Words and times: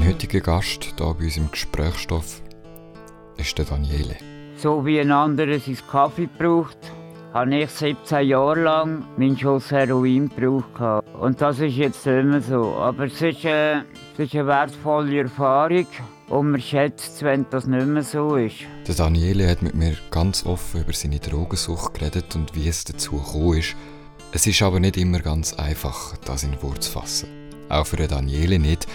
Mein 0.00 0.14
heutiger 0.14 0.40
Gast 0.40 0.84
hier 0.84 0.94
bei 0.96 1.24
uns 1.24 1.36
im 1.36 1.50
Gesprächsstoff 1.50 2.40
ist 3.36 3.58
der 3.58 3.66
Daniele. 3.66 4.16
So 4.56 4.86
wie 4.86 4.98
ein 4.98 5.12
anderer 5.12 5.58
seinen 5.58 5.76
Kaffee 5.90 6.26
braucht, 6.38 6.78
habe 7.34 7.54
ich 7.54 7.68
17 7.68 8.26
Jahre 8.26 8.62
lang 8.62 9.04
meinen 9.18 9.38
Schuss 9.38 9.70
Heroin 9.70 10.30
gebraucht. 10.30 11.04
Und 11.20 11.42
das 11.42 11.60
ist 11.60 11.76
jetzt 11.76 12.06
immer 12.06 12.40
so. 12.40 12.76
Aber 12.76 13.04
es 13.04 13.20
ist, 13.20 13.44
äh, 13.44 13.80
es 14.14 14.20
ist 14.20 14.34
eine 14.34 14.46
wertvolle 14.46 15.18
Erfahrung. 15.18 15.86
Und 16.30 16.52
man 16.52 16.62
schätzt 16.62 17.16
es, 17.16 17.22
wenn 17.22 17.44
das 17.50 17.66
nicht 17.66 17.86
mehr 17.86 18.02
so 18.02 18.36
ist. 18.36 18.56
Der 18.88 18.94
Daniele 18.94 19.50
hat 19.50 19.60
mit 19.60 19.74
mir 19.74 19.98
ganz 20.10 20.46
offen 20.46 20.80
über 20.80 20.94
seine 20.94 21.18
Drogensucht 21.18 21.92
geredet 21.92 22.34
und 22.34 22.54
wie 22.54 22.68
es 22.68 22.84
dazu 22.84 23.18
gekommen 23.18 23.58
ist. 23.58 23.76
Es 24.32 24.46
ist 24.46 24.62
aber 24.62 24.80
nicht 24.80 24.96
immer 24.96 25.18
ganz 25.18 25.52
einfach, 25.52 26.16
das 26.24 26.42
in 26.42 26.62
Wort 26.62 26.84
zu 26.84 26.90
fassen. 26.90 27.28
Auch 27.68 27.86
für 27.86 27.98
Daniele 27.98 28.58
nicht. 28.58 28.86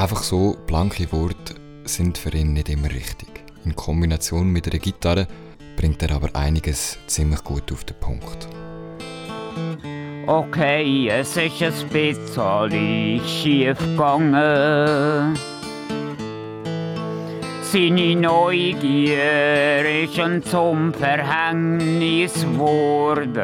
Einfach 0.00 0.22
so 0.22 0.56
blanke 0.66 1.12
Worte 1.12 1.56
sind 1.84 2.16
für 2.16 2.34
ihn 2.34 2.54
nicht 2.54 2.70
immer 2.70 2.90
richtig. 2.90 3.28
In 3.66 3.76
Kombination 3.76 4.48
mit 4.48 4.66
einer 4.66 4.78
Gitarre 4.78 5.26
bringt 5.76 6.02
er 6.02 6.12
aber 6.12 6.34
einiges 6.34 6.96
ziemlich 7.06 7.44
gut 7.44 7.70
auf 7.70 7.84
den 7.84 7.98
Punkt. 8.00 8.48
Okay, 10.26 11.10
es 11.10 11.36
ist 11.36 11.62
ein 11.62 11.88
bisschen 11.90 13.20
schief 13.28 13.78
gegangen. 13.78 15.36
Seine 17.60 18.16
Neugier 18.16 20.04
ist 20.04 20.18
ein 20.18 20.42
zum 20.42 20.94
Verhängnis 20.94 22.40
geworden. 22.40 23.36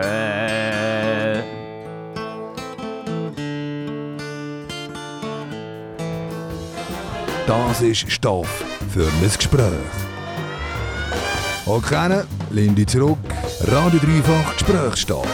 Das 7.46 7.80
ist 7.80 8.10
Stoff 8.10 8.64
für 8.90 9.06
ein 9.06 9.22
Gespräch. 9.22 9.72
Okay, 11.64 12.24
Lindy 12.50 12.84
zurück, 12.84 13.18
Radio 13.60 14.00
Dreifach 14.00 14.52
Gesprächsstoff. 14.54 15.28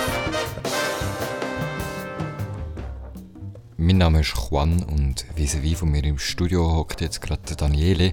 Mein 3.78 3.96
Name 3.96 4.20
ist 4.20 4.34
Juan 4.36 4.82
und 4.82 5.24
vis-à-vis 5.36 5.76
von 5.76 5.90
mir 5.90 6.04
im 6.04 6.18
Studio 6.18 6.76
hockt 6.76 7.00
jetzt 7.00 7.22
gerade 7.22 7.56
Daniele. 7.56 8.12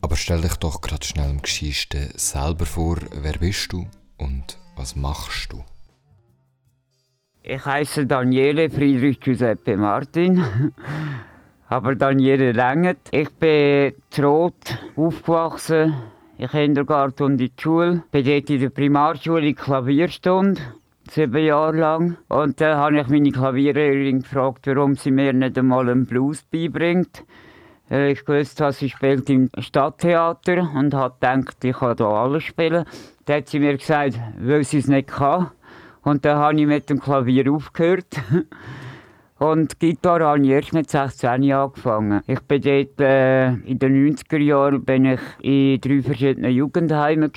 Aber 0.00 0.16
stell 0.16 0.40
dich 0.40 0.56
doch 0.56 0.80
gerade 0.80 1.06
schnell 1.06 1.30
im 1.30 1.42
Geschichte 1.42 2.08
selber 2.16 2.66
vor, 2.66 2.96
wer 3.12 3.34
bist 3.34 3.72
du 3.72 3.86
und 4.18 4.58
was 4.74 4.96
machst 4.96 5.52
du? 5.52 5.62
Ich 7.44 7.64
heiße 7.64 8.04
Daniele 8.04 8.68
Friedrich 8.68 9.20
Giuseppe 9.20 9.76
Martin. 9.76 10.72
Aber 11.72 11.94
Daniele 11.94 12.52
Lenget. 12.52 12.98
Ich 13.12 13.30
bin 13.30 13.94
Trot 14.10 14.52
aufgewachsen, 14.94 15.94
im 16.36 16.48
Kindergarten 16.50 17.22
und 17.22 17.40
in 17.40 17.50
der 17.56 17.62
Schule. 17.62 18.02
Ich 18.04 18.10
bin 18.10 18.24
dort 18.26 18.50
in 18.50 18.60
der 18.60 18.68
Primarschule 18.68 19.48
in 19.48 19.54
Klavierstunde, 19.56 20.60
sieben 21.10 21.42
Jahre 21.42 21.78
lang. 21.78 22.18
Und 22.28 22.60
dann 22.60 22.76
habe 22.76 23.00
ich 23.00 23.08
meine 23.08 23.30
Klavierlehrerin 23.30 24.20
gefragt, 24.20 24.66
warum 24.66 24.96
sie 24.96 25.12
mir 25.12 25.32
nicht 25.32 25.56
einmal 25.56 25.88
einen 25.88 26.04
Blues 26.04 26.42
beibringt. 26.42 27.24
Äh, 27.90 28.12
Ich 28.12 28.28
wusste, 28.28 28.64
dass 28.64 28.78
sie 28.78 28.90
spielt 28.90 29.30
im 29.30 29.48
Stadttheater 29.56 30.70
und 30.74 30.92
habe 30.92 31.14
gedacht, 31.18 31.64
ich 31.64 31.74
kann 31.74 31.96
hier 31.96 32.06
alles 32.06 32.42
spielen. 32.42 32.84
Dann 33.24 33.36
hat 33.38 33.48
sie 33.48 33.60
mir 33.60 33.78
gesagt, 33.78 34.20
weil 34.38 34.62
sie 34.64 34.76
es 34.76 34.88
nicht 34.88 35.08
kann. 35.08 35.48
Und 36.02 36.26
dann 36.26 36.36
habe 36.36 36.60
ich 36.60 36.66
mit 36.66 36.90
dem 36.90 37.00
Klavier 37.00 37.50
aufgehört. 37.50 38.04
Und 39.42 39.80
Gitarre 39.80 40.26
habe 40.26 40.40
ich 40.44 40.50
erst 40.50 40.72
mit 40.72 40.88
16 40.88 41.52
angefangen. 41.52 42.22
Ich 42.28 42.38
bin 42.42 42.62
dort, 42.62 43.00
äh, 43.00 43.48
in 43.48 43.76
den 43.76 44.14
90er 44.14 44.38
Jahren 44.38 44.84
bin 44.84 45.04
ich 45.04 45.20
in 45.40 45.80
drei 45.80 46.00
verschiedenen 46.00 46.52
Jugendheimen. 46.52 47.32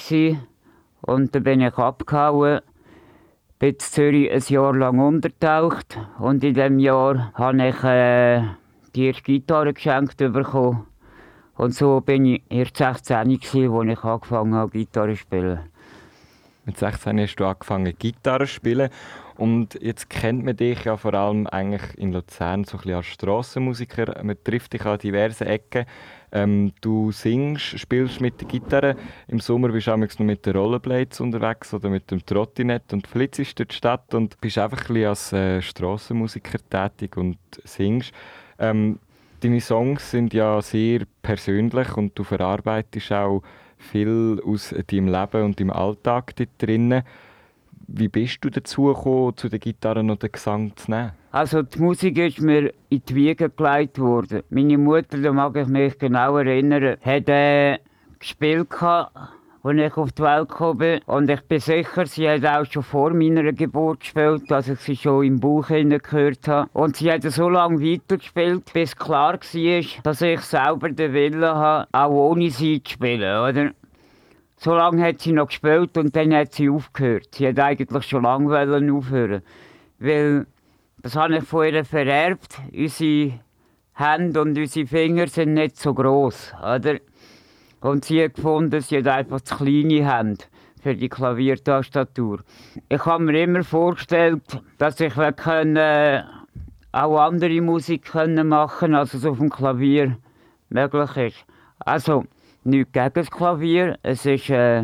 Und 1.01 1.33
dann 1.33 1.43
bin 1.43 1.61
ich 1.61 1.75
abgehauen, 1.75 2.61
bin 3.57 3.69
in 3.69 3.79
Zürich 3.79 4.31
ein 4.31 4.43
Jahr 4.47 4.75
lang 4.75 4.99
untertaucht. 4.99 5.97
Und 6.19 6.43
in 6.43 6.53
diesem 6.53 6.77
Jahr 6.77 7.33
habe 7.33 7.69
ich 7.69 7.83
äh, 7.83 8.43
die 8.93 9.07
erste 9.07 9.23
Gitarre 9.23 9.73
geschenkt 9.73 10.17
bekommen. 10.17 10.85
Und 11.55 11.73
so 11.73 12.01
bin 12.01 12.25
ich 12.25 12.43
erst 12.49 12.77
16 12.77 13.39
gewesen, 13.39 13.73
als 13.73 13.97
ich 13.97 14.03
angefangen 14.03 14.53
habe, 14.53 14.69
Gitarre 14.69 15.13
zu 15.13 15.21
spielen. 15.21 15.59
Mit 16.65 16.77
16 16.77 17.19
hast 17.19 17.35
du 17.37 17.45
angefangen 17.45 17.95
Gitarre 17.97 18.45
zu 18.45 18.53
spielen 18.53 18.91
und 19.37 19.77
jetzt 19.81 20.09
kennt 20.09 20.45
man 20.45 20.55
dich 20.55 20.85
ja 20.85 20.97
vor 20.97 21.13
allem 21.13 21.47
eigentlich 21.47 21.97
in 21.97 22.13
Luzern 22.13 22.63
so 22.63 22.77
ein 22.77 22.81
bisschen 22.81 22.95
als 22.95 23.05
Strassenmusiker. 23.07 24.23
Man 24.23 24.37
trifft 24.43 24.73
dich 24.73 24.85
an 24.85 24.97
diversen 24.97 25.47
Ecken. 25.47 25.85
Ähm, 26.31 26.73
du 26.81 27.11
singst, 27.11 27.79
spielst 27.79 28.21
mit 28.21 28.39
der 28.41 28.47
Gitarre. 28.47 28.95
Im 29.27 29.39
Sommer 29.39 29.69
bist 29.69 29.87
du 29.87 29.93
auch 29.93 29.97
noch 29.97 30.19
mit 30.19 30.45
den 30.45 30.55
Rollerblades 30.55 31.19
unterwegs 31.21 31.73
oder 31.73 31.89
mit 31.89 32.09
dem 32.11 32.25
Trottinett 32.25 32.91
und 32.93 33.07
flitzest 33.07 33.59
durch 33.59 33.69
die 33.69 33.75
Stadt 33.75 34.13
und 34.13 34.39
bist 34.41 34.57
einfach 34.57 34.81
ein 34.81 34.93
bisschen 34.93 35.09
als 35.09 35.33
äh, 35.33 35.61
Strassenmusiker 35.61 36.59
tätig 36.69 37.17
und 37.17 37.37
singst. 37.63 38.13
Ähm, 38.59 38.99
deine 39.41 39.61
Songs 39.61 40.11
sind 40.11 40.33
ja 40.33 40.61
sehr 40.61 41.01
persönlich 41.21 41.95
und 41.95 42.17
du 42.17 42.23
verarbeitest 42.23 43.11
auch 43.11 43.41
viel 43.77 44.41
aus 44.45 44.73
deinem 44.87 45.07
Leben 45.07 45.43
und 45.43 45.59
deinem 45.59 45.71
Alltag 45.71 46.35
dort 46.35 46.49
drinnen. 46.57 47.03
Wie 47.87 48.07
bist 48.07 48.39
du 48.41 48.49
dazu 48.49 48.85
gekommen, 48.85 49.37
zu 49.37 49.47
der 49.47 49.59
Gitarre 49.59 49.99
und 49.99 50.21
dem 50.21 50.31
Gesang 50.31 50.75
zu 50.75 50.89
nehmen? 50.89 51.11
Also 51.31 51.61
die 51.61 51.79
Musik 51.79 52.17
ist 52.17 52.41
mir 52.41 52.73
in 52.89 53.01
die 53.07 53.15
Wiege 53.15 53.49
gelegt 53.49 53.99
worden. 53.99 54.41
Meine 54.49 54.77
Mutter, 54.77 55.17
da 55.17 55.31
mag 55.31 55.55
ich 55.55 55.67
mich 55.67 55.97
genau 55.99 56.37
erinnern, 56.37 56.97
hat 57.01 57.29
äh, 57.29 57.77
gespielt, 58.19 58.67
als 59.65 59.77
ich 59.77 59.97
auf 59.97 60.11
die 60.13 60.23
Welt 60.23 60.49
gekommen 60.49 60.77
bin. 60.77 60.99
Und 61.05 61.29
ich 61.29 61.41
bin 61.41 61.59
sicher, 61.59 62.05
sie 62.05 62.29
hat 62.29 62.45
auch 62.45 62.65
schon 62.65 62.83
vor 62.83 63.13
meiner 63.13 63.51
Geburt 63.53 63.99
gespielt, 63.99 64.49
dass 64.49 64.67
ich 64.67 64.79
sie 64.79 64.95
schon 64.95 65.25
im 65.25 65.39
Bauch 65.39 65.67
gehört 65.67 66.47
habe. 66.47 66.69
Und 66.73 66.95
sie 66.95 67.11
hat 67.11 67.23
so 67.23 67.49
lange 67.49 67.81
weitergespielt, 67.81 68.71
bis 68.73 68.95
klar 68.95 69.33
war, 69.33 70.01
dass 70.03 70.21
ich 70.21 70.39
selber 70.41 70.89
den 70.89 71.13
Willen 71.13 71.43
habe, 71.43 71.87
auch 71.91 72.31
ohne 72.31 72.49
sie 72.49 72.81
zu 72.81 72.93
spielen. 72.93 73.21
Oder? 73.21 73.71
So 74.65 74.73
lange 74.73 75.03
hat 75.03 75.21
sie 75.21 75.31
noch 75.31 75.45
gespielt 75.45 75.95
und 75.95 76.15
dann 76.15 76.33
hat 76.33 76.53
sie 76.53 76.71
aufgehört. 76.71 77.35
Sie 77.35 77.47
hat 77.47 77.59
eigentlich 77.59 78.03
schon 78.03 78.23
lange 78.23 78.91
aufhören. 78.95 79.43
Weil, 79.99 80.47
das 81.03 81.15
habe 81.15 81.37
ich 81.37 81.43
von 81.43 81.67
ihr 81.67 81.85
vererbt. 81.85 82.57
Unsere 82.73 83.41
Hände 83.93 84.41
und 84.41 84.57
unsere 84.57 84.87
Finger 84.87 85.27
sind 85.27 85.53
nicht 85.53 85.77
so 85.77 85.93
groß, 85.93 86.53
oder? 86.63 86.95
Und 87.81 88.05
sie 88.05 88.23
hat 88.23 88.33
gefunden, 88.33 88.81
sie 88.81 88.97
hat 88.97 89.07
einfach 89.07 89.41
zu 89.41 89.55
kleine 89.55 90.11
Hände 90.11 90.45
für 90.81 90.95
die 90.95 91.09
Klaviertastatur. 91.09 92.39
Ich 92.89 93.05
habe 93.05 93.23
mir 93.23 93.43
immer 93.43 93.63
vorgestellt, 93.63 94.63
dass 94.79 94.99
ich 94.99 95.13
können, 95.13 96.23
auch 96.91 97.19
andere 97.19 97.61
Musik 97.61 98.05
können 98.05 98.47
machen 98.47 98.95
als 98.95 99.13
es 99.13 99.27
auf 99.27 99.37
dem 99.37 99.51
Klavier 99.51 100.17
möglich 100.69 101.17
ist. 101.17 101.45
Also, 101.77 102.25
nichts 102.65 102.91
gegen 102.91 103.13
das 103.13 103.31
Klavier. 103.31 103.97
Es 104.03 104.25
ist 104.25 104.49
äh, 104.49 104.79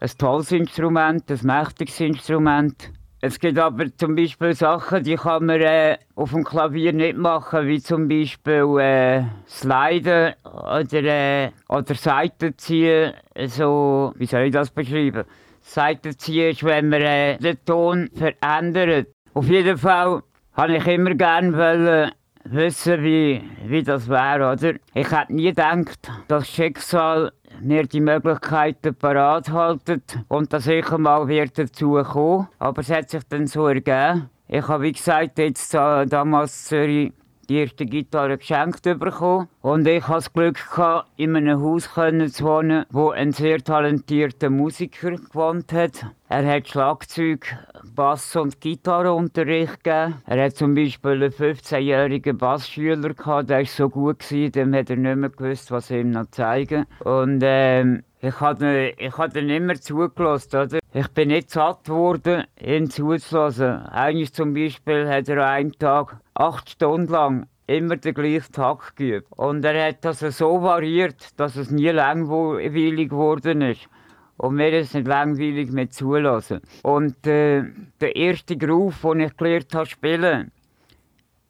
ein 0.00 0.10
tolles 0.18 0.52
Instrument, 0.52 1.30
ein 1.30 1.40
mächtiges 1.42 2.00
Instrument. 2.00 2.90
Es 3.20 3.38
gibt 3.38 3.58
aber 3.58 3.86
zum 3.96 4.14
Beispiel 4.14 4.54
Sachen, 4.54 5.02
die 5.02 5.16
kann 5.16 5.46
man 5.46 5.58
äh, 5.60 5.96
auf 6.14 6.32
dem 6.32 6.44
Klavier 6.44 6.92
nicht 6.92 7.16
machen, 7.16 7.66
wie 7.66 7.80
zum 7.80 8.06
Beispiel 8.06 8.78
äh, 8.78 9.24
Sliden 9.48 10.34
oder, 10.44 10.92
äh, 10.92 11.50
oder 11.70 11.94
Seiten 11.94 12.58
ziehen. 12.58 13.14
So, 13.46 14.12
wie 14.16 14.26
soll 14.26 14.42
ich 14.42 14.52
das 14.52 14.70
beschreiben? 14.70 15.24
Seiten 15.62 16.18
ziehen 16.18 16.50
ist, 16.50 16.64
wenn 16.64 16.90
man 16.90 17.00
äh, 17.00 17.38
den 17.38 17.64
Ton 17.64 18.10
verändert. 18.14 19.08
Auf 19.32 19.48
jeden 19.48 19.78
Fall 19.78 20.22
habe 20.52 20.76
ich 20.76 20.86
immer 20.86 21.14
gerne 21.14 21.56
wollen, 21.56 22.12
wissen, 22.44 23.02
wie, 23.02 23.42
wie 23.66 23.82
das 23.82 24.08
wäre, 24.08 24.52
oder? 24.52 24.74
Ich 24.94 25.10
hätte 25.10 25.32
nie 25.32 25.48
gedacht, 25.48 25.98
dass 26.28 26.44
das 26.44 26.48
Schicksal 26.48 27.32
mir 27.60 27.84
die 27.84 28.00
Möglichkeiten 28.00 28.94
parat 28.94 29.50
haltet 29.50 30.18
und 30.28 30.52
dass 30.52 30.66
ich 30.66 30.90
einmal 30.90 31.28
wird 31.28 31.58
dazu 31.58 32.02
kommen. 32.02 32.48
Aber 32.58 32.80
es 32.80 32.90
hat 32.90 33.10
sich 33.10 33.22
dann 33.28 33.46
so 33.46 33.66
ergeben. 33.66 34.28
Ich 34.48 34.66
habe, 34.68 34.84
wie 34.84 34.92
gesagt, 34.92 35.38
jetzt 35.38 35.74
äh, 35.74 36.06
damals 36.06 36.66
Zürich 36.66 37.12
die 37.48 37.56
erste 37.56 37.86
Gitarre 37.86 38.38
geschenkt 38.38 38.82
bekommen. 38.82 39.48
Und 39.60 39.86
ich 39.86 40.02
hatte 40.02 40.14
das 40.14 40.32
Glück, 40.32 40.58
gehabt, 40.70 41.08
in 41.16 41.36
einem 41.36 41.60
Haus 41.60 41.84
zu 41.84 42.44
wohnen, 42.44 42.84
wo 42.90 43.10
ein 43.10 43.32
sehr 43.32 43.58
talentierter 43.58 44.50
Musiker 44.50 45.12
gewohnt 45.12 45.72
hat. 45.72 46.06
Er 46.28 46.46
hat 46.46 46.68
Schlagzeug, 46.68 47.56
Bass- 47.94 48.36
und 48.36 48.60
Gitarrenunterricht 48.60 49.84
gegeben. 49.84 50.22
Er 50.26 50.44
hat 50.44 50.56
zum 50.56 50.74
Beispiel 50.74 51.12
einen 51.12 51.30
15-jährigen 51.30 52.36
Bassschüler 52.38 53.14
gehabt, 53.14 53.50
der 53.50 53.58
war 53.58 53.64
so 53.66 53.88
gut, 53.88 54.20
gewesen, 54.20 54.52
dem 54.52 54.74
hat 54.74 54.90
er 54.90 54.96
nicht 54.96 55.16
mehr 55.16 55.30
gewusst, 55.30 55.70
was 55.70 55.90
er 55.90 56.00
ihm 56.00 56.10
noch 56.10 56.26
zeigen. 56.30 56.86
Und 57.04 57.40
ähm, 57.44 58.02
ich 58.20 58.40
habe 58.40 59.38
ihn 59.38 59.50
immer 59.50 59.74
zugelassen, 59.74 60.56
oder? 60.56 60.78
Ich 60.96 61.08
bin 61.08 61.26
nicht 61.26 61.50
satt 61.50 61.86
geworden, 61.86 62.44
ihn 62.56 62.88
zuzulassen. 62.88 63.84
Eines 63.86 64.32
zum 64.32 64.54
Beispiel 64.54 65.08
hat 65.08 65.28
er 65.28 65.38
an 65.38 65.48
einem 65.48 65.72
Tag 65.76 66.20
acht 66.34 66.70
Stunden 66.70 67.12
lang 67.12 67.48
immer 67.66 67.96
den 67.96 68.14
gleichen 68.14 68.52
Takt 68.52 68.94
geübt. 68.94 69.26
Und 69.32 69.64
er 69.64 69.88
hat 69.88 70.04
das 70.04 70.20
so 70.20 70.62
variiert, 70.62 71.30
dass 71.36 71.56
es 71.56 71.72
nie 71.72 71.88
langweilig 71.88 73.08
geworden 73.08 73.62
ist. 73.62 73.88
Und 74.36 74.54
mir 74.54 74.72
ist 74.78 74.94
nicht 74.94 75.08
langweilig 75.08 75.72
mehr 75.72 75.90
zulassen. 75.90 76.60
Und 76.84 77.26
äh, 77.26 77.64
der 78.00 78.14
erste 78.14 78.56
Groove, 78.56 79.00
den 79.02 79.18
ich 79.18 79.36
gelernt 79.36 79.74
habe 79.74 79.86
spielen, 79.86 80.52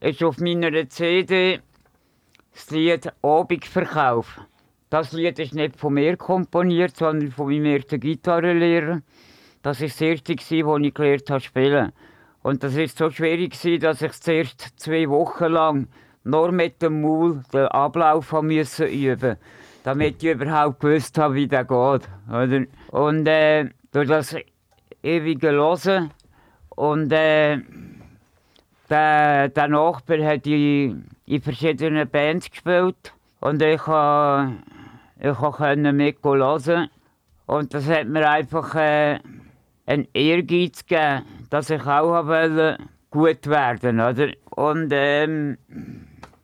ist 0.00 0.24
auf 0.24 0.38
meiner 0.38 0.88
CD 0.88 1.60
das 2.54 2.70
Lied 2.70 3.12
Abendverkauf. 3.20 4.40
Das 4.88 5.12
Lied 5.12 5.38
ist 5.38 5.54
nicht 5.54 5.76
von 5.76 5.92
mir 5.92 6.16
komponiert, 6.16 6.96
sondern 6.96 7.30
von 7.30 7.48
meinem 7.48 7.66
ersten 7.66 8.00
Gitarrenlehrer. 8.00 9.02
Das 9.64 9.80
war 9.80 9.88
das 9.88 10.00
erste, 10.00 10.36
das 10.36 10.50
ich 10.50 10.94
gelernt 10.94 11.30
habe 11.30 11.40
spielen. 11.40 11.92
Und 12.42 12.62
das 12.62 12.76
war 12.76 12.86
so 12.86 13.10
schwierig, 13.10 13.58
dass 13.80 14.02
ich 14.02 14.12
zuerst 14.12 14.78
zwei 14.78 15.08
Wochen 15.08 15.46
lang 15.46 15.88
nur 16.22 16.52
mit 16.52 16.82
dem 16.82 17.00
Maul 17.00 17.42
den 17.52 17.66
Ablauf 17.68 18.30
müssen 18.42 18.86
üben 18.86 19.36
damit 19.84 20.22
ich 20.22 20.30
überhaupt 20.30 20.80
gewusst 20.80 21.16
habe, 21.18 21.34
wie 21.34 21.46
der 21.46 21.64
geht. 21.64 22.08
Oder? 22.28 22.64
Und 22.88 23.26
äh, 23.28 23.68
durch 23.92 24.08
das 24.08 24.34
ewige 25.02 25.50
Hören 25.50 26.10
und 26.70 27.12
äh, 27.12 27.58
der, 28.88 29.48
der 29.50 29.68
Nachbar 29.68 30.24
hat 30.24 30.46
in, 30.46 31.04
in 31.26 31.42
verschiedenen 31.42 32.08
Bands 32.08 32.50
gespielt 32.50 33.12
und 33.40 33.62
ich 33.62 33.78
konnte 33.78 34.56
ich 35.20 35.34
konnte 35.34 35.92
mitgehen 35.92 36.88
und 37.46 37.74
das 37.74 37.86
hat 37.86 38.08
mir 38.08 38.28
einfach 38.28 38.74
äh, 38.74 39.18
einen 39.86 40.08
Ehrgeiz 40.14 40.86
gegeben, 40.86 41.24
dass 41.50 41.70
ich 41.70 41.82
auch 41.82 42.26
wollte 42.26 42.78
gut 43.10 43.46
werden, 43.46 44.00
oder? 44.00 44.32
Und 44.50 44.90
ähm, 44.92 45.58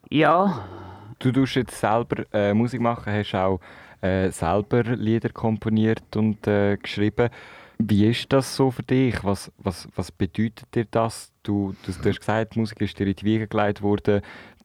ja. 0.09 0.65
Du 1.19 1.31
tust 1.31 1.55
jetzt 1.55 1.79
selber 1.79 2.23
äh, 2.33 2.53
Musik 2.53 2.81
machen, 2.81 3.13
hast 3.13 3.35
auch 3.35 3.59
äh, 4.01 4.29
selber 4.31 4.83
Lieder 4.83 5.29
komponiert 5.29 6.15
und 6.15 6.47
äh, 6.47 6.77
geschrieben. 6.77 7.29
Wie 7.77 8.07
ist 8.07 8.31
das 8.31 8.55
so 8.55 8.69
für 8.69 8.83
dich? 8.83 9.23
Was, 9.23 9.51
was, 9.57 9.87
was 9.95 10.11
bedeutet 10.11 10.73
dir 10.73 10.85
das? 10.89 11.31
Du, 11.43 11.75
du, 11.83 11.91
du 11.91 12.09
hast 12.09 12.19
gesagt, 12.19 12.55
Musik 12.55 12.81
ist 12.81 12.99
dir 12.99 13.07
in 13.07 13.15
die 13.15 13.25
Wiege 13.25 13.47
gelegt 13.47 13.81
worden. 13.81 14.21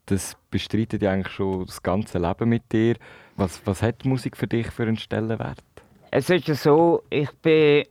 Das 0.06 0.36
bestreitet 0.50 1.02
ja 1.02 1.12
eigentlich 1.12 1.32
schon 1.32 1.66
das 1.66 1.82
ganze 1.82 2.18
Leben 2.18 2.48
mit 2.48 2.70
dir. 2.72 2.96
Was, 3.36 3.60
was 3.66 3.82
hat 3.82 4.04
Musik 4.04 4.36
für 4.36 4.46
dich 4.46 4.68
für 4.68 4.84
einen 4.84 4.96
Stellenwert? 4.96 5.62
Es 6.10 6.30
ist 6.30 6.46
ja 6.46 6.54
so, 6.54 7.02
ich 7.10 7.30
bin 7.42 7.84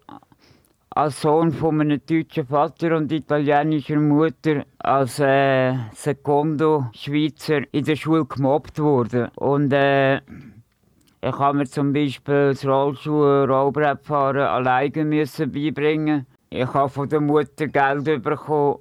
als 0.96 1.22
Sohn 1.22 1.52
von 1.52 1.82
einem 1.82 2.00
deutschen 2.06 2.48
Vater 2.48 2.96
und 2.96 3.12
italienischer 3.12 4.00
Mutter 4.00 4.64
als 4.80 5.20
äh, 5.20 5.74
Secondo 5.94 6.86
Schweizer 6.94 7.64
in 7.74 7.84
der 7.84 7.98
Schule 7.98 8.24
gemobbt 8.24 8.80
worden. 8.80 9.28
Und 9.36 9.74
äh, 9.74 10.16
ich 10.16 11.38
habe 11.38 11.58
mir 11.58 11.66
zum 11.66 11.92
Beispiel 11.92 12.52
das 12.52 12.66
Rollschuh 12.66 13.44
Rollbrettfahren 13.44 14.48
alleine 14.48 15.04
müssen 15.04 15.52
beibringen. 15.52 16.28
Ich 16.50 16.74
habe 16.74 16.88
von 16.88 17.10
der 17.10 17.20
Mutter 17.20 17.68
Geld 17.68 18.24
bekommen 18.24 18.80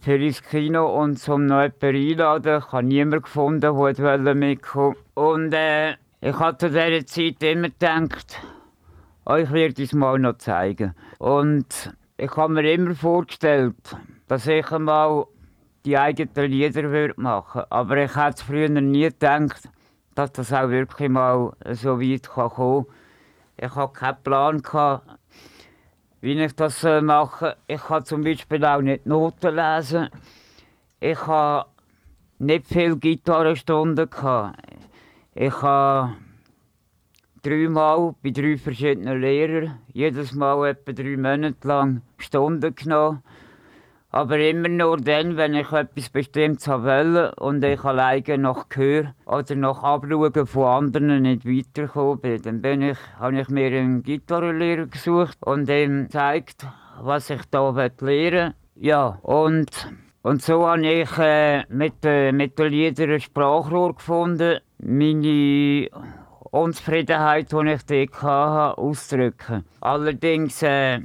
für 0.00 0.14
ins 0.14 0.40
Kino 0.40 0.86
und 1.02 1.18
zum 1.18 1.46
noch 1.46 1.62
jemanden 1.62 2.10
einladen. 2.10 2.58
Ich 2.64 2.72
habe 2.72 2.86
niemanden 2.86 3.22
gefunden, 3.22 3.60
der 3.60 4.34
mitkommen 4.36 4.94
wollte. 4.94 4.98
Und 5.14 5.52
äh, 5.52 5.94
ich 6.20 6.38
habe 6.38 6.56
zu 6.56 6.68
dieser 6.68 7.04
Zeit 7.04 7.42
immer 7.42 7.70
gedacht, 7.70 8.40
euch 9.28 9.52
werde 9.52 9.82
ich 9.82 9.90
es 9.90 9.92
mal 9.92 10.18
noch 10.18 10.38
zeigen. 10.38 10.94
Und 11.18 11.94
ich 12.16 12.34
habe 12.36 12.52
mir 12.52 12.72
immer 12.72 12.94
vorgestellt, 12.94 13.76
dass 14.26 14.46
ich 14.46 14.72
einmal 14.72 15.26
die 15.84 15.98
eigenen 15.98 16.50
Lieder 16.50 17.12
machen 17.16 17.60
würde. 17.60 17.70
Aber 17.70 17.96
ich 17.98 18.16
hätte 18.16 18.44
früher 18.44 18.68
nie 18.68 19.02
gedacht, 19.02 19.68
dass 20.14 20.32
das 20.32 20.52
auch 20.52 20.70
wirklich 20.70 21.10
mal 21.10 21.52
so 21.70 22.00
weit 22.00 22.28
kommen 22.28 22.50
kann. 22.50 22.86
Ich 23.58 23.74
hatte 23.74 23.92
keinen 23.92 24.22
Plan, 24.22 24.62
wie 26.20 26.42
ich 26.42 26.56
das 26.56 26.82
mache. 27.02 27.56
Ich 27.66 27.82
kann 27.82 28.04
zum 28.04 28.24
Beispiel 28.24 28.64
auch 28.64 28.80
nicht 28.80 29.06
Noten 29.06 29.54
lesen. 29.54 30.08
Ich 31.00 31.26
habe 31.26 31.68
nicht 32.38 32.66
viele 32.66 32.96
Gitarrenstunden. 32.96 34.08
Ich 35.34 35.62
habe 35.62 36.16
dreimal 37.42 38.14
bei 38.22 38.30
drei 38.30 38.56
verschiedenen 38.56 39.20
Lehrern, 39.20 39.78
jedes 39.92 40.34
Mal 40.34 40.68
etwa 40.68 40.92
drei 40.92 41.16
Monate 41.16 41.66
lang 41.66 42.02
Stunden 42.16 42.74
genommen. 42.74 43.22
Aber 44.10 44.38
immer 44.38 44.68
nur 44.68 44.96
dann, 44.96 45.36
wenn 45.36 45.54
ich 45.54 45.70
etwas 45.70 46.08
Bestimmtes 46.08 46.66
wollte 46.66 47.34
und 47.36 47.62
ich 47.62 47.84
alleine 47.84 48.38
nach 48.38 48.68
Gehör 48.70 49.14
oder 49.26 49.54
nach 49.54 49.82
Abschauen 49.82 50.46
von 50.46 50.64
anderen 50.64 51.22
nicht 51.22 51.44
weitergekommen 51.44 52.20
bin. 52.20 52.42
Dann 52.42 52.62
bin 52.62 52.82
ich, 52.82 52.98
habe 53.18 53.38
ich 53.38 53.48
mir 53.50 53.66
einen 53.66 54.02
Gitarrenlehrer 54.02 54.86
gesucht 54.86 55.36
und 55.40 55.68
ihm 55.68 56.04
gezeigt, 56.04 56.66
was 57.02 57.28
ich 57.28 57.42
hier 57.50 57.72
lernen 57.72 57.92
will. 58.00 58.54
Ja, 58.76 59.18
und, 59.22 59.92
und 60.22 60.40
so 60.40 60.66
habe 60.66 60.86
ich 60.86 61.18
äh, 61.18 61.64
mit, 61.68 62.04
äh, 62.04 62.32
mit 62.32 62.58
den 62.58 62.72
Liedern 62.72 63.10
ein 63.10 63.20
Sprachrohr 63.20 63.94
gefunden. 63.94 64.60
Meine 64.78 65.88
Unzufriedenheit, 66.50 67.52
die 67.52 67.72
ich 67.72 67.84
dort 67.84 68.22
hatte, 68.22 68.78
auszudrücken. 68.78 69.64
Allerdings, 69.80 70.62
äh, 70.62 71.00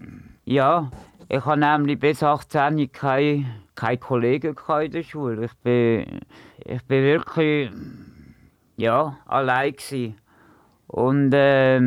ja, 0.46 0.92
ich 1.30 1.46
hatte 1.46 1.60
nämlich 1.60 2.00
bis 2.00 2.24
18 2.24 2.92
keine, 2.92 3.46
keine 3.76 3.98
Kollegen 3.98 4.56
in 4.82 4.92
der 4.92 5.04
Schule. 5.04 5.46
Ich 5.46 5.54
bin, 5.64 6.22
ich 6.66 6.84
bin 6.84 7.04
wirklich 7.04 7.72
ja, 8.78 9.18
allein. 9.26 9.74
Gewesen. 9.74 10.16
Und 10.88 11.34
äh, 11.34 11.80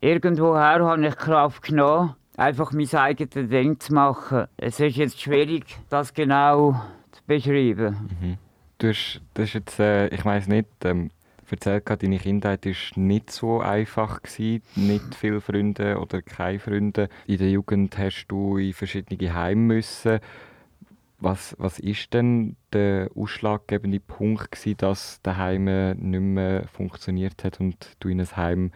irgendwoher 0.00 0.84
habe 0.84 1.06
ich 1.06 1.16
Kraft 1.16 1.62
genommen, 1.62 2.14
einfach 2.36 2.72
mein 2.72 2.92
eigenes 2.94 3.48
Ding 3.48 3.80
zu 3.80 3.94
machen. 3.94 4.46
Es 4.56 4.78
ist 4.80 4.96
jetzt 4.96 5.20
schwierig, 5.20 5.64
das 5.88 6.14
genau 6.14 6.80
zu 7.12 7.22
beschreiben. 7.26 8.10
Mhm. 8.20 8.38
Du 8.78 8.88
hast, 8.88 9.22
das 9.34 9.46
ist 9.46 9.54
jetzt, 9.54 9.80
äh, 9.80 10.08
ich 10.08 10.24
weiß 10.24 10.48
nicht, 10.48 10.68
ähm, 10.84 11.10
erzählt, 11.50 11.84
deine 11.88 12.18
Kindheit 12.18 12.66
war 12.66 12.74
nicht 12.96 13.30
so 13.30 13.60
einfach. 13.60 14.22
Gewesen, 14.22 14.62
nicht 14.74 15.14
viele 15.14 15.40
Freunde 15.40 15.98
oder 15.98 16.22
keine 16.22 16.58
Freunde. 16.58 17.08
In 17.26 17.38
der 17.38 17.50
Jugend 17.50 17.96
hast 17.98 18.26
du 18.28 18.56
in 18.58 18.72
verschiedene 18.72 19.34
Heime 19.34 19.74
müssen. 19.74 20.20
Was, 21.18 21.56
was 21.58 21.78
ist 21.78 22.12
denn 22.12 22.56
der 22.72 23.08
ausschlaggebende 23.14 24.00
Punkt, 24.00 24.52
gewesen, 24.52 24.76
dass 24.76 25.22
der 25.22 25.38
Heim 25.38 25.64
nicht 25.64 26.20
mehr 26.20 26.68
funktioniert 26.68 27.42
hat 27.42 27.58
und 27.58 27.96
du 28.00 28.08
in 28.08 28.20
ein 28.20 28.36
Heim 28.36 28.72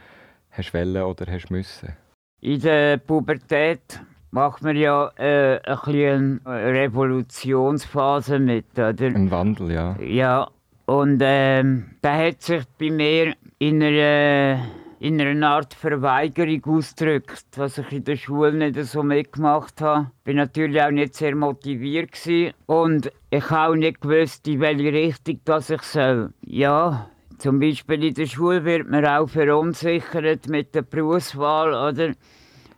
hast 0.51 0.73
wollen 0.73 1.03
oder 1.03 1.31
hast 1.31 1.51
müssen? 1.51 1.95
In 2.41 2.61
der 2.61 2.97
Pubertät 2.97 4.01
macht 4.31 4.63
man 4.63 4.77
ja 4.77 5.11
äh, 5.17 5.61
ein 5.65 6.41
eine 6.45 6.73
Revolutionsphase 6.73 8.39
mit, 8.39 8.73
oder? 8.73 9.07
Ein 9.07 9.31
Wandel, 9.31 9.73
ja. 9.73 9.97
Ja, 10.01 10.51
und 10.91 11.21
ähm, 11.23 11.85
da 12.03 12.17
hat 12.17 12.43
sich 12.43 12.65
bei 12.77 12.91
mir 12.91 13.35
in 13.61 13.81
einer, 13.81 14.61
in 14.99 15.21
einer 15.21 15.49
Art 15.49 15.73
Verweigerung 15.73 16.65
ausgedrückt, 16.65 17.47
was 17.55 17.79
ich 17.79 17.93
in 17.93 18.03
der 18.03 18.17
Schule 18.17 18.53
nicht 18.55 18.75
so 18.87 19.05
mitgemacht 19.05 19.81
habe. 19.81 20.11
Ich 20.25 20.35
war 20.35 20.35
natürlich 20.35 20.83
auch 20.83 20.91
nicht 20.91 21.15
sehr 21.15 21.37
motiviert 21.37 22.11
gewesen. 22.11 22.55
und 22.67 23.13
ich 23.31 23.49
habe 23.51 23.71
auch 23.71 23.77
nicht 23.77 24.01
gewusst, 24.01 24.49
in 24.49 24.59
welche 24.59 24.93
Richtung 24.93 25.39
das 25.45 25.71
ich 25.71 25.83
soll. 25.83 26.33
Ja, 26.45 27.09
zum 27.39 27.61
Beispiel 27.61 28.03
in 28.07 28.15
der 28.15 28.27
Schule 28.27 28.65
wird 28.65 28.91
man 28.91 29.07
auch 29.07 29.29
verunsichert 29.29 30.49
mit 30.49 30.75
der 30.75 30.83
Berufswahl, 30.83 31.73
oder? 31.73 32.15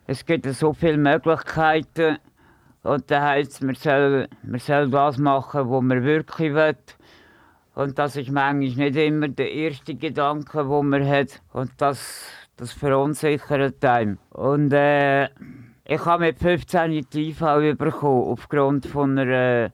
Es 0.05 0.23
gibt 0.23 0.45
so 0.45 0.71
viele 0.73 0.97
Möglichkeiten 0.97 2.19
und 2.83 3.09
da 3.09 3.29
heißt 3.29 3.63
man 3.63 3.73
soll, 3.73 4.27
man 4.43 4.59
soll 4.59 4.91
das 4.91 5.17
machen, 5.17 5.67
was 5.67 5.81
man 5.81 6.03
wirklich 6.03 6.53
will. 6.53 6.75
Und 7.75 7.97
das 7.97 8.15
ist 8.15 8.29
manchmal 8.29 8.89
nicht 8.89 8.95
immer 8.95 9.27
der 9.27 9.51
erste 9.51 9.95
Gedanke, 9.95 10.63
den 10.63 10.89
man 10.89 11.07
hat. 11.07 11.41
Und 11.53 11.71
das, 11.77 12.27
das 12.55 12.71
verunsichert 12.71 13.83
einem. 13.83 14.19
Und 14.29 14.71
äh, 14.73 15.25
ich 15.85 16.05
habe 16.05 16.25
mit 16.25 16.39
15 16.39 17.05
die 17.11 17.29
IV 17.29 17.77
bekommen, 17.77 18.31
aufgrund 18.31 18.85
von 18.85 19.17
einer, 19.17 19.71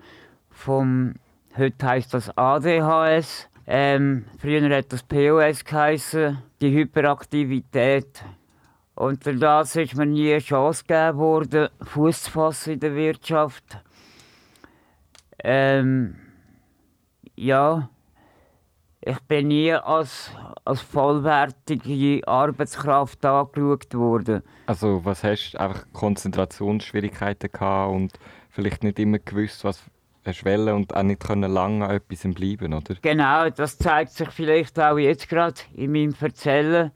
vom, 0.50 1.16
heute 1.58 1.86
heisst 1.86 2.14
das 2.14 2.36
ADHS. 2.38 3.50
Ähm, 3.68 4.26
früher 4.40 4.76
hat 4.76 4.92
das 4.92 5.04
POS 5.04 5.64
geheißen, 5.66 6.42
die 6.62 6.72
Hyperaktivität. 6.72 8.24
Und 8.96 9.26
das 9.26 9.76
ist 9.76 9.96
mir 9.96 10.06
nie 10.06 10.32
eine 10.32 10.42
Chance 10.42 10.84
gegeben 10.86 11.18
worden, 11.18 11.70
Fuß 11.84 12.24
zu 12.24 12.32
fassen 12.32 12.74
in 12.74 12.80
der 12.80 12.96
Wirtschaft. 12.96 13.78
Ähm, 15.44 16.16
ja, 17.40 17.90
ich 19.02 19.20
bin 19.22 19.48
nie 19.48 19.72
als, 19.74 20.32
als 20.66 20.82
vollwertige 20.82 22.28
Arbeitskraft 22.28 23.26
angeschaut 23.26 23.94
worden. 23.94 24.44
Also 24.66 25.04
was 25.06 25.24
hast 25.24 25.54
du? 25.54 25.60
Einfach 25.60 25.86
Konzentrationsschwierigkeiten 25.94 27.50
gehabt 27.52 27.94
und 27.94 28.20
vielleicht 28.50 28.84
nicht 28.84 29.00
immer 29.00 29.20
gewusst, 29.20 29.64
was, 29.64 29.82
hast 30.26 30.44
wollen 30.44 30.76
und 30.76 30.94
auch 30.94 31.04
nicht 31.04 31.22
können 31.22 31.50
lange 31.50 31.88
an 31.88 31.96
etwas 31.96 32.34
bleiben, 32.34 32.74
oder? 32.74 32.96
Genau, 33.02 33.50
das 33.50 33.78
zeigt 33.78 34.12
sich 34.12 34.30
vielleicht 34.32 34.78
auch 34.78 34.98
jetzt 34.98 35.30
gerade 35.30 35.62
in 35.74 35.94
meinem 35.94 36.14
Erzählen, 36.20 36.92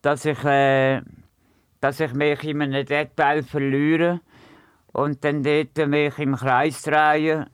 dass 0.00 0.24
ich, 0.24 0.42
äh, 0.44 1.02
dass 1.80 2.00
ich 2.00 2.14
mich 2.14 2.42
in 2.44 2.62
einem 2.62 2.86
Detail 2.86 3.42
verliere 3.42 4.20
und 4.92 5.22
dann 5.22 5.42
dort 5.42 5.76
mich 5.86 6.18
im 6.18 6.34
Kreis 6.34 6.80
drehe 6.80 7.46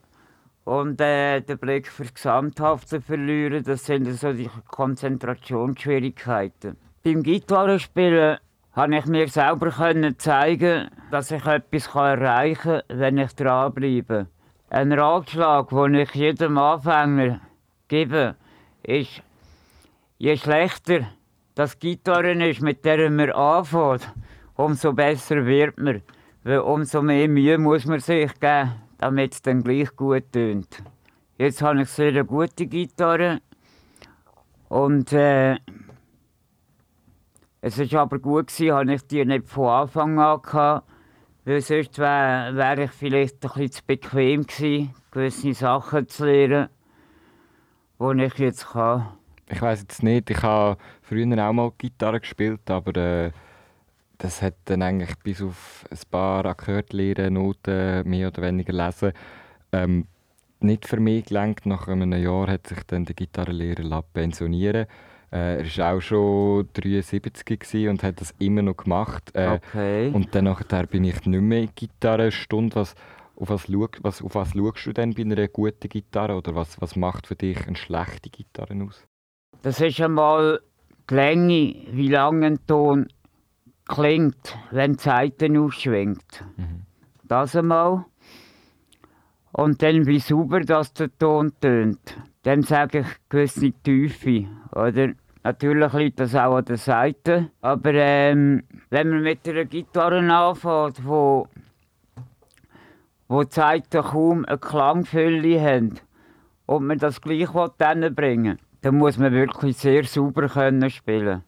und 0.69 1.01
äh, 1.01 1.41
den 1.41 1.57
Blick 1.57 1.87
für 1.87 2.03
das 2.03 2.13
Gesamthafte 2.13 3.01
verliere. 3.01 3.63
Das 3.63 3.85
sind 3.85 4.05
so 4.13 4.33
die 4.33 4.51
Konzentrationsschwierigkeiten. 4.67 6.77
Beim 7.03 7.23
Gitarrespielen 7.23 8.37
konnte 8.75 8.97
ich 8.97 9.07
mir 9.07 9.27
selber 9.29 9.71
zeigen, 10.19 10.91
dass 11.09 11.31
ich 11.31 11.43
etwas 11.43 11.87
erreichen 11.95 12.83
kann, 12.87 12.99
wenn 12.99 13.17
ich 13.17 13.33
dranbleibe. 13.33 14.27
Ein 14.69 14.91
Ratschlag, 14.91 15.69
den 15.69 15.95
ich 15.95 16.13
jedem 16.13 16.59
Anfänger 16.59 17.41
gebe, 17.87 18.35
ist, 18.83 19.23
je 20.19 20.37
schlechter 20.37 21.07
das 21.55 21.79
Gitarren 21.79 22.41
ist, 22.41 22.61
mit 22.61 22.85
der 22.85 23.09
man 23.09 23.31
anfängt, 23.31 24.13
umso 24.53 24.93
besser 24.93 25.47
wird 25.47 25.79
man. 25.79 26.03
Weil 26.43 26.59
umso 26.59 27.01
mehr 27.01 27.27
Mühe 27.27 27.57
muss 27.57 27.85
man 27.85 27.99
sich 27.99 28.31
geben, 28.39 28.75
damit 28.99 29.33
es 29.33 29.41
dann 29.41 29.63
gleich 29.63 29.95
gut 29.95 30.31
tönt. 30.31 30.83
Jetzt 31.37 31.61
habe 31.61 31.81
ich 31.81 31.89
sehr 31.89 32.23
gute 32.23 32.67
Gitarre 32.67 33.41
und 34.67 35.11
äh, 35.13 35.57
es 37.61 37.79
war 37.79 38.01
aber 38.01 38.19
gut, 38.19 38.47
gewesen, 38.47 38.73
habe 38.73 38.93
ich 38.93 39.07
die 39.07 39.25
nicht 39.25 39.49
von 39.49 39.67
Anfang 39.67 40.19
an 40.19 40.41
gehabt, 40.41 40.87
weil 41.45 41.61
sonst 41.61 41.97
wäre 41.97 42.55
wär 42.55 42.77
ich 42.77 42.91
vielleicht 42.91 43.43
ein 43.43 43.49
bisschen 43.49 43.71
zu 43.71 43.81
bequem 43.85 44.45
gewesen, 44.45 44.93
gewisse 45.11 45.53
Sachen 45.53 46.07
zu 46.07 46.25
lernen, 46.25 46.69
die 47.99 48.23
ich 48.23 48.37
jetzt 48.37 48.67
kann. 48.67 49.07
Ich 49.49 49.61
weiß 49.61 49.81
jetzt 49.81 50.03
nicht, 50.03 50.29
ich 50.29 50.43
habe 50.43 50.77
früher 51.01 51.47
auch 51.47 51.53
mal 51.53 51.71
Gitarre 51.77 52.19
gespielt, 52.19 52.69
aber 52.69 52.95
äh, 52.95 53.31
das 54.19 54.41
hat 54.41 54.55
dann 54.65 54.83
eigentlich 54.83 55.17
bis 55.23 55.41
auf 55.41 55.85
ein 55.89 55.97
paar 56.11 56.45
Akkorde 56.45 56.95
lernen, 56.95 57.33
Noten 57.33 58.07
mehr 58.07 58.27
oder 58.27 58.43
weniger 58.43 58.73
lesen, 58.73 59.13
ähm, 59.71 60.05
nicht 60.59 60.87
für 60.87 60.99
mich 60.99 61.25
gelenkt. 61.25 61.65
Nach 61.65 61.87
einem 61.87 62.13
Jahr 62.13 62.47
hat 62.47 62.67
sich 62.67 62.83
dann 62.83 63.05
der 63.05 63.15
Gitarrenlehrer 63.15 64.03
pensionieren 64.13 64.85
äh, 65.31 65.61
er 65.61 65.77
war 65.77 65.95
auch 65.95 66.01
schon 66.01 66.69
73 66.73 67.87
und 67.87 68.03
hat 68.03 68.19
das 68.19 68.33
immer 68.39 68.61
noch 68.61 68.77
gemacht. 68.77 69.29
Äh, 69.33 69.59
okay. 69.63 70.11
Und 70.11 70.33
dann 70.33 70.45
nachher 70.45 70.87
bin 70.87 71.03
ich 71.03 71.23
nicht 71.25 71.41
mehr 71.41 71.61
in 71.61 71.69
Gitarrenstunde. 71.75 72.75
Was, 72.75 72.95
auf, 73.35 73.49
was, 73.49 73.69
was, 74.01 74.21
auf 74.21 74.35
was 74.35 74.51
schaust 74.51 74.85
du 74.87 74.93
denn 74.93 75.13
bei 75.13 75.21
einer 75.21 75.47
guten 75.47 75.87
Gitarre? 75.87 76.35
Oder 76.35 76.55
was, 76.55 76.81
was 76.81 76.95
macht 76.95 77.27
für 77.27 77.35
dich 77.35 77.67
eine 77.67 77.75
schlechte 77.75 78.29
Gitarre 78.29 78.73
aus? 78.83 79.05
Das 79.61 79.79
ist 79.81 80.01
einmal 80.01 80.61
die 81.09 81.13
Länge, 81.13 81.75
wie 81.91 82.07
lange 82.07 82.47
ein 82.47 82.65
Ton 82.65 83.07
klingt, 83.89 84.57
wenn 84.71 84.93
die 84.93 85.03
Seiten 85.03 85.57
ausschwingt. 85.57 86.45
Mhm. 86.55 86.83
Das 87.23 87.55
einmal. 87.55 88.05
Und 89.51 89.81
dann, 89.81 90.05
wie 90.05 90.19
sauber 90.19 90.61
das 90.61 90.93
der 90.93 91.09
Ton 91.17 91.51
tönt. 91.59 92.17
Dann 92.43 92.61
sage 92.61 92.99
ich 92.99 93.07
gewisse 93.27 93.71
Tiefe, 93.83 94.45
oder? 94.71 95.09
Natürlich 95.43 95.93
liegt 95.93 96.19
das 96.19 96.35
auch 96.35 96.57
an 96.57 96.65
der 96.65 96.77
Seite. 96.77 97.51
Aber 97.61 97.93
ähm, 97.93 98.63
wenn 98.89 99.09
man 99.09 99.23
mit 99.23 99.47
einer 99.47 99.65
Gitarre 99.65 100.19
anfängt, 100.19 101.05
wo, 101.05 101.47
wo 103.27 103.43
die 103.43 103.51
Seiten 103.51 104.01
kaum 104.01 104.45
eine 104.45 104.57
Klangfülle 104.57 105.61
haben 105.61 105.95
und 106.65 106.85
man 106.85 106.99
das 106.99 107.21
gleich 107.21 107.49
bringen 107.51 108.43
will, 108.43 108.57
dann 108.81 108.97
muss 108.97 109.17
man 109.17 109.33
wirklich 109.33 109.77
sehr 109.77 110.03
sauber 110.03 110.47
können 110.47 110.89
spielen 110.89 111.43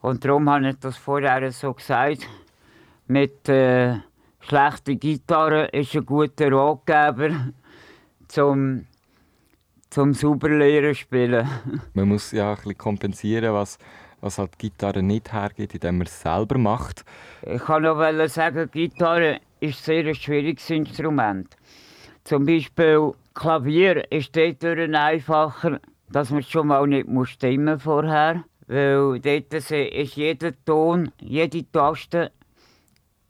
Und 0.00 0.24
darum 0.24 0.48
habe 0.48 0.70
ich 0.70 0.78
das 0.78 0.96
vorher 0.96 1.50
so 1.52 1.72
gesagt. 1.74 2.28
Mit 3.06 3.48
äh, 3.48 3.96
schlechter 4.40 4.94
Gitarre 4.94 5.66
ist 5.66 5.94
ein 5.94 6.04
guter 6.04 6.52
Ratgeber, 6.52 7.52
zum 8.28 8.86
zum 9.90 10.12
sauber 10.12 10.50
lernen 10.50 10.94
spielen. 10.94 11.48
man 11.94 12.08
muss 12.08 12.32
ja 12.32 12.50
ein 12.50 12.56
bisschen 12.56 12.78
kompensieren, 12.78 13.54
was, 13.54 13.78
was 14.20 14.38
halt 14.38 14.52
die 14.54 14.68
Gitarre 14.68 15.02
nicht 15.02 15.32
hergeht, 15.32 15.74
indem 15.74 15.98
man 15.98 16.06
es 16.06 16.20
selber 16.20 16.58
macht. 16.58 17.04
Ich 17.42 17.62
kann 17.64 17.82
noch 17.82 18.28
sagen, 18.28 18.70
Gitarre 18.70 19.40
ist 19.60 19.84
sehr 19.84 20.06
ein 20.06 20.14
schwieriges 20.14 20.68
Instrument. 20.70 21.56
Zum 22.24 22.44
Beispiel 22.44 23.12
Klavier 23.34 24.10
ist 24.12 24.36
dort 24.36 24.62
einfacher, 24.62 25.80
dass 26.10 26.30
man 26.30 26.42
schon 26.42 26.66
mal 26.66 26.86
nicht 26.86 27.08
muss 27.08 27.30
stimmen 27.30 27.78
vorher. 27.78 28.44
Weil 28.68 29.18
dort 29.20 29.54
ist 29.54 30.16
jeder 30.16 30.52
Ton, 30.64 31.10
jede 31.20 31.70
Taste 31.72 32.32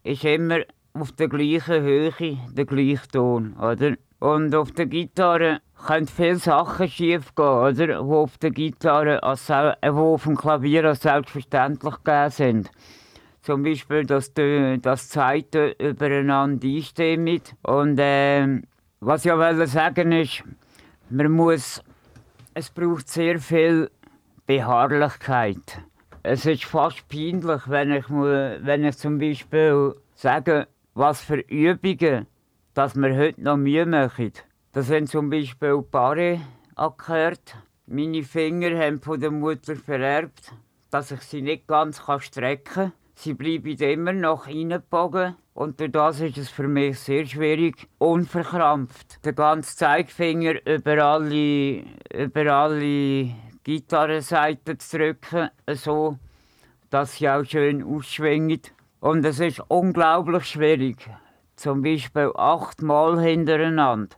ist 0.02 0.25
immer 0.25 0.61
auf 0.95 1.12
der 1.12 1.28
gleichen 1.28 1.83
Höhe, 1.83 2.38
der 2.52 2.64
gleiche 2.64 3.09
Ton, 3.09 3.54
oder? 3.54 3.95
Und 4.18 4.52
auf 4.57 4.73
der 4.73 4.87
Gitarre 4.87 5.61
können 5.87 6.09
viele 6.09 6.37
Sachen 6.37 6.88
schief 6.88 7.37
gehen, 7.37 7.45
oder? 7.45 7.87
Die 7.87 7.92
auf 7.95 8.37
der 8.38 8.50
Gitarre, 8.50 9.23
als, 9.23 9.49
äh, 9.49 9.75
wo 9.92 10.14
auf 10.14 10.25
dem 10.25 10.37
Klavier 10.37 10.85
als 10.87 11.02
selbstverständlich 11.02 11.95
gegeben 12.02 12.30
sind. 12.30 12.71
Zum 13.42 13.62
Beispiel, 13.62 14.04
dass 14.04 14.35
die, 14.35 14.78
dass 14.83 15.04
die 15.04 15.14
Zeiten 15.14 15.73
übereinander 15.78 16.66
einstimmen. 16.66 17.40
Und 17.62 17.99
äh, 18.00 18.61
was 18.99 19.25
ich 19.25 19.30
auch 19.30 19.66
sagen 19.66 20.11
ist, 20.11 20.42
man 21.11 21.30
muss, 21.30 21.80
es 22.54 22.71
braucht 22.71 23.09
sehr 23.09 23.38
viel 23.38 23.88
Beharrlichkeit. 24.49 25.83
Es 26.23 26.47
ist 26.47 26.64
fast 26.64 27.07
peinlich, 27.11 27.69
wenn 27.69 27.93
ich, 27.93 28.09
wenn 28.09 28.83
ich 28.83 28.97
zum 28.97 29.19
Beispiel 29.19 29.95
sage, 30.14 30.69
was 30.95 31.21
für 31.21 31.40
Übungen 31.40 32.26
dass 32.73 32.97
wir 32.97 33.14
heute 33.14 33.43
noch 33.43 33.59
Mühe 33.59 33.85
machen. 33.85 34.33
Das 34.73 34.87
sind 34.87 35.11
zum 35.11 35.28
Beispiel 35.28 35.83
Paare 35.83 36.40
angehört. 36.76 37.57
Meine 37.87 38.23
Finger 38.23 38.78
haben 38.78 39.02
von 39.02 39.21
der 39.21 39.33
Mutter 39.33 39.76
vererbt, 39.76 40.55
dass 40.90 41.11
ich 41.11 41.21
sie 41.21 41.43
nicht 41.43 41.67
ganz 41.67 42.00
strecken 42.21 42.64
kann. 42.64 42.93
Sie 43.17 43.35
bleiben 43.35 43.76
immer 43.76 44.14
noch 44.14 44.47
reingebogen 44.47 45.37
und 45.52 45.78
durch 45.78 45.93
das 45.93 46.21
ist 46.21 46.38
es 46.38 46.49
für 46.49 46.69
mich 46.69 46.99
sehr 47.00 47.26
schwierig, 47.26 47.87
unverkrampft 47.99 49.26
den 49.26 49.35
ganzen 49.35 49.76
Zeigefinger 49.76 50.67
über 50.67 51.05
alle, 51.05 51.83
über 52.14 52.47
alle 52.55 53.35
Gitarrenseiten 53.69 54.79
zu 54.79 54.97
drücken, 54.97 55.51
so 55.75 56.17
dass 56.89 57.17
sie 57.17 57.29
auch 57.29 57.45
schön 57.45 57.83
ausschwingen. 57.83 58.63
Und 58.99 59.27
es 59.27 59.41
ist 59.41 59.61
unglaublich 59.69 60.47
schwierig 60.47 61.07
zum 61.55 61.83
Beispiel 61.83 62.33
achtmal 62.35 63.21
hintereinander 63.21 64.17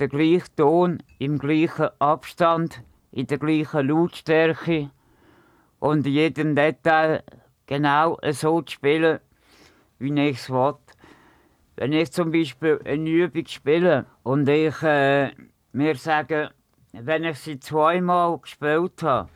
den 0.00 0.08
gleichen 0.08 0.56
Ton 0.56 1.02
im 1.18 1.38
gleichen 1.38 1.90
Abstand, 1.98 2.80
in 3.12 3.26
der 3.26 3.36
gleichen 3.36 3.86
Lautstärke 3.86 4.90
und 5.78 6.06
in 6.06 6.12
jedem 6.14 6.54
Detail 6.56 7.22
genau 7.66 8.18
so 8.30 8.62
zu 8.62 8.72
spielen, 8.72 9.20
wie 9.98 10.18
ich 10.22 10.38
es 10.38 10.48
will. 10.48 10.76
Wenn 11.76 11.92
ich 11.92 12.12
zum 12.12 12.32
Beispiel 12.32 12.80
eine 12.86 13.10
Übung 13.10 13.46
spiele 13.46 14.06
und 14.22 14.48
ich 14.48 14.82
äh, 14.82 15.32
mir 15.72 15.96
sage, 15.96 16.50
wenn 17.00 17.24
ich 17.24 17.38
sie 17.40 17.58
zweimal 17.58 18.38
gespielt 18.38 19.02
habe, 19.02 19.28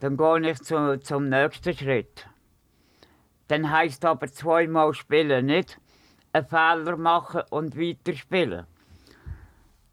dann 0.00 0.16
gehe 0.16 0.50
ich 0.50 0.62
zu, 0.62 1.00
zum 1.00 1.28
nächsten 1.28 1.74
Schritt. 1.74 2.28
Dann 3.48 3.70
heißt 3.70 4.04
aber 4.04 4.28
zweimal 4.28 4.94
spielen 4.94 5.46
nicht, 5.46 5.78
einen 6.32 6.46
Fehler 6.46 6.96
machen 6.96 7.42
und 7.50 7.76
weiterspielen. 7.76 8.66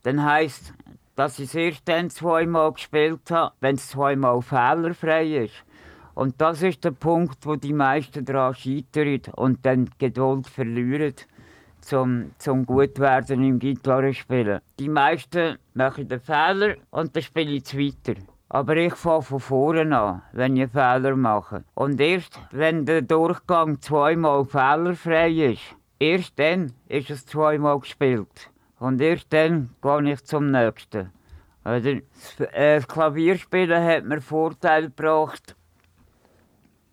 Dann 0.03 0.23
heisst, 0.23 0.73
dass 1.15 1.39
ich 1.39 1.45
es 1.45 1.55
erst 1.55 1.87
dann 1.87 2.09
zweimal 2.09 2.73
gespielt 2.73 3.31
habe, 3.31 3.55
wenn 3.59 3.75
es 3.75 3.89
zweimal 3.89 4.41
fehlerfrei 4.41 5.45
ist. 5.45 5.63
Und 6.13 6.39
das 6.41 6.61
ist 6.61 6.83
der 6.83 6.91
Punkt, 6.91 7.45
wo 7.45 7.55
die 7.55 7.73
meisten 7.73 8.25
daran 8.25 8.53
scheitern 8.53 9.21
und 9.35 9.65
dann 9.65 9.89
Geduld 9.97 10.47
verlieren, 10.47 11.15
zum, 11.83 12.31
zum 12.37 12.65
gut 12.65 12.99
werden 12.99 13.43
im 13.43 13.59
Gitarrespielen. 13.59 14.61
Die 14.79 14.89
meisten 14.89 15.57
machen 15.73 16.07
den 16.07 16.19
Fehler 16.19 16.75
und 16.89 17.15
dann 17.15 17.23
spiele 17.23 17.51
ich 17.51 17.77
weiter. 17.77 18.19
Aber 18.49 18.75
ich 18.75 18.95
fange 18.95 19.23
von 19.23 19.39
vorne 19.39 19.97
an, 19.97 20.21
wenn 20.31 20.57
ich 20.57 20.71
Fehler 20.71 21.15
mache. 21.15 21.63
Und 21.73 21.99
erst 21.99 22.39
wenn 22.51 22.85
der 22.85 23.01
Durchgang 23.01 23.81
zweimal 23.81 24.45
fehlerfrei 24.45 25.31
ist, 25.31 25.75
Erst 26.03 26.37
dann 26.37 26.73
ist 26.89 27.09
es 27.09 27.25
zweimal 27.25 27.79
gespielt. 27.79 28.49
Und 28.77 28.99
erst 28.99 29.31
dann 29.31 29.69
gehe 29.81 30.11
ich 30.11 30.25
zum 30.25 30.51
nächsten. 30.51 31.11
Also, 31.63 31.99
das 32.37 32.87
Klavierspielen 32.89 33.81
hat 33.81 34.03
mir 34.03 34.19
Vorteil 34.19 34.89
gebracht, 34.89 35.55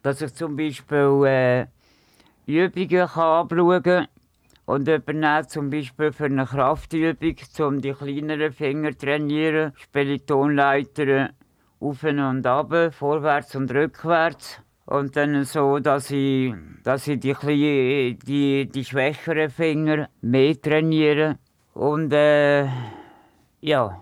dass 0.02 0.22
ich 0.22 0.32
zum 0.32 0.56
Beispiel 0.56 1.24
äh, 1.26 1.66
Übungen 2.46 3.08
kann 3.08 3.48
anschauen 3.48 3.82
kann 3.82 4.06
und 4.70 4.86
übernehme 4.86 5.46
zum 5.48 5.68
Beispiel 5.68 6.12
für 6.12 6.26
eine 6.26 6.46
Kraftübung, 6.46 7.36
um 7.58 7.80
die 7.80 7.92
kleineren 7.92 8.52
Finger 8.52 8.92
zu 8.92 8.98
trainieren, 8.98 9.72
spiele 9.76 10.14
ich 10.14 10.26
auf 11.80 12.04
und 12.04 12.46
ab, 12.46 12.94
vorwärts 12.94 13.56
und 13.56 13.72
rückwärts. 13.72 14.60
Und 14.86 15.16
dann 15.16 15.44
so, 15.44 15.80
dass 15.80 16.12
ich, 16.12 16.54
dass 16.84 17.08
ich 17.08 17.18
die, 17.18 17.34
die, 18.24 18.68
die 18.68 18.84
schwächeren 18.84 19.50
Finger 19.50 20.08
mehr 20.20 20.60
trainiere. 20.60 21.38
Und 21.74 22.12
äh, 22.12 22.68
ja. 23.60 24.00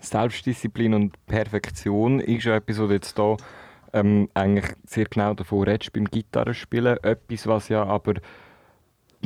Selbstdisziplin 0.00 0.94
und 0.94 1.26
Perfektion 1.26 2.20
ist 2.20 2.44
ja 2.44 2.56
etwas, 2.56 2.78
was 2.78 2.90
jetzt 2.90 3.16
hier 3.16 3.36
ähm, 3.92 4.30
eigentlich 4.32 4.74
sehr 4.86 5.04
genau 5.04 5.34
davon 5.34 5.64
redest 5.64 5.92
beim 5.92 6.06
Gitarrespielen. 6.06 6.96
Etwas, 7.02 7.46
was 7.46 7.68
ja 7.68 7.84
aber 7.84 8.14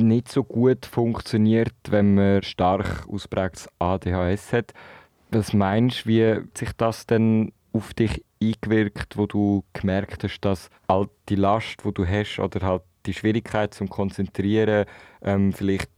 nicht 0.03 0.31
so 0.31 0.43
gut 0.43 0.85
funktioniert, 0.85 1.73
wenn 1.89 2.15
man 2.15 2.43
stark 2.43 3.07
ausprägtes 3.07 3.69
ADHS 3.79 4.53
hat. 4.53 4.73
Was 5.31 5.53
meinst 5.53 6.05
du, 6.05 6.09
wie 6.09 6.41
sich 6.57 6.71
das 6.77 7.05
denn 7.05 7.53
auf 7.73 7.93
dich 7.93 8.23
eingewirkt, 8.41 9.17
wo 9.17 9.27
du 9.27 9.63
gemerkt 9.73 10.23
hast, 10.23 10.41
dass 10.41 10.69
all 10.87 11.09
die 11.29 11.35
Last, 11.35 11.85
wo 11.85 11.91
du 11.91 12.05
hast, 12.05 12.39
oder 12.39 12.65
halt 12.65 12.83
die 13.05 13.13
Schwierigkeit 13.13 13.73
zum 13.73 13.89
Konzentrieren, 13.89 14.85
ähm, 15.21 15.53
vielleicht 15.53 15.89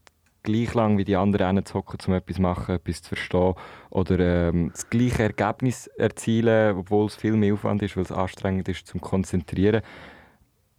gleich 0.44 0.74
lang 0.74 0.98
wie 0.98 1.06
die 1.06 1.16
anderen 1.16 1.66
zu 1.66 1.76
hocken, 1.76 1.98
um 2.08 2.14
etwas 2.14 2.36
zu 2.36 2.42
machen, 2.42 2.76
etwas 2.76 3.02
zu 3.02 3.10
verstehen 3.10 3.54
oder 3.90 4.20
ähm, 4.50 4.72
das 4.74 4.90
gleiche 4.90 5.24
Ergebnis 5.24 5.88
erzielen, 5.88 6.78
obwohl 6.78 7.08
es 7.08 7.16
viel 7.16 7.36
mehr 7.36 7.54
Aufwand 7.54 7.82
ist, 7.82 7.96
weil 7.96 8.04
es 8.04 8.12
anstrengend 8.12 8.68
ist 8.68 8.86
zum 8.88 9.02
Konzentrieren. 9.02 9.82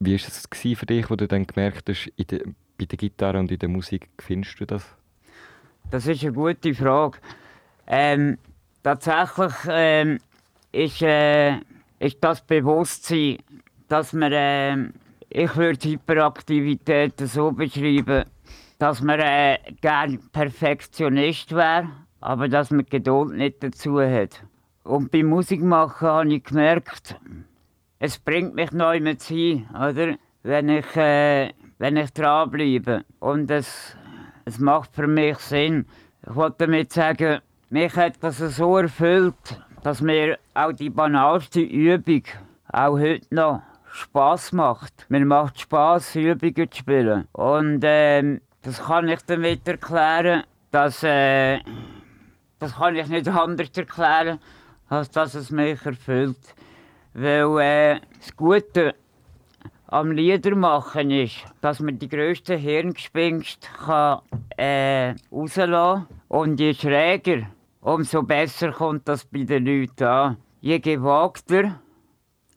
Wie 0.00 0.12
war 0.12 0.28
es 0.28 0.78
für 0.78 0.87
dich, 0.87 1.11
wo 1.11 1.16
du 1.16 1.26
dann 1.26 1.47
gemerkt 1.47 1.88
hast, 1.88 2.12
de, 2.31 2.45
bei 2.78 2.87
der 2.87 2.99
Gitarre 2.99 3.38
und 3.38 3.50
in 3.50 3.59
der 3.59 3.69
Musik 3.69 4.09
findest 4.19 4.61
du 4.61 4.66
das? 4.66 4.85
Das 5.90 6.07
ist 6.07 6.23
eine 6.23 6.33
gute 6.33 6.75
Frage. 6.75 7.19
Ähm, 7.87 8.38
tatsächlich 8.83 9.52
ähm, 9.69 10.19
ist, 10.73 11.02
äh, 11.02 11.57
ist 11.99 12.19
das 12.21 12.40
Bewusstsein, 12.40 13.38
dass 13.88 14.12
man, 14.12 14.33
äh, 14.33 14.76
ich 15.28 15.54
würde 15.57 15.88
Hyperaktivität 15.88 17.21
so 17.21 17.52
beschreiben, 17.52 18.25
dass 18.78 19.00
man 19.00 19.21
äh, 19.21 19.59
gerne 19.81 20.19
Perfektionist 20.33 21.54
wäre, 21.54 21.88
aber 22.21 22.49
dass 22.49 22.71
man 22.71 22.87
Geduld 22.87 23.37
nicht 23.37 23.62
dazu 23.62 24.00
hat. 24.00 24.43
Und 24.83 25.11
beim 25.11 25.26
Musikmachen 25.26 26.09
habe 26.09 26.35
ich 26.35 26.45
gemerkt, 26.45 27.19
es 27.99 28.19
bringt 28.19 28.54
mich 28.54 28.73
neu 28.73 29.00
mit 29.00 29.23
hin, 29.23 29.66
oder? 29.71 30.16
Wenn 30.43 30.69
ich, 30.69 30.97
äh, 30.97 31.52
wenn 31.78 31.97
ich 31.97 32.12
dranbleibe. 32.12 33.04
Und 33.21 33.50
es, 33.50 33.97
es 34.45 34.59
macht 34.59 34.95
für 34.95 35.07
mich 35.07 35.38
Sinn. 35.38 35.87
Ich 36.26 36.35
wollte 36.35 36.66
damit 36.66 36.93
sagen, 36.93 37.40
mich 37.71 37.97
hat 37.97 38.14
das 38.21 38.38
so 38.38 38.78
erfüllt, 38.78 39.61
dass 39.83 40.00
mir 40.00 40.38
auch 40.54 40.73
die 40.73 40.90
banalste 40.90 41.61
Übung 41.61 42.23
auch 42.73 42.99
heute 42.99 43.35
noch 43.35 43.62
Spaß 43.93 44.52
macht. 44.52 45.07
Mir 45.09 45.25
macht 45.25 45.61
Spaß, 45.61 46.16
Übungen 46.16 46.71
zu 46.71 46.78
spielen. 46.78 47.28
Und 47.33 47.81
ähm, 47.85 48.40
das 48.62 48.83
kann 48.83 49.09
ich 49.09 49.21
damit 49.23 49.69
erklären, 49.69 50.45
dass 50.71 51.02
äh, 51.02 51.61
das 52.59 52.76
kann 52.76 52.97
ich 52.97 53.09
nicht 53.09 53.28
anders 53.28 53.69
erklären, 53.76 54.38
als 54.88 55.11
dass 55.11 55.35
es 55.35 55.50
mich 55.50 55.85
erfüllt. 55.85 56.54
Weil 57.12 57.61
äh, 57.61 58.00
das 58.19 58.35
Gute 58.35 58.95
am 59.87 60.11
Liedermachen 60.12 61.11
ist, 61.11 61.45
dass 61.61 61.81
man 61.81 61.99
die 61.99 62.09
grössten 62.09 62.59
Hirngespinste 62.59 63.69
kann, 63.85 64.21
äh, 64.57 65.14
rauslassen 65.31 65.73
kann. 65.73 66.06
Und 66.28 66.61
je 66.61 66.75
schräger 66.75 67.47
umso 67.85 68.23
besser 68.23 68.73
kommt 68.73 69.06
das 69.06 69.25
bei 69.26 69.45
den 69.45 69.67
Leuten 69.67 70.04
an. 70.04 70.37
Je 70.61 70.78
gewagter, 70.78 71.80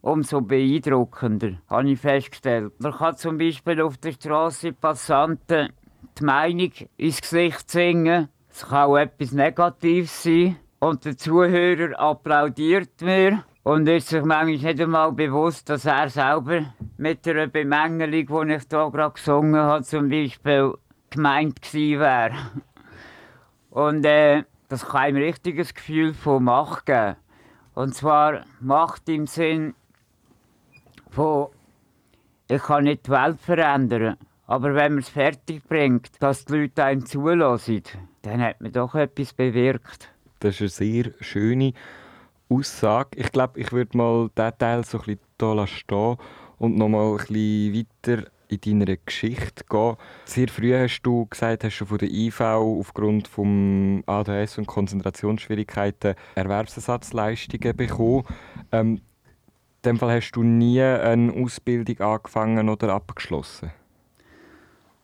umso 0.02 0.42
beeindruckender, 0.42 1.62
habe 1.70 1.92
ich 1.92 2.00
festgestellt. 2.00 2.74
Man 2.80 2.94
kann 2.94 3.18
zum 3.18 3.38
Beispiel 3.38 3.82
auf 3.82 3.98
der 3.98 4.14
Straße 4.14 4.72
Passanten 4.72 5.74
die 6.18 6.24
Meinung 6.24 6.72
ins 6.96 7.22
Gesicht 7.22 7.70
singen. 7.70 8.30
Es 8.50 8.66
kann 8.66 8.90
auch 8.90 8.98
etwas 8.98 9.34
Negatives 9.34 10.24
sein. 10.24 10.56
Und 10.80 11.04
der 11.06 11.18
Zuhörer 11.18 12.00
applaudiert 12.00 13.02
mir 13.02 13.44
und 13.68 13.86
ist 13.90 14.08
sich 14.08 14.24
manchmal 14.24 14.72
nicht 14.72 14.82
einmal 14.82 15.12
bewusst, 15.12 15.70
dass 15.70 15.84
er 15.84 16.08
selber 16.10 16.74
mit 16.96 17.26
der 17.26 17.48
Bemängelung, 17.48 18.48
die 18.48 18.54
ich 18.54 18.64
hier 18.70 18.90
gerade 18.92 19.14
gesungen 19.14 19.60
habe, 19.60 19.84
zum 19.84 20.08
Beispiel 20.08 20.74
gemeint 21.10 21.74
wäre. 21.74 22.32
Und 23.70 24.06
äh, 24.06 24.44
das 24.70 24.88
kann 24.88 25.02
ein 25.02 25.18
richtiges 25.18 25.74
Gefühl 25.74 26.14
von 26.14 26.46
Macht 26.46 26.86
geben. 26.86 27.18
Und 27.74 27.94
zwar 27.94 28.46
Macht 28.62 29.10
im 29.10 29.28
Sinn 29.28 29.74
von, 31.10 31.48
ich 32.48 32.64
kann 32.64 32.86
nicht 32.86 33.08
die 33.08 33.12
Welt 33.12 33.42
verändern, 33.42 34.16
aber 34.46 34.76
wenn 34.76 34.94
man 34.94 35.00
es 35.00 35.10
fertig 35.10 35.62
bringt, 35.68 36.12
dass 36.22 36.46
die 36.46 36.54
Leute 36.54 36.86
einem 36.86 37.06
zulassen, 37.06 37.84
dann 38.22 38.42
hat 38.42 38.62
man 38.62 38.72
doch 38.72 38.96
etwas 38.96 39.34
bewirkt. 39.34 40.10
Das 40.40 40.62
ist 40.62 40.80
eine 40.80 40.90
sehr 40.90 41.12
schöne 41.20 41.74
Aussage. 42.50 43.10
Ich 43.16 43.32
glaube, 43.32 43.60
ich 43.60 43.72
würde 43.72 43.98
mal 43.98 44.30
diesen 44.38 44.58
Teil 44.58 44.84
so 44.86 45.00
ein 45.00 45.18
bisschen 45.40 45.56
hier 45.56 45.68
stehen 45.68 46.18
und 46.58 46.78
noch 46.78 46.90
mal 46.90 47.12
ein 47.12 47.18
bisschen 47.18 47.74
weiter 47.74 48.24
in 48.50 48.80
deiner 48.80 48.98
Geschichte 48.98 49.64
gehen. 49.70 49.98
Sehr 50.26 50.48
früh 50.48 50.74
hast 50.74 51.02
du 51.02 51.26
gesagt, 51.26 51.64
hast 51.64 51.80
du 51.80 51.86
von 51.86 51.98
der 51.98 52.10
IV 52.10 52.42
aufgrund 52.42 53.28
von 53.28 54.04
ADHS 54.06 54.58
und 54.58 54.68
Konzentrationsschwierigkeiten 54.68 56.16
Erwerbsersatzleistungen 56.36 57.76
bekommen. 57.76 58.24
Ähm, 58.72 59.02
in 59.84 59.92
dem 59.92 59.98
Fall 59.98 60.16
hast 60.16 60.32
du 60.32 60.44
nie 60.44 60.82
eine 60.82 61.32
Ausbildung 61.34 62.00
angefangen 62.00 62.70
oder 62.70 62.94
abgeschlossen? 62.94 63.72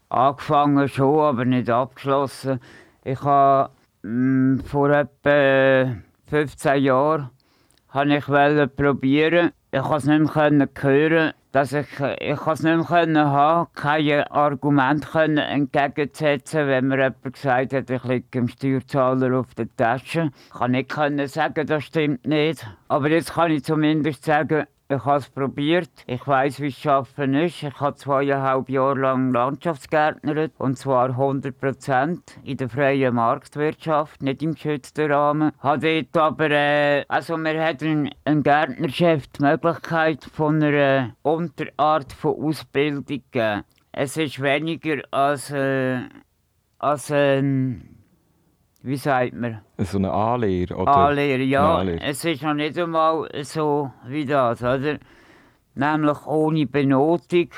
Angefangen 0.10 0.88
schon, 0.88 1.20
aber 1.20 1.46
nicht 1.46 1.70
abgeschlossen. 1.70 2.60
Ich 3.04 3.22
habe 3.22 3.72
mh, 4.04 4.56
mm, 4.56 4.60
vor 4.66 4.90
etwa 4.90 5.96
15 6.28 6.84
Jahren 6.84 7.30
habe 7.90 8.16
ich 8.16 8.26
probieren. 8.76 9.52
Ich 9.72 9.82
konnte 9.82 9.98
es 9.98 10.06
nicht 10.06 10.36
mehr 10.36 10.70
hören 10.82 11.34
dass 11.54 11.72
ich, 11.72 11.86
ich 12.20 12.48
es 12.48 12.64
nicht 12.64 12.90
mehr 12.90 13.30
haben 13.30 13.68
keine 13.76 14.32
Argumente 14.32 15.20
entgegensetzen 15.20 16.68
wenn 16.68 16.88
mir 16.88 16.98
jemand 16.98 17.34
gesagt 17.34 17.74
hat, 17.74 17.90
ich 17.92 18.04
liege 18.06 18.26
dem 18.34 18.48
Steuerzahler 18.48 19.40
auf 19.40 19.54
der 19.54 19.68
Tasche. 19.78 20.32
Ich 20.72 20.88
kann 20.88 21.16
nicht 21.16 21.34
sagen, 21.34 21.68
das 21.68 21.84
stimmt 21.84 22.26
nicht. 22.26 22.68
Aber 22.88 23.08
jetzt 23.08 23.34
kann 23.34 23.52
ich 23.52 23.64
zumindest 23.64 24.26
sagen, 24.26 24.66
ich 24.90 25.06
habe 25.06 25.18
es 25.18 25.30
probiert. 25.30 25.90
Ich 26.08 26.26
weiß, 26.28 26.60
wie 26.60 26.68
es 26.68 26.86
arbeiten 26.86 27.34
ist. 27.36 27.64
Ich 27.64 27.80
habe 27.80 27.96
zweieinhalb 27.96 28.70
Jahre 28.70 29.00
lang 29.00 29.32
Landschaftsgärtnert 29.34 30.52
und 30.58 30.78
zwar 30.78 31.10
100 31.10 31.58
Prozent 31.58 32.38
in 32.44 32.58
der 32.58 32.70
freien 32.70 33.16
Marktwirtschaft, 33.16 34.22
nicht 34.22 34.44
im 34.44 34.54
geschützten 34.54 35.12
Rahmen. 35.12 35.52
Habe 35.60 36.04
dort 36.04 36.18
aber, 36.18 36.52
äh, 36.52 37.06
also 37.08 37.38
wir 37.38 37.64
hatten 37.64 38.10
ein 38.26 38.44
Gärtnerchef 38.44 39.28
die 39.28 39.44
Möglichkeit 39.44 40.24
von 40.26 40.62
einer 40.62 41.16
Unterart 41.22 42.12
von 42.12 42.44
Ausbildung 42.44 43.06
gegeben. 43.06 43.64
Es 43.92 44.18
ist 44.18 44.42
weniger 44.42 45.02
als, 45.12 45.50
äh, 45.52 46.02
als 46.80 47.12
ein 47.12 47.93
wie 48.84 48.98
sagt 48.98 49.34
man? 49.34 49.62
So 49.78 49.98
eine 49.98 50.12
Anlehre, 50.12 50.76
oder? 50.76 50.96
Anlehre, 50.96 51.42
ja. 51.42 51.78
Anlehre. 51.78 52.02
Es 52.02 52.24
ist 52.26 52.44
noch 52.44 52.54
nicht 52.54 52.78
einmal 52.78 53.30
so 53.44 53.92
wie 54.08 54.26
das, 54.26 54.62
oder? 54.62 55.00
Nämlich 55.76 56.26
ohne 56.28 56.68
Benotung 56.68 57.50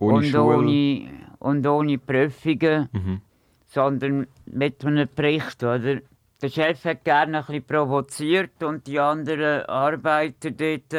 ohne 0.00 0.16
und, 0.16 0.34
ohne, 0.34 1.08
und 1.38 1.66
ohne 1.66 1.98
Prüfungen, 1.98 2.88
mhm. 2.92 3.20
sondern 3.66 4.26
mit 4.46 4.84
einem 4.84 5.08
Bericht, 5.14 5.62
oder? 5.62 6.00
Der 6.42 6.48
Chef 6.48 6.84
hat 6.84 7.04
gerne 7.04 7.38
ein 7.38 7.44
bisschen 7.44 7.64
provoziert 7.64 8.62
und 8.62 8.86
die 8.86 9.00
anderen 9.00 9.64
Arbeiter 9.66 10.50
dort 10.50 10.92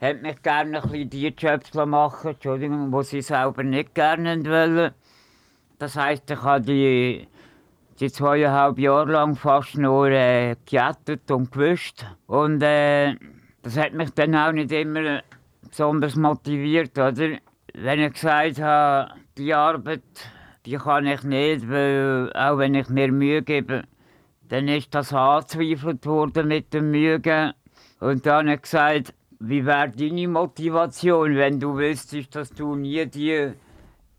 haben 0.00 0.22
mich 0.22 0.42
gerne 0.42 0.82
ein 0.82 0.90
bisschen 0.90 1.10
die 1.10 1.28
Jobs 1.28 1.74
machen 1.74 2.30
Entschuldigung, 2.30 2.90
die 2.92 3.04
sie 3.04 3.22
selber 3.22 3.62
nicht 3.62 3.94
gerne 3.94 4.44
wollen. 4.44 4.92
Das 5.78 5.96
heisst, 5.96 6.30
ich 6.30 6.42
habe 6.42 6.64
die 6.64 7.26
die 8.00 8.10
zweieinhalb 8.10 8.78
Jahre 8.78 9.12
lang 9.12 9.36
fast 9.36 9.76
nur 9.76 10.08
äh, 10.08 10.56
gejätet 10.66 11.30
und 11.30 11.52
gewischt. 11.52 12.04
Und 12.26 12.62
äh, 12.62 13.14
das 13.62 13.76
hat 13.76 13.94
mich 13.94 14.10
dann 14.10 14.34
auch 14.34 14.52
nicht 14.52 14.72
immer 14.72 15.22
besonders 15.68 16.16
motiviert, 16.16 16.98
oder? 16.98 17.38
Wenn 17.76 18.00
ich 18.00 18.12
gesagt 18.12 18.60
habe, 18.60 19.12
die 19.36 19.52
Arbeit, 19.52 20.02
die 20.64 20.76
kann 20.76 21.06
ich 21.06 21.22
nicht, 21.24 21.68
weil 21.68 22.32
auch 22.34 22.58
wenn 22.58 22.74
ich 22.74 22.88
mir 22.88 23.10
Mühe 23.10 23.42
gebe, 23.42 23.82
dann 24.48 24.68
ist 24.68 24.94
das 24.94 25.12
angezweifelt 25.12 26.06
worden 26.06 26.48
mit 26.48 26.72
dem 26.72 26.90
Mühe 26.90 27.20
Und 28.00 28.26
dann 28.26 28.46
habe 28.46 28.54
ich 28.54 28.62
gesagt, 28.62 29.14
wie 29.40 29.66
wäre 29.66 29.90
deine 29.90 30.28
Motivation, 30.28 31.34
wenn 31.36 31.58
du 31.58 31.76
wüsstest, 31.76 32.36
dass 32.36 32.50
du 32.50 32.76
nie 32.76 33.06
die 33.06 33.52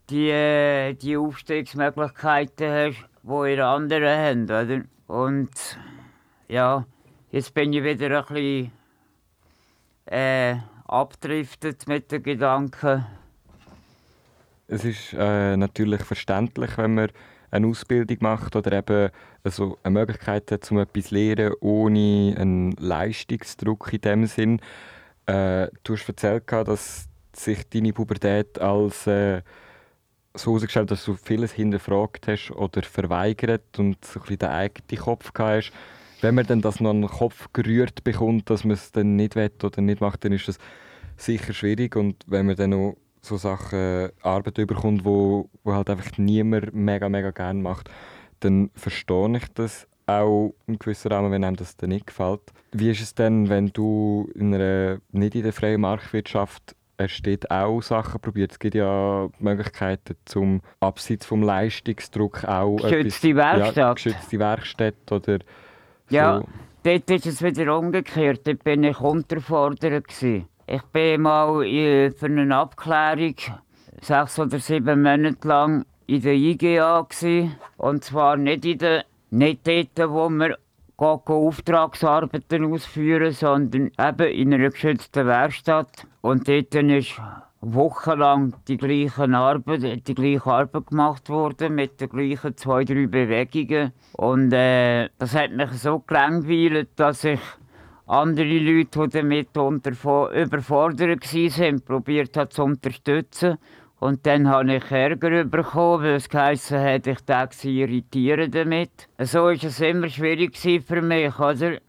die, 0.09 0.29
äh, 0.29 0.93
die 0.93 1.17
Aufstiegsmöglichkeiten 1.17 2.71
hast, 2.71 3.09
die 3.25 3.51
ihr 3.51 3.65
anderen 3.65 4.47
habt, 4.47 4.51
oder? 4.51 4.81
Und 5.07 5.49
ja, 6.47 6.85
jetzt 7.31 7.53
bin 7.53 7.73
ich 7.73 7.83
wieder 7.83 8.19
ein 8.19 8.33
bisschen 8.33 8.71
äh, 10.05 10.55
abdriftet 10.87 11.87
mit 11.87 12.11
den 12.11 12.21
Gedanken. 12.21 13.05
Es 14.67 14.83
ist 14.85 15.13
äh, 15.13 15.57
natürlich 15.57 16.03
verständlich, 16.03 16.77
wenn 16.77 16.95
man 16.95 17.09
eine 17.51 17.67
Ausbildung 17.67 18.17
macht 18.21 18.55
oder 18.55 18.73
eben 18.73 19.09
also 19.43 19.77
eine 19.83 19.99
Möglichkeit 19.99 20.51
hat, 20.51 20.69
um 20.71 20.79
etwas 20.79 21.05
zu 21.05 21.15
lernen, 21.15 21.53
ohne 21.61 22.35
einen 22.37 22.71
Leistungsdruck 22.73 23.93
in 23.93 24.01
dem 24.01 24.25
Sinn. 24.25 24.59
Äh, 25.25 25.67
du 25.83 25.93
hast 25.93 26.07
erzählt, 26.07 26.51
dass 26.51 27.07
sich 27.33 27.67
deine 27.69 27.93
Pubertät 27.93 28.59
als 28.59 29.07
äh, 29.07 29.41
so 30.35 30.51
herausgestellt 30.51 30.91
dass 30.91 31.05
du 31.05 31.15
vieles 31.15 31.51
hinterfragt 31.51 32.27
hast 32.27 32.51
oder 32.51 32.83
verweigert 32.83 33.79
und 33.79 34.03
so 34.03 34.19
ein 34.19 34.37
den 34.37 34.49
eigenen 34.49 35.03
Kopf 35.03 35.31
hast. 35.37 35.71
Wenn 36.21 36.35
man 36.35 36.45
dann 36.45 36.61
das 36.61 36.79
noch 36.79 36.91
an 36.91 37.01
den 37.01 37.09
Kopf 37.09 37.49
gerührt 37.53 38.03
bekommt, 38.03 38.49
dass 38.49 38.63
man 38.63 38.73
es 38.73 38.91
dann 38.91 39.15
nicht 39.15 39.35
will 39.35 39.51
oder 39.63 39.81
nicht 39.81 40.01
macht, 40.01 40.25
dann 40.25 40.31
ist 40.31 40.47
das 40.47 40.57
sicher 41.17 41.53
schwierig. 41.53 41.95
Und 41.95 42.23
wenn 42.27 42.45
man 42.45 42.55
dann 42.55 42.71
noch 42.71 42.97
so 43.21 43.37
Sachen 43.37 43.79
äh, 43.79 44.11
Arbeit 44.21 44.57
überkommt, 44.57 45.03
wo, 45.03 45.49
wo 45.63 45.73
halt 45.73 45.89
einfach 45.89 46.17
niemand 46.17 46.73
mega, 46.73 47.09
mega 47.09 47.31
gerne 47.31 47.61
macht, 47.61 47.89
dann 48.39 48.69
verstehe 48.75 49.37
ich 49.37 49.47
das 49.53 49.87
auch 50.07 50.53
in 50.67 50.77
gewissem 50.77 51.11
Rahmen, 51.11 51.31
wenn 51.31 51.43
einem 51.43 51.55
das 51.55 51.77
dann 51.77 51.89
nicht 51.89 52.07
gefällt. 52.07 52.41
Wie 52.71 52.91
ist 52.91 53.01
es 53.01 53.15
denn, 53.15 53.49
wenn 53.49 53.67
du 53.67 54.29
in 54.35 54.53
einer, 54.53 54.99
nicht 55.11 55.35
in 55.35 55.43
der 55.43 55.53
freien 55.53 55.81
Marktwirtschaft 55.81 56.75
steht 57.07 57.51
auch 57.51 57.81
Sachen 57.81 58.19
probiert. 58.21 58.51
Es 58.51 58.59
gibt 58.59 58.75
ja 58.75 59.29
Möglichkeiten 59.39 60.15
zum 60.25 60.61
abseits 60.79 61.25
vom 61.25 61.43
Leistungsdruck 61.43 62.43
auch 62.45 62.77
geschützte 62.77 63.35
Werkstatt. 63.35 63.75
Ja, 63.75 63.93
geschützte 63.93 64.39
Werkstatt 64.39 65.11
oder 65.11 65.39
so. 66.07 66.15
Ja, 66.15 66.43
dort 66.83 67.09
ist 67.09 67.25
es 67.25 67.41
wieder 67.41 67.77
umgekehrt. 67.77 68.47
Dort 68.47 68.63
bin 68.63 68.83
ich 68.83 68.99
unterfordert 68.99 70.07
gewesen. 70.07 70.47
Ich 70.67 70.81
war 70.93 71.17
mal 71.17 72.11
für 72.11 72.25
eine 72.25 72.55
Abklärung 72.55 73.35
sechs 74.01 74.39
oder 74.39 74.59
sieben 74.59 75.01
Monate 75.01 75.47
lang 75.47 75.85
in 76.07 76.21
der 76.21 76.33
IGA 76.33 77.01
gewesen. 77.01 77.55
und 77.77 78.03
zwar 78.03 78.37
nicht 78.37 78.65
in 78.65 78.77
der 78.77 79.05
nicht 79.31 79.67
dort, 79.67 80.09
wo 80.09 80.29
wir 80.29 80.57
Auftragsarbeiten 80.97 82.71
ausführen, 82.71 83.31
sondern 83.33 83.91
eben 83.99 84.27
in 84.27 84.53
einer 84.53 84.69
geschützten 84.69 85.27
Werkstatt. 85.27 86.07
Und 86.21 86.47
dort 86.47 86.73
ist 86.75 87.19
wochenlang 87.61 88.53
die 88.67 88.77
gleiche 88.77 89.23
Arbeit, 89.23 90.07
die 90.07 90.15
gleiche 90.15 90.45
Arbeit 90.45 90.87
gemacht 90.87 91.29
worden, 91.29 91.75
mit 91.75 91.99
den 91.99 92.09
gleichen 92.09 92.55
zwei, 92.55 92.83
drei 92.83 93.07
Bewegungen. 93.07 93.91
Und 94.13 94.53
äh, 94.53 95.09
das 95.17 95.35
hat 95.35 95.51
mich 95.51 95.71
so 95.71 95.99
gelangweilt, 95.99 96.89
dass 96.95 97.23
ich 97.23 97.39
andere 98.07 98.59
Leute, 98.59 99.07
die 99.07 99.17
damit 99.17 99.49
überfordert 99.55 101.33
waren, 101.33 101.81
probiert 101.81 102.37
hat 102.37 102.53
zu 102.53 102.63
unterstützen. 102.63 103.57
Und 103.99 104.25
dann 104.25 104.49
habe 104.49 104.75
ich 104.75 104.91
Ärger 104.91 105.45
bekommen, 105.45 106.03
weil 106.03 106.15
es 106.15 106.29
geheißen 106.29 106.79
hat, 106.79 107.07
ich 107.07 107.19
sie 107.53 107.79
irritieren 107.79 108.51
damit. 108.51 109.07
So 109.19 109.43
war 109.43 109.51
es 109.51 109.79
immer 109.79 110.09
schwierig 110.09 110.57
für 110.57 111.01
mich, 111.01 111.39
oder? 111.39 111.79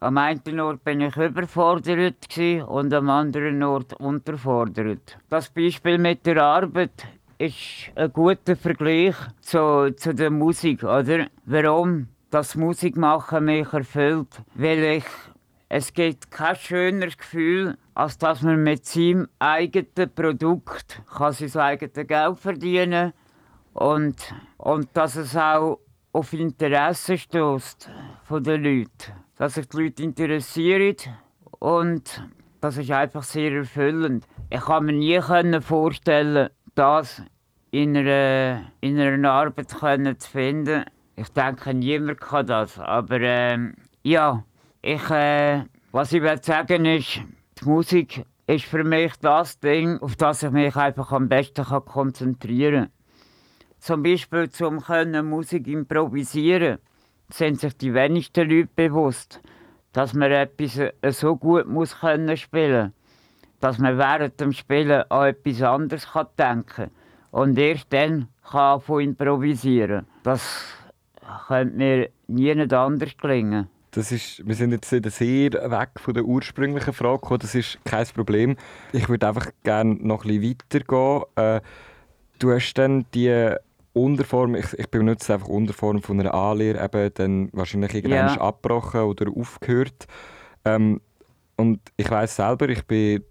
Am 0.00 0.16
einen 0.16 0.60
Ort 0.60 0.84
bin 0.84 1.00
ich 1.00 1.16
überfordert 1.16 2.38
und 2.68 2.94
am 2.94 3.10
anderen 3.10 3.60
Ort 3.64 3.94
unterfordert. 3.94 5.18
Das 5.28 5.50
Beispiel 5.50 5.98
mit 5.98 6.24
der 6.24 6.40
Arbeit 6.40 7.04
ist 7.38 7.90
ein 7.96 8.12
guter 8.12 8.54
Vergleich 8.54 9.16
zu, 9.40 9.92
zu 9.96 10.14
der 10.14 10.30
Musik, 10.30 10.84
oder? 10.84 11.26
Warum 11.46 12.06
das 12.30 12.54
Musikmachen 12.54 13.44
mich 13.46 13.72
erfüllt? 13.72 14.40
Weil 14.54 14.84
ich 14.84 15.04
es 15.68 15.92
gibt 15.92 16.30
kein 16.30 16.56
schöneres 16.56 17.18
Gefühl, 17.18 17.76
als 17.94 18.16
dass 18.16 18.42
man 18.42 18.62
mit 18.62 18.86
seinem 18.86 19.28
eigenen 19.38 20.14
Produkt 20.14 21.02
kann 21.14 21.32
sein 21.32 21.62
eigenes 21.62 22.06
Geld 22.06 22.38
verdienen 22.38 23.12
und, 23.74 24.34
und 24.56 24.88
dass 24.94 25.16
es 25.16 25.36
auch 25.36 25.80
auf 26.12 26.32
Interesse 26.32 27.18
stößt 27.18 27.90
von 28.24 28.42
den 28.42 28.64
Leuten. 28.64 29.12
Dass 29.36 29.54
sich 29.54 29.68
die 29.68 29.82
Leute 29.82 30.02
interessieren 30.02 30.96
und 31.58 32.22
das 32.60 32.78
ist 32.78 32.90
einfach 32.90 33.22
sehr 33.22 33.52
erfüllend. 33.52 34.26
Ich 34.50 34.60
kann 34.60 34.86
mir 34.86 34.92
nie 34.92 35.60
vorstellen, 35.60 36.48
das 36.74 37.22
in 37.70 37.96
einer, 37.96 38.72
in 38.80 38.98
einer 38.98 39.30
Arbeit 39.30 39.70
zu 39.70 40.30
finden. 40.30 40.84
Ich 41.14 41.28
denke, 41.28 41.74
niemand 41.74 42.20
kann 42.20 42.46
das. 42.46 42.78
Aber 42.78 43.20
ähm, 43.20 43.74
ja, 44.02 44.44
ich, 44.82 45.10
äh, 45.10 45.64
was 45.92 46.12
ich 46.12 46.22
will 46.22 46.42
sagen 46.42 46.84
ist, 46.84 47.20
die 47.60 47.64
Musik 47.64 48.24
ist 48.46 48.64
für 48.64 48.84
mich 48.84 49.14
das 49.20 49.58
Ding, 49.60 49.98
auf 49.98 50.16
das 50.16 50.42
ich 50.42 50.50
mich 50.50 50.74
einfach 50.76 51.12
am 51.12 51.28
besten 51.28 51.64
kann 51.64 51.84
konzentrieren 51.84 52.84
kann. 52.84 52.92
Zum 53.80 54.02
Beispiel 54.02 54.48
können 54.48 55.28
Musik 55.28 55.66
improvisieren, 55.66 56.78
sind 57.30 57.60
sich 57.60 57.76
die 57.76 57.94
wenigsten 57.94 58.48
Leute 58.48 58.70
bewusst, 58.74 59.40
dass 59.92 60.14
man 60.14 60.32
etwas 60.32 60.78
äh, 60.78 60.92
so 61.10 61.36
gut 61.36 61.66
muss 61.66 61.98
können 62.00 62.36
spielen, 62.36 62.92
dass 63.60 63.78
man 63.78 63.98
während 63.98 64.40
dem 64.40 64.52
Spielen 64.52 65.02
an 65.10 65.28
etwas 65.28 65.62
anderes 65.62 66.10
kann 66.10 66.26
denken 66.38 66.90
und 67.30 67.58
erst 67.58 67.92
dann 67.92 68.28
kann 68.50 68.80
von 68.80 69.02
improvisieren. 69.02 70.06
Das 70.22 70.64
könnte 71.46 71.76
mir 71.76 72.10
nie 72.28 72.72
anders 72.72 73.16
gelingen. 73.16 73.68
Das 73.98 74.12
ist, 74.12 74.46
wir 74.46 74.54
sind 74.54 74.70
jetzt 74.70 74.90
sehr 74.90 75.52
weg 75.52 75.88
von 75.96 76.14
der 76.14 76.24
ursprünglichen 76.24 76.92
Frage 76.92 77.18
gekommen. 77.18 77.40
Das 77.40 77.56
ist 77.56 77.80
kein 77.84 78.06
Problem. 78.06 78.56
Ich 78.92 79.08
würde 79.08 79.26
einfach 79.26 79.48
gerne 79.64 79.96
noch 79.96 80.24
ein 80.24 80.40
bisschen 80.40 80.56
weitergehen. 80.70 81.22
Äh, 81.34 81.60
du 82.38 82.52
hast 82.52 82.74
dann 82.74 83.06
die 83.12 83.56
Unterform, 83.94 84.54
ich, 84.54 84.72
ich 84.78 84.88
benutze 84.88 85.34
einfach 85.34 85.48
Unterform 85.48 86.00
von 86.00 86.20
einer 86.20 86.32
A-Lehre, 86.32 86.84
eben 86.84 87.10
dann 87.14 87.48
wahrscheinlich 87.52 87.92
irgendwann 87.92 88.36
ja. 88.36 88.40
abgebrochen 88.40 89.00
oder 89.00 89.32
aufgehört. 89.36 90.06
Ähm, 90.64 91.00
und 91.56 91.80
ich 91.96 92.08
weiß 92.08 92.36
selber, 92.36 92.68
ich 92.68 92.84
bin 92.84 93.24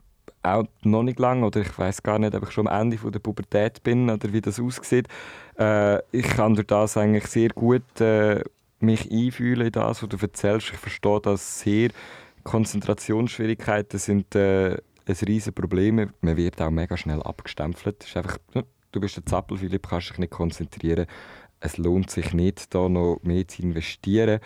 auch 0.44 0.66
noch 0.84 1.04
nicht 1.04 1.20
lang 1.20 1.44
oder 1.44 1.62
ich 1.62 1.80
weiß 1.80 2.04
gar 2.04 2.20
nicht, 2.20 2.36
ob 2.36 2.44
ich 2.44 2.52
schon 2.52 2.68
am 2.68 2.82
Ende 2.82 2.98
von 2.98 3.14
der 3.14 3.20
Pubertät 3.20 3.82
bin 3.84 4.10
oder 4.10 4.34
wie 4.34 4.42
das 4.42 4.60
aussieht. 4.60 5.08
Äh, 5.58 6.00
ich 6.12 6.28
kann 6.28 6.56
durch 6.56 6.68
das 6.68 6.98
eigentlich 6.98 7.28
sehr 7.28 7.50
gut 7.52 8.02
äh, 8.02 8.42
mich 8.80 9.12
einfühlen 9.12 9.68
in 9.68 9.72
das, 9.72 10.04
was 10.04 10.10
du 10.10 10.18
erzählst. 10.18 10.72
Ich 10.72 10.78
verstehe 10.78 11.20
das 11.22 11.62
sehr. 11.62 11.90
Konzentrationsschwierigkeiten 12.44 14.00
sind 14.00 14.34
äh, 14.36 14.78
ein 15.08 15.16
riesiges 15.28 15.54
Problem. 15.54 16.12
Man 16.22 16.38
wird 16.38 16.62
auch 16.62 16.70
mega 16.70 16.96
schnell 16.98 17.22
abgestempelt. 17.22 18.04
ist 18.04 18.18
einfach, 18.18 18.38
du 18.92 19.00
bist 19.00 19.18
ein 19.18 19.26
Zappel, 19.26 19.58
Philipp, 19.58 19.88
kannst 19.90 20.12
dich 20.12 20.18
nicht 20.18 20.32
konzentrieren. 20.32 21.08
Es 21.60 21.78
lohnt 21.78 22.10
sich 22.10 22.34
nicht, 22.34 22.74
da 22.74 22.88
noch 22.88 23.20
mehr 23.24 23.48
zu 23.48 23.64
investieren. 23.64 24.40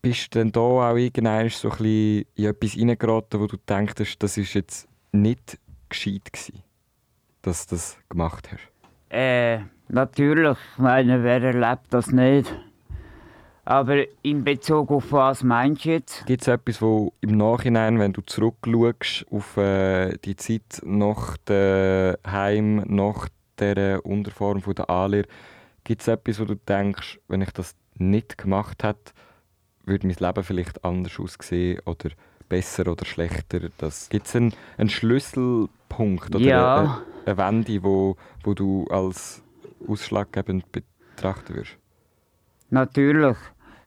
Bist 0.00 0.34
du 0.34 0.40
denn 0.40 0.50
da 0.50 0.60
auch 0.60 0.96
irgendwann 0.96 1.48
so 1.48 1.70
ein 1.70 1.76
bisschen 1.76 2.24
in 2.34 2.44
etwas 2.46 2.76
reingeraten, 2.76 3.40
wo 3.40 3.46
du 3.46 3.56
denkst, 3.56 4.18
das 4.18 4.36
ist 4.36 4.54
jetzt 4.54 4.88
nicht 5.12 5.58
gescheit 5.88 6.32
gewesen, 6.32 6.62
dass 7.42 7.66
du 7.66 7.76
das 7.76 7.96
gemacht 8.08 8.50
hast? 8.50 8.68
Äh, 9.10 9.60
natürlich. 9.88 10.58
Ich 10.72 10.78
meine, 10.78 11.22
wer 11.22 11.42
erlebt 11.42 11.86
das 11.90 12.08
nicht? 12.08 12.52
Aber 13.64 14.04
in 14.22 14.42
Bezug 14.42 14.90
auf 14.90 15.12
was 15.12 15.44
meinst 15.44 15.84
du 15.84 15.90
jetzt? 15.90 16.26
Gibt 16.26 16.42
es 16.42 16.48
etwas, 16.48 16.82
wo 16.82 17.12
im 17.20 17.36
Nachhinein, 17.36 17.98
wenn 18.00 18.12
du 18.12 18.20
zurückschaust 18.22 19.26
auf 19.30 19.56
äh, 19.56 20.16
die 20.24 20.34
Zeit 20.34 20.82
nach 20.84 21.36
dem 21.48 22.16
Heim, 22.26 22.84
nach 22.88 23.28
der 23.58 24.04
Unterform 24.04 24.62
von 24.62 24.74
der 24.74 24.90
Alir, 24.90 25.26
gibt 25.84 26.02
es 26.02 26.08
etwas, 26.08 26.40
wo 26.40 26.44
du 26.44 26.56
denkst, 26.56 27.20
wenn 27.28 27.42
ich 27.42 27.50
das 27.52 27.76
nicht 27.98 28.36
gemacht 28.36 28.82
hätte, 28.82 29.12
würde 29.84 30.06
mein 30.08 30.16
Leben 30.18 30.44
vielleicht 30.44 30.84
anders 30.84 31.18
aussehen 31.20 31.80
oder 31.84 32.10
besser 32.48 32.90
oder 32.90 33.04
schlechter? 33.04 33.60
Gibt 33.60 34.26
es 34.26 34.36
einen, 34.36 34.52
einen, 34.76 34.90
Schlüsselpunkt 34.90 36.34
oder 36.34 36.44
ja. 36.44 36.78
eine, 36.78 37.02
eine 37.26 37.36
Wende, 37.36 37.82
wo, 37.84 38.16
wo 38.42 38.54
du 38.54 38.86
als 38.88 39.42
ausschlaggebend 39.86 40.64
betrachten 40.72 41.54
würdest? 41.54 41.78
Natürlich. 42.70 43.36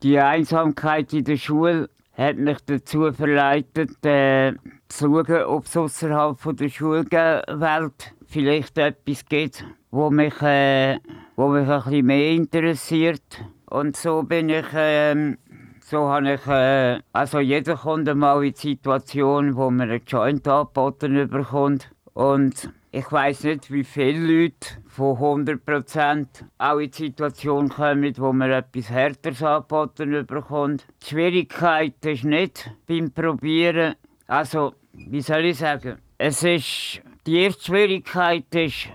Die 0.03 0.19
Einsamkeit 0.19 1.13
in 1.13 1.23
der 1.23 1.37
Schule 1.37 1.89
hat 2.17 2.37
mich 2.37 2.57
dazu 2.65 3.11
verleitet, 3.11 4.05
äh, 4.05 4.53
zu 4.87 5.05
schauen, 5.05 5.43
ob 5.43 5.65
es 5.65 5.77
außerhalb 5.77 6.57
der 6.57 6.69
Schulwelt 6.69 8.13
vielleicht 8.27 8.77
etwas 8.77 9.25
gibt, 9.25 9.65
wo 9.91 10.09
mich, 10.09 10.41
äh, 10.41 10.99
wo 11.35 11.47
mich 11.49 11.67
ein 11.67 11.83
bisschen 11.83 12.05
mehr 12.05 12.31
interessiert. 12.31 13.43
Und 13.65 13.97
so 13.97 14.23
bin 14.23 14.49
ich, 14.49 14.73
äh, 14.73 15.35
so 15.81 16.09
habe 16.09 16.33
ich, 16.33 16.47
äh, 16.47 16.99
also 17.13 17.39
jeder 17.39 17.75
kommt 17.75 18.07
einmal 18.07 18.43
in 18.45 18.53
die 18.53 18.59
Situation, 18.59 19.55
wo 19.55 19.69
man 19.69 19.89
einen 19.89 20.01
Joint 20.05 20.47
angeboten 20.47 21.29
bekommt. 21.29 21.89
Und 22.13 22.69
ich 22.95 23.11
weiß 23.11 23.43
nicht, 23.43 23.71
wie 23.71 23.83
viele 23.83 24.43
Leute 24.43 24.69
von 24.87 25.17
100% 25.17 26.27
auch 26.57 26.77
in 26.77 26.91
die 26.91 27.07
Situation 27.07 27.67
kommen, 27.67 28.17
wo 28.17 28.31
man 28.31 28.49
etwas 28.49 28.89
Härteres 28.89 29.43
angeboten 29.43 30.25
bekommt. 30.25 30.87
Die 31.03 31.09
Schwierigkeit 31.09 32.05
ist 32.05 32.23
nicht 32.23 32.71
beim 32.87 33.11
Probieren, 33.11 33.95
also, 34.27 34.75
wie 34.93 35.19
soll 35.19 35.43
ich 35.43 35.57
sagen, 35.57 35.97
es 36.17 36.41
ist, 36.43 37.01
die 37.27 37.41
erste 37.41 37.65
Schwierigkeit 37.65 38.45
ist, 38.55 38.87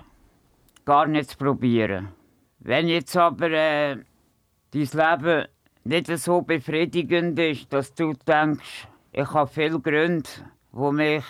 gar 0.86 1.06
nicht 1.06 1.32
zu 1.32 1.36
probieren. 1.36 2.08
Wenn 2.60 2.88
jetzt 2.88 3.14
aber 3.18 3.50
äh, 3.50 3.98
dein 4.70 4.88
Leben 4.94 5.46
nicht 5.84 6.06
so 6.18 6.40
befriedigend 6.40 7.38
ist, 7.38 7.70
dass 7.70 7.92
du 7.92 8.14
denkst, 8.26 8.88
ich 9.12 9.30
habe 9.30 9.50
viele 9.50 9.78
Gründe, 9.78 10.30
die 10.72 10.92
mich 10.92 11.24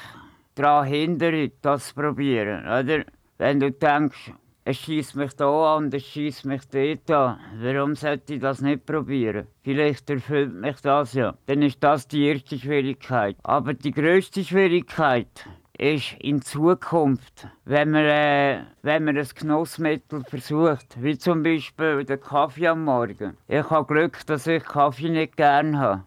daran 0.61 0.87
hindern, 0.87 1.51
das 1.63 1.89
zu 1.89 1.95
probieren. 1.95 2.67
Oder? 2.67 3.05
Wenn 3.39 3.61
du 3.61 3.71
denkst, 3.71 4.33
es 4.65 4.77
schießt 4.77 5.17
mich 5.17 5.35
da 5.35 5.77
an 5.77 5.85
und 5.85 5.95
es 5.95 6.05
schießt 6.05 6.45
mich 6.45 6.63
dort 6.71 7.11
an. 7.11 7.39
Warum 7.61 7.95
sollte 7.97 8.35
ich 8.35 8.41
das 8.41 8.61
nicht 8.61 8.85
probieren? 8.85 9.47
Vielleicht 9.63 10.11
erfüllt 10.11 10.55
mich 10.55 10.81
das 10.81 11.15
ja. 11.15 11.35
Dann 11.47 11.63
ist 11.63 11.83
das 11.83 12.07
die 12.07 12.27
erste 12.27 12.59
Schwierigkeit. 12.59 13.37
Aber 13.43 13.73
die 13.75 13.91
größte 13.91 14.45
Schwierigkeit 14.45 15.47
ist 15.79 16.15
in 16.21 16.43
Zukunft, 16.43 17.49
wenn 17.65 17.91
man, 17.91 18.05
äh, 18.05 18.65
wenn 18.83 19.05
man 19.05 19.17
ein 19.17 19.29
Genussmittel 19.35 20.23
versucht, 20.25 21.03
wie 21.03 21.17
zum 21.17 21.43
Beispiel 21.43 22.05
den 22.05 22.21
Kaffee 22.21 22.69
am 22.69 22.85
Morgen. 22.85 23.39
Ich 23.49 23.71
habe 23.71 23.87
Glück, 23.87 24.25
dass 24.27 24.47
ich 24.47 24.63
Kaffee 24.63 25.09
nicht 25.09 25.39
gerne 25.39 25.79
habe. 25.79 26.05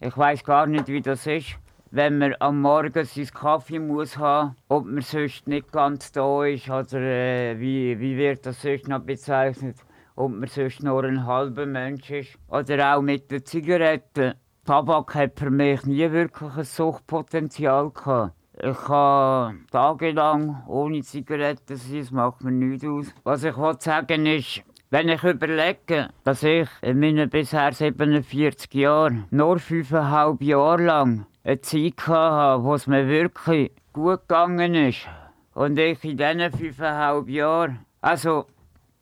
Ich 0.00 0.16
weiß 0.16 0.42
gar 0.42 0.66
nicht, 0.66 0.88
wie 0.88 1.00
das 1.00 1.28
ist 1.28 1.56
wenn 1.94 2.16
man 2.16 2.34
am 2.40 2.62
Morgen 2.62 3.04
seinen 3.04 3.26
Kaffee 3.26 3.78
muss 3.78 4.16
haben, 4.16 4.56
ob 4.68 4.86
man 4.86 5.02
sonst 5.02 5.46
nicht 5.46 5.70
ganz 5.70 6.10
da 6.10 6.44
ist 6.44 6.70
oder 6.70 6.98
äh, 6.98 7.60
wie, 7.60 8.00
wie 8.00 8.16
wird 8.16 8.46
das 8.46 8.62
sonst 8.62 8.88
noch 8.88 9.00
bezeichnet, 9.00 9.76
ob 10.16 10.32
man 10.32 10.48
sonst 10.48 10.82
nur 10.82 11.04
ein 11.04 11.26
halber 11.26 11.66
Mensch 11.66 12.10
ist. 12.10 12.38
Oder 12.48 12.96
auch 12.96 13.02
mit 13.02 13.30
den 13.30 13.44
Zigaretten. 13.44 14.32
Tabak 14.64 15.14
hat 15.14 15.38
für 15.38 15.50
mich 15.50 15.84
nie 15.84 16.10
wirklich 16.10 16.56
ein 16.56 16.64
Suchtpotenzial 16.64 17.90
gehabt. 17.90 18.32
Ich 18.54 18.78
kann 18.86 19.66
tagelang 19.70 20.62
ohne 20.68 21.02
Zigaretten 21.02 21.76
sein, 21.76 22.00
das 22.00 22.10
macht 22.10 22.42
mir 22.42 22.52
nichts 22.52 22.86
aus. 22.86 23.14
Was 23.24 23.44
ich 23.44 23.54
sagen 23.80 24.24
ist, 24.24 24.62
wenn 24.88 25.10
ich 25.10 25.22
überlege, 25.24 26.08
dass 26.24 26.42
ich 26.42 26.68
in 26.80 27.00
meinen 27.00 27.28
bisher 27.28 27.72
47 27.72 28.72
Jahren 28.72 29.24
nur 29.30 29.58
fünfeinhalb 29.58 30.40
Jahre 30.40 30.84
lang 30.84 31.26
eine 31.44 31.60
Zeit 31.60 32.06
hatte, 32.06 32.62
wo 32.62 32.74
es 32.74 32.86
mir 32.86 33.06
wirklich 33.08 33.72
gut 33.92 34.20
gegangen 34.28 34.74
ist. 34.74 35.08
Und 35.54 35.78
ich 35.78 36.02
in 36.04 36.16
diesen 36.16 36.52
fünfeinhalb 36.52 37.28
Jahren, 37.28 37.84
also, 38.00 38.46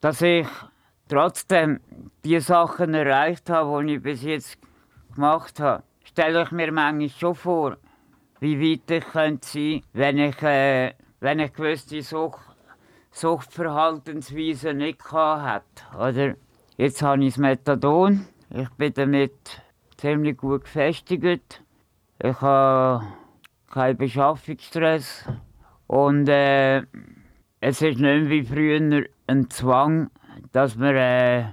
dass 0.00 0.22
ich 0.22 0.46
trotzdem 1.08 1.80
die 2.24 2.40
Sachen 2.40 2.94
erreicht 2.94 3.50
habe, 3.50 3.84
die 3.84 3.94
ich 3.94 4.02
bis 4.02 4.22
jetzt 4.22 4.58
gemacht 5.14 5.60
habe, 5.60 5.82
stelle 6.04 6.42
ich 6.42 6.50
mir 6.50 6.72
manchmal 6.72 7.08
schon 7.08 7.34
vor, 7.34 7.76
wie 8.40 8.58
weit 8.58 8.90
ich 8.90 9.04
könnte 9.04 9.46
sein 9.46 9.82
wenn 9.92 10.18
ich, 10.18 10.42
äh, 10.42 10.94
wenn 11.20 11.40
ich 11.40 11.52
gewisse 11.52 12.02
Sucht, 12.02 12.40
Suchtverhaltensweisen 13.12 14.78
nicht 14.78 15.04
hatte. 15.12 15.64
Oder 15.98 16.34
jetzt 16.76 17.02
habe 17.02 17.24
ich 17.24 17.34
das 17.34 17.38
Methadon, 17.38 18.26
ich 18.50 18.70
bin 18.70 18.94
damit 18.94 19.62
ziemlich 19.96 20.36
gut 20.36 20.64
gefestigt. 20.64 21.62
Ich 22.22 22.38
habe 22.42 23.06
keinen 23.70 23.96
Beschaffungsstress. 23.96 25.24
Und 25.86 26.28
äh, 26.28 26.82
es 27.60 27.80
ist 27.80 27.98
nicht 27.98 28.28
wie 28.28 28.42
früher 28.42 29.04
ein 29.26 29.48
Zwang, 29.48 30.10
dass 30.52 30.76
man 30.76 30.96
äh, 30.96 31.44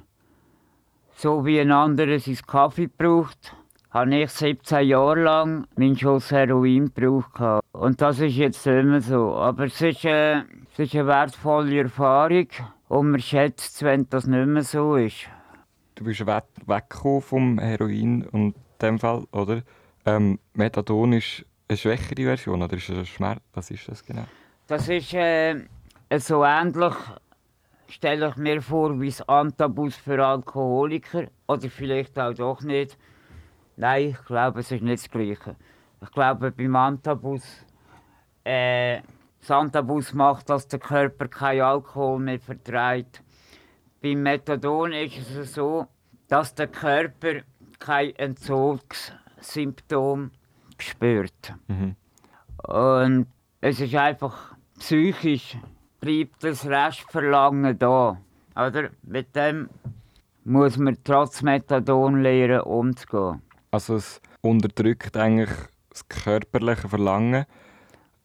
so 1.15 1.45
wie 1.45 1.62
ein 1.62 1.71
anderer 1.71 2.19
seinen 2.19 2.45
Kaffee 2.45 2.88
braucht. 2.88 3.56
Habe 3.91 4.13
ich 4.13 4.30
17 4.30 4.88
Jahre 4.89 5.23
lang 5.23 5.67
meinen 5.77 5.97
Schuss 5.97 6.32
Heroin 6.32 6.91
gebraucht. 6.93 7.63
Und 7.71 8.01
das 8.01 8.19
ist 8.19 8.36
jetzt 8.36 8.67
immer 8.67 8.99
so. 8.99 9.36
Aber 9.36 9.65
es 9.65 9.82
ist, 9.82 10.03
äh, 10.03 10.39
es 10.73 10.80
ist 10.80 10.95
eine 10.95 11.08
wertvolle 11.08 11.80
Erfahrung 11.80 12.47
und 12.89 13.12
man 13.12 13.21
schätzt 13.21 13.84
wenn 13.84 14.10
das 14.10 14.27
nicht 14.27 14.47
mehr 14.47 14.63
so 14.63 14.97
ist. 14.97 15.30
Du 15.95 16.03
bist 16.03 16.27
weggekommen 16.27 17.21
vom 17.21 17.60
Heroin 17.60 18.27
und 18.27 18.56
dem 18.82 18.99
Fall, 18.99 19.23
oder? 19.32 19.63
Ähm, 20.08 20.39
Methadon 20.54 21.12
ist 21.12 21.46
eine 21.67 21.78
schwächere 21.78 22.24
Version 22.24 22.62
oder 22.62 22.78
ist 22.78 22.88
es 22.88 23.10
Schmerz? 23.10 23.41
Was 23.54 23.70
ist 23.72 23.89
das 23.89 24.06
genau? 24.06 24.24
Das 24.65 24.88
ist 24.88 25.13
äh, 25.13 25.65
so 26.17 26.46
ähnlich, 26.46 26.93
stelle 27.89 28.30
ich 28.30 28.38
mir 28.38 28.62
vor, 28.62 29.02
wie 29.02 29.10
das 29.10 29.28
Antabus 29.28 29.98
für 29.98 30.26
Alkoholiker. 30.26 31.28
Oder 31.46 31.70
vielleicht 31.70 32.17
auch 32.17 32.34
doch 32.34 32.62
nicht. 32.62 32.98
Nein, 33.76 34.12
ich 34.12 34.26
glaube, 34.26 34.62
es 34.62 34.72
ist 34.72 34.82
nicht 34.82 35.04
das 35.04 35.12
Gleiche. 35.12 35.58
Ich 36.02 36.12
glaube, 36.12 36.52
beim 36.52 36.76
Antabus, 36.78 37.43
äh, 38.46 39.02
das 39.41 39.52
Antabus 39.52 40.13
macht, 40.13 40.50
dass 40.50 40.70
der 40.70 40.80
Körper 40.80 41.28
keinen 41.28 41.63
Alkohol 41.63 42.20
mehr 42.20 42.39
verträgt. 42.39 43.22
Beim 44.02 44.24
Methadon 44.24 44.93
ist 44.93 45.36
es 45.36 45.54
so, 45.54 45.86
dass 46.30 46.56
der 46.56 46.67
Körper 46.67 47.41
kein 47.78 48.15
Entzugs 48.15 49.12
Symptom 49.39 50.32
gespürt. 50.78 51.54
Mhm. 51.67 51.95
Und 52.63 53.28
es 53.62 53.80
ist 53.80 53.95
einfach 53.95 54.56
psychisch, 54.80 55.58
bleibt 56.00 56.43
das 56.43 56.65
Restverlangen 56.65 57.78
da. 57.78 58.19
Oder? 58.56 58.89
Mit 59.04 59.36
dem 59.36 59.69
muss 60.43 60.78
man 60.78 60.97
trotz 61.04 61.41
Methadon 61.41 62.21
lernen, 62.21 62.62
umzugehen. 62.62 63.41
Also 63.71 63.95
es 63.95 64.21
unterdrückt 64.41 65.17
eigentlich 65.17 65.50
das 65.89 66.08
körperliche 66.08 66.88
Verlangen. 66.88 67.45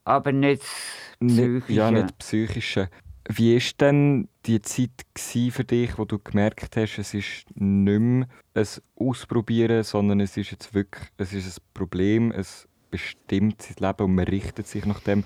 Aber 0.05 0.31
nicht 0.31 0.61
das 0.61 1.27
psychische. 1.27 1.73
Ja, 1.73 1.91
nicht 1.91 2.05
das 2.05 2.13
psychische. 2.13 2.89
Wie 3.29 3.55
war 3.55 3.61
denn 3.79 4.27
die 4.45 4.61
Zeit 4.61 4.91
für 5.15 5.63
dich, 5.63 5.97
wo 5.97 6.05
du 6.05 6.19
gemerkt 6.19 6.75
hast, 6.75 6.97
es 6.97 7.13
ist 7.13 7.45
nicht 7.55 7.89
mehr 7.89 8.27
ein 8.53 8.67
Ausprobieren, 8.95 9.83
sondern 9.83 10.19
es 10.19 10.35
ist 10.35 10.51
jetzt 10.51 10.73
wirklich 10.73 11.09
es 11.17 11.33
ist 11.33 11.59
ein 11.59 11.63
Problem, 11.73 12.31
es 12.31 12.67
bestimmt 12.91 13.61
sein 13.61 13.75
Leben 13.79 14.03
und 14.03 14.15
man 14.15 14.25
richtet 14.25 14.67
sich 14.67 14.85
nach 14.85 14.99
dem. 14.99 15.23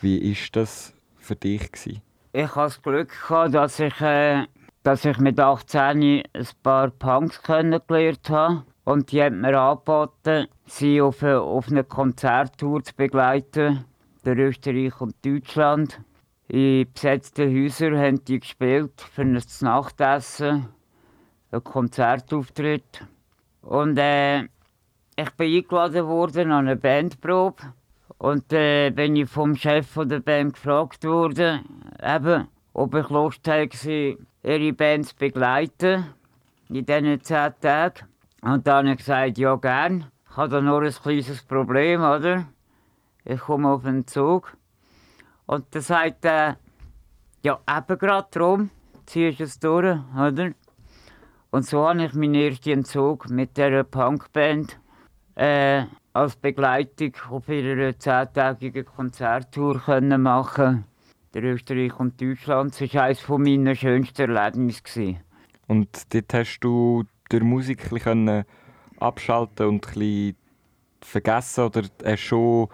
Wie 0.00 0.30
war 0.30 0.38
das 0.52 0.94
für 1.18 1.36
dich? 1.36 1.70
Gewesen? 1.72 2.00
Ich 2.32 2.54
hatte 2.54 2.60
das 2.60 2.82
Glück, 2.82 3.12
dass 3.28 3.80
ich, 3.80 4.00
äh, 4.00 4.46
dass 4.82 5.04
ich 5.04 5.18
mit 5.18 5.38
18 5.38 6.02
ein 6.32 6.46
paar 6.62 6.90
Punks 6.90 7.42
kennengelernt 7.42 8.30
habe. 8.30 8.64
Und 8.84 9.12
die 9.12 9.22
haben 9.22 9.40
mir 9.40 9.58
angeboten, 9.60 10.46
sie 10.66 11.00
auf 11.02 11.22
eine, 11.22 11.40
auf 11.40 11.68
eine 11.68 11.84
Konzerttour 11.84 12.82
zu 12.82 12.94
begleiten, 12.94 13.84
durch 14.24 14.38
Österreich 14.38 15.00
und 15.00 15.14
Deutschland. 15.24 16.00
In 16.52 16.92
besetzten 16.92 17.54
Häusern 17.54 17.96
haben 17.96 18.24
die 18.24 18.40
gespielt 18.40 19.00
für 19.12 19.22
ein 19.22 19.40
Nachtessen, 19.60 20.66
ein 21.52 21.62
Konzertauftritt. 21.62 23.06
Und 23.62 23.96
äh, 23.98 24.40
ich 25.14 25.30
bin 25.36 25.56
eingeladen 25.56 26.08
worden 26.08 26.50
an 26.50 26.66
eine 26.66 26.74
Bandprobe. 26.74 27.62
Und 28.18 28.52
äh, 28.52 28.90
bin 28.90 29.14
ich 29.14 29.30
vom 29.30 29.54
Chef 29.54 29.86
von 29.86 30.08
der 30.08 30.18
Band 30.18 30.54
gefragt 30.54 31.04
worden, 31.04 31.60
eben, 32.02 32.48
ob 32.72 32.96
ich 32.96 33.08
Lust 33.10 33.46
hätte, 33.46 34.18
ihre 34.42 34.72
Band 34.72 35.06
zu 35.06 35.14
begleiten 35.14 36.06
in 36.68 36.84
diesen 36.84 37.22
zehn 37.22 37.54
Tagen. 37.60 38.08
Und 38.42 38.66
dann 38.66 38.88
habe 38.88 38.90
ich 38.90 38.98
gesagt, 38.98 39.38
ja 39.38 39.54
gern. 39.54 40.06
Ich 40.28 40.36
habe 40.36 40.48
da 40.48 40.60
nur 40.60 40.82
ein 40.82 40.92
kleines 40.92 41.44
Problem, 41.44 42.00
oder? 42.00 42.46
Ich 43.24 43.38
komme 43.38 43.68
auf 43.68 43.84
den 43.84 44.04
Zug. 44.08 44.56
Und 45.50 45.66
dann 45.72 45.82
sagt 45.82 46.24
er, 46.26 46.58
ja, 47.42 47.58
eben 47.68 47.98
gerade 47.98 48.28
darum, 48.30 48.70
ziehst 49.04 49.40
du 49.40 49.42
es 49.42 49.58
durch, 49.58 49.98
oder? 50.16 50.52
Und 51.50 51.66
so 51.66 51.88
habe 51.88 52.04
ich 52.04 52.14
meinen 52.14 52.36
ersten 52.36 52.70
Entzug 52.70 53.28
mit 53.28 53.56
dieser 53.56 53.82
Punkband 53.82 54.78
äh, 55.34 55.86
als 56.12 56.36
Begleitung 56.36 57.14
auf 57.30 57.48
ihrer 57.48 57.98
zehntägigen 57.98 58.84
Konzerttour 58.84 59.80
können 59.80 60.22
machen 60.22 60.84
der 61.34 61.42
Österreich 61.42 61.98
und 61.98 62.20
Deutschland. 62.20 62.80
Das 62.80 62.94
war 62.94 63.02
eines 63.02 63.28
meiner 63.28 63.74
schönsten 63.74 64.30
Erlebnisse. 64.30 65.16
Und 65.66 66.14
dort 66.14 66.32
hast 66.32 66.60
du 66.60 67.02
durch 67.28 67.42
Musik 67.42 67.90
bisschen 67.90 68.44
abschalten 69.00 69.66
und 69.66 69.96
ein 69.96 70.36
vergessen 71.00 71.64
oder 71.64 71.82
hast 72.04 72.20
schon 72.20 72.68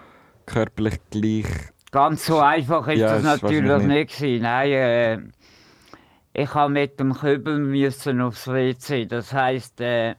körperlich 0.44 1.00
gleich 1.08 1.72
Ganz 1.96 2.26
so 2.26 2.40
einfach 2.40 2.86
ist 2.88 2.98
ja, 2.98 3.14
das 3.14 3.22
natürlich 3.22 3.82
nicht. 3.86 4.20
nicht 4.20 4.42
Nein, 4.42 4.70
äh, 4.70 5.18
ich 6.34 6.52
habe 6.52 6.70
mit 6.70 7.00
dem 7.00 7.14
Kübel 7.14 7.58
müssen 7.58 8.20
aufs 8.20 8.48
WC. 8.48 9.06
Das 9.06 9.32
heisst, 9.32 9.80
äh, 9.80 10.14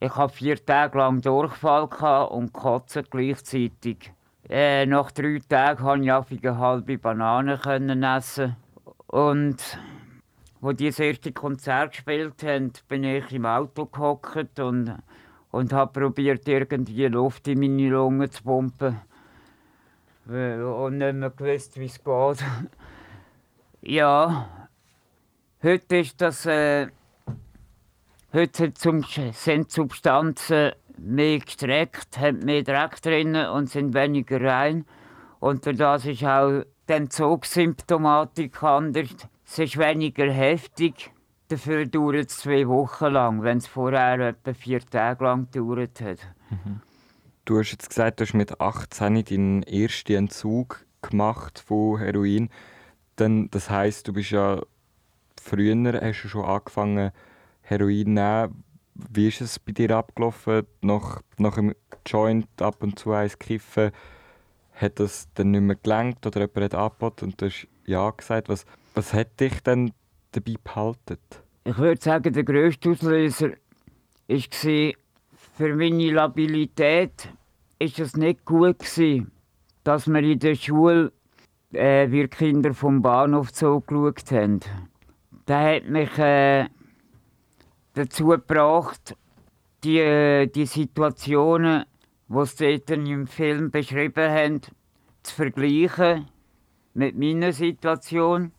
ich 0.00 0.16
habe 0.16 0.32
vier 0.32 0.64
Tage 0.64 0.96
lang 0.96 1.20
Durchfall 1.20 1.90
und 2.30 2.54
Kotzen 2.54 3.04
gleichzeitig. 3.10 4.12
Äh, 4.48 4.86
nach 4.86 5.10
drei 5.10 5.40
Tagen 5.46 5.82
konnte 5.82 6.34
ich 6.34 6.42
eine 6.42 6.56
halbe 6.56 6.96
Banane 6.96 7.60
essen. 8.16 8.56
Und 9.08 9.78
als 10.62 10.76
die 10.78 10.86
das 10.86 10.98
erste 11.00 11.32
Konzert 11.32 11.92
gespielt 11.92 12.42
haben, 12.44 12.72
bin 12.88 13.04
ich 13.04 13.30
im 13.30 13.44
Auto 13.44 13.84
gehockt 13.84 14.58
und, 14.58 14.96
und 15.50 15.72
habe 15.74 16.00
probiert, 16.00 16.48
irgendwie 16.48 17.08
Luft 17.08 17.46
in 17.46 17.60
meine 17.60 17.90
Lungen 17.90 18.30
zu 18.30 18.42
pumpen. 18.42 19.11
Und 20.26 20.98
nicht 20.98 21.14
mehr 21.14 21.30
gewusst, 21.30 21.78
wie 21.78 21.86
es 21.86 22.02
geht. 22.02 22.44
ja, 23.82 24.68
heute 25.62 25.96
ist 25.96 26.20
das. 26.20 26.46
Äh, 26.46 26.88
heute 28.32 28.72
sind 29.32 29.70
Substanzen 29.70 30.72
mehr 30.98 31.38
gestreckt, 31.38 32.18
haben 32.18 32.40
mehr 32.40 32.62
Dreck 32.62 33.02
drin 33.02 33.34
und 33.34 33.68
sind 33.68 33.94
weniger 33.94 34.40
rein. 34.40 34.84
Und 35.40 35.66
das 35.66 36.06
ist 36.06 36.24
auch 36.24 36.62
die 36.88 36.92
Entzugssymptomatik 36.92 38.62
anders. 38.62 39.08
Es 39.44 39.58
ist 39.58 39.76
weniger 39.76 40.30
heftig, 40.30 41.10
dafür 41.48 41.86
dauert 41.86 42.30
es 42.30 42.38
zwei 42.38 42.66
Wochen 42.68 43.12
lang, 43.12 43.42
wenn 43.42 43.58
es 43.58 43.66
vorher 43.66 44.18
etwa 44.20 44.54
vier 44.54 44.80
Tage 44.80 45.24
lang 45.24 45.48
gedauert 45.50 46.00
hat. 46.00 46.18
Mhm. 46.50 46.80
Du 47.44 47.58
hast 47.58 47.72
jetzt 47.72 47.88
gesagt, 47.88 48.20
du 48.20 48.24
hast 48.24 48.34
mit 48.34 48.60
18 48.60 49.24
deinen 49.24 49.62
ersten 49.64 50.12
Entzug 50.12 50.86
gemacht 51.00 51.58
von 51.58 51.98
Heroin. 51.98 52.50
Dann, 53.16 53.50
das 53.50 53.68
heisst, 53.68 54.06
du 54.06 54.12
bist 54.12 54.30
ja 54.30 54.62
früher 55.42 55.74
hast 56.00 56.24
du 56.24 56.28
schon 56.28 56.44
angefangen 56.44 57.10
Heroin 57.62 58.04
zu 58.04 58.10
nehmen. 58.10 58.64
Wie 58.94 59.28
ist 59.28 59.40
es 59.40 59.58
bei 59.58 59.72
dir 59.72 59.96
abgelaufen? 59.96 60.66
Nach, 60.82 61.20
nach 61.38 61.56
dem 61.56 61.74
Joint 62.06 62.46
ab 62.60 62.82
und 62.82 62.98
zu 62.98 63.12
eins 63.12 63.38
kiffen, 63.38 63.90
hat 64.74 65.00
das 65.00 65.28
dann 65.34 65.50
nicht 65.50 65.62
mehr 65.62 65.76
gelangt 65.82 66.24
oder 66.26 66.40
jemand 66.40 66.72
hat 66.72 66.74
angeboten 66.74 67.26
und 67.26 67.40
du 67.40 67.46
hast 67.46 67.66
ja 67.86 68.10
gesagt. 68.10 68.48
Was, 68.48 68.66
was 68.94 69.12
hat 69.12 69.40
dich 69.40 69.60
denn 69.62 69.92
dabei 70.32 70.54
behalten? 70.62 71.18
Ich 71.64 71.78
würde 71.78 72.00
sagen, 72.00 72.32
der 72.32 72.44
grösste 72.44 72.90
Auslöser 72.90 73.50
war, 74.28 74.92
für 75.62 75.76
meine 75.76 76.10
Labilität 76.10 77.28
ist 77.78 78.00
es 78.00 78.16
nicht 78.16 78.44
gut 78.44 78.80
gewesen, 78.80 79.30
dass 79.84 80.08
wir 80.08 80.18
in 80.18 80.40
der 80.40 80.56
Schule 80.56 81.12
äh, 81.72 82.10
wir 82.10 82.26
Kinder 82.26 82.74
vom 82.74 83.00
Bahnhof 83.00 83.52
zugeschaut 83.52 84.32
haben. 84.32 84.58
Das 85.46 85.76
hat 85.76 85.88
mich 85.88 86.18
äh, 86.18 86.66
dazu 87.94 88.26
gebracht, 88.26 89.16
die, 89.84 90.00
äh, 90.00 90.48
die 90.48 90.66
Situationen, 90.66 91.84
die 92.26 92.46
sie 92.46 92.82
im 92.88 93.28
Film 93.28 93.70
beschrieben 93.70 94.32
haben, 94.32 94.60
zu 95.22 95.32
vergleichen 95.32 96.26
mit 96.94 97.16
meiner 97.16 97.52
Situation. 97.52 98.50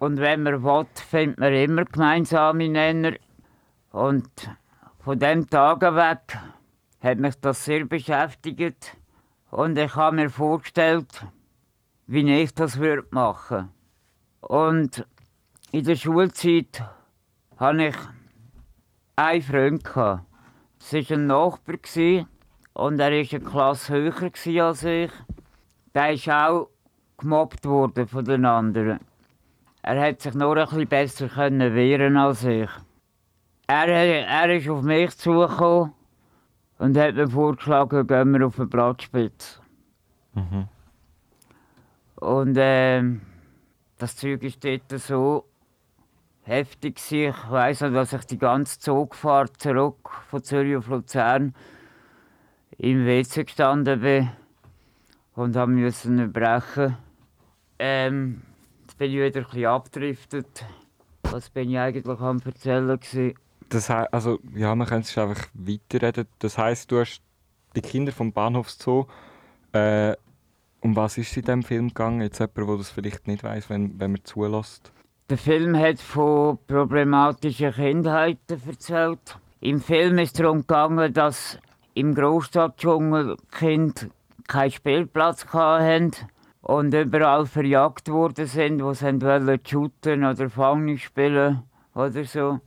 Und 0.00 0.18
wenn 0.18 0.42
man 0.42 0.64
will, 0.64 0.86
findet 1.08 1.38
man 1.38 1.54
immer 1.54 1.84
gemeinsame 1.84 2.68
Nenner. 2.68 3.12
Und 3.92 4.28
von 5.04 5.18
dem 5.18 5.48
Tag 5.50 5.82
weg 5.82 6.38
hat 7.00 7.18
mich 7.18 7.34
das 7.40 7.64
sehr 7.64 7.84
beschäftigt. 7.86 8.96
Und 9.50 9.76
ich 9.76 9.96
habe 9.96 10.16
mir 10.16 10.30
vorgestellt, 10.30 11.26
wie 12.06 12.42
ich 12.42 12.54
das 12.54 12.78
würde 12.78 13.06
machen 13.10 13.70
Und 14.40 15.04
in 15.72 15.84
der 15.84 15.96
Schulzeit 15.96 16.84
hatte 17.56 17.88
ich 17.88 17.96
einen 19.16 19.42
Freund. 19.42 19.86
Es 19.86 20.92
war 20.92 21.16
ein 21.16 21.26
Nachbar 21.26 22.26
und 22.74 23.00
er 23.00 23.10
war 23.10 23.18
eine 23.18 23.40
Klasse 23.40 23.94
höher 23.94 24.66
als 24.66 24.84
ich. 24.84 25.10
Der 25.94 26.12
ist 26.12 26.28
auch 26.28 26.68
gemobbt 27.18 27.64
worden 27.64 28.06
von 28.06 28.24
den 28.24 28.44
anderen. 28.44 29.00
Er 29.82 30.00
hat 30.00 30.20
sich 30.20 30.34
noch 30.34 30.56
ein 30.56 30.64
bisschen 30.64 30.88
besser 30.88 31.28
wehren 31.36 32.16
als 32.16 32.44
ich. 32.44 32.70
Er, 33.74 33.88
er 33.88 34.54
ist 34.54 34.68
auf 34.68 34.82
mich 34.82 35.16
zugekommen 35.16 35.94
und 36.76 36.94
hat 36.98 37.14
mir 37.14 37.26
vorgeschlagen, 37.26 38.06
gehen 38.06 38.30
wir 38.32 38.46
auf 38.46 38.56
den 38.56 38.68
Blattspitz. 38.68 39.62
Mhm. 40.34 40.68
Und 42.16 42.58
äh, 42.58 43.02
das 43.96 44.14
Zeug 44.16 44.42
ist 44.42 44.62
dort 44.62 44.90
so 45.00 45.46
heftig. 46.42 47.00
Ich 47.12 47.34
weiss 47.50 47.80
noch, 47.80 47.92
dass 47.92 48.12
ich 48.12 48.26
die 48.26 48.36
ganze 48.36 48.78
Zugfahrt 48.78 49.58
zurück 49.58 50.10
von 50.28 50.42
Zürich 50.42 50.76
auf 50.76 50.88
Luzern 50.88 51.54
im 52.76 53.06
WC 53.06 53.44
gestanden 53.44 54.02
bin 54.02 54.28
und 55.34 55.56
haben 55.56 55.76
müssen 55.76 56.30
brechen. 56.30 56.98
Ähm, 57.78 58.42
jetzt 58.82 58.98
bin 58.98 59.12
ich 59.12 59.16
wieder 59.16 59.40
ein 59.40 59.46
bisschen 59.46 59.64
abgedriftet. 59.64 60.66
Was 61.22 61.48
bin 61.48 61.70
ich 61.70 61.78
eigentlich 61.78 62.20
am 62.20 62.42
erzählen 62.44 63.00
gewesen? 63.00 63.34
Das 63.72 63.88
also 63.88 64.38
ja, 64.54 64.74
man 64.74 64.86
könnte 64.86 65.08
es 65.08 65.16
einfach 65.16 65.46
weiterreden. 65.54 66.28
Das 66.40 66.58
heißt, 66.58 66.92
du 66.92 67.00
hast 67.00 67.22
die 67.74 67.80
Kinder 67.80 68.12
vom 68.12 68.30
Bahnhofszoo. 68.30 69.06
Äh, 69.72 70.14
um 70.80 70.94
was 70.94 71.16
ist 71.16 71.30
es 71.30 71.36
in 71.38 71.44
diesem 71.44 71.62
Film 71.62 71.88
gegangen? 71.88 72.20
Jetzt 72.20 72.38
jemand, 72.38 72.56
der 72.68 72.76
das 72.76 72.90
vielleicht 72.90 73.26
nicht 73.26 73.42
weiß, 73.42 73.70
wenn, 73.70 73.98
wenn 73.98 74.12
man 74.12 74.24
zulässt. 74.24 74.92
Der 75.30 75.38
Film 75.38 75.74
hat 75.78 76.00
von 76.00 76.58
problematischen 76.66 77.72
Kindheiten 77.72 78.60
erzählt. 78.66 79.38
Im 79.60 79.80
Film 79.80 80.18
ist 80.18 80.38
darum 80.38 80.60
gegangen, 80.60 81.14
dass 81.14 81.58
im 81.94 82.14
Großstadtdschungel 82.14 83.38
Kinder 83.52 84.08
keinen 84.48 84.70
Spielplatz 84.70 85.46
hatten 85.46 86.10
und 86.60 86.92
überall 86.92 87.46
verjagt 87.46 88.10
worden 88.10 88.46
sind, 88.46 88.82
wo 88.82 88.92
sie 88.92 89.22
wollen 89.22 89.60
shooten 89.64 90.26
oder 90.26 90.50
Fangen 90.50 90.98
spielen 90.98 91.62
oder 91.94 92.24
so. 92.24 92.60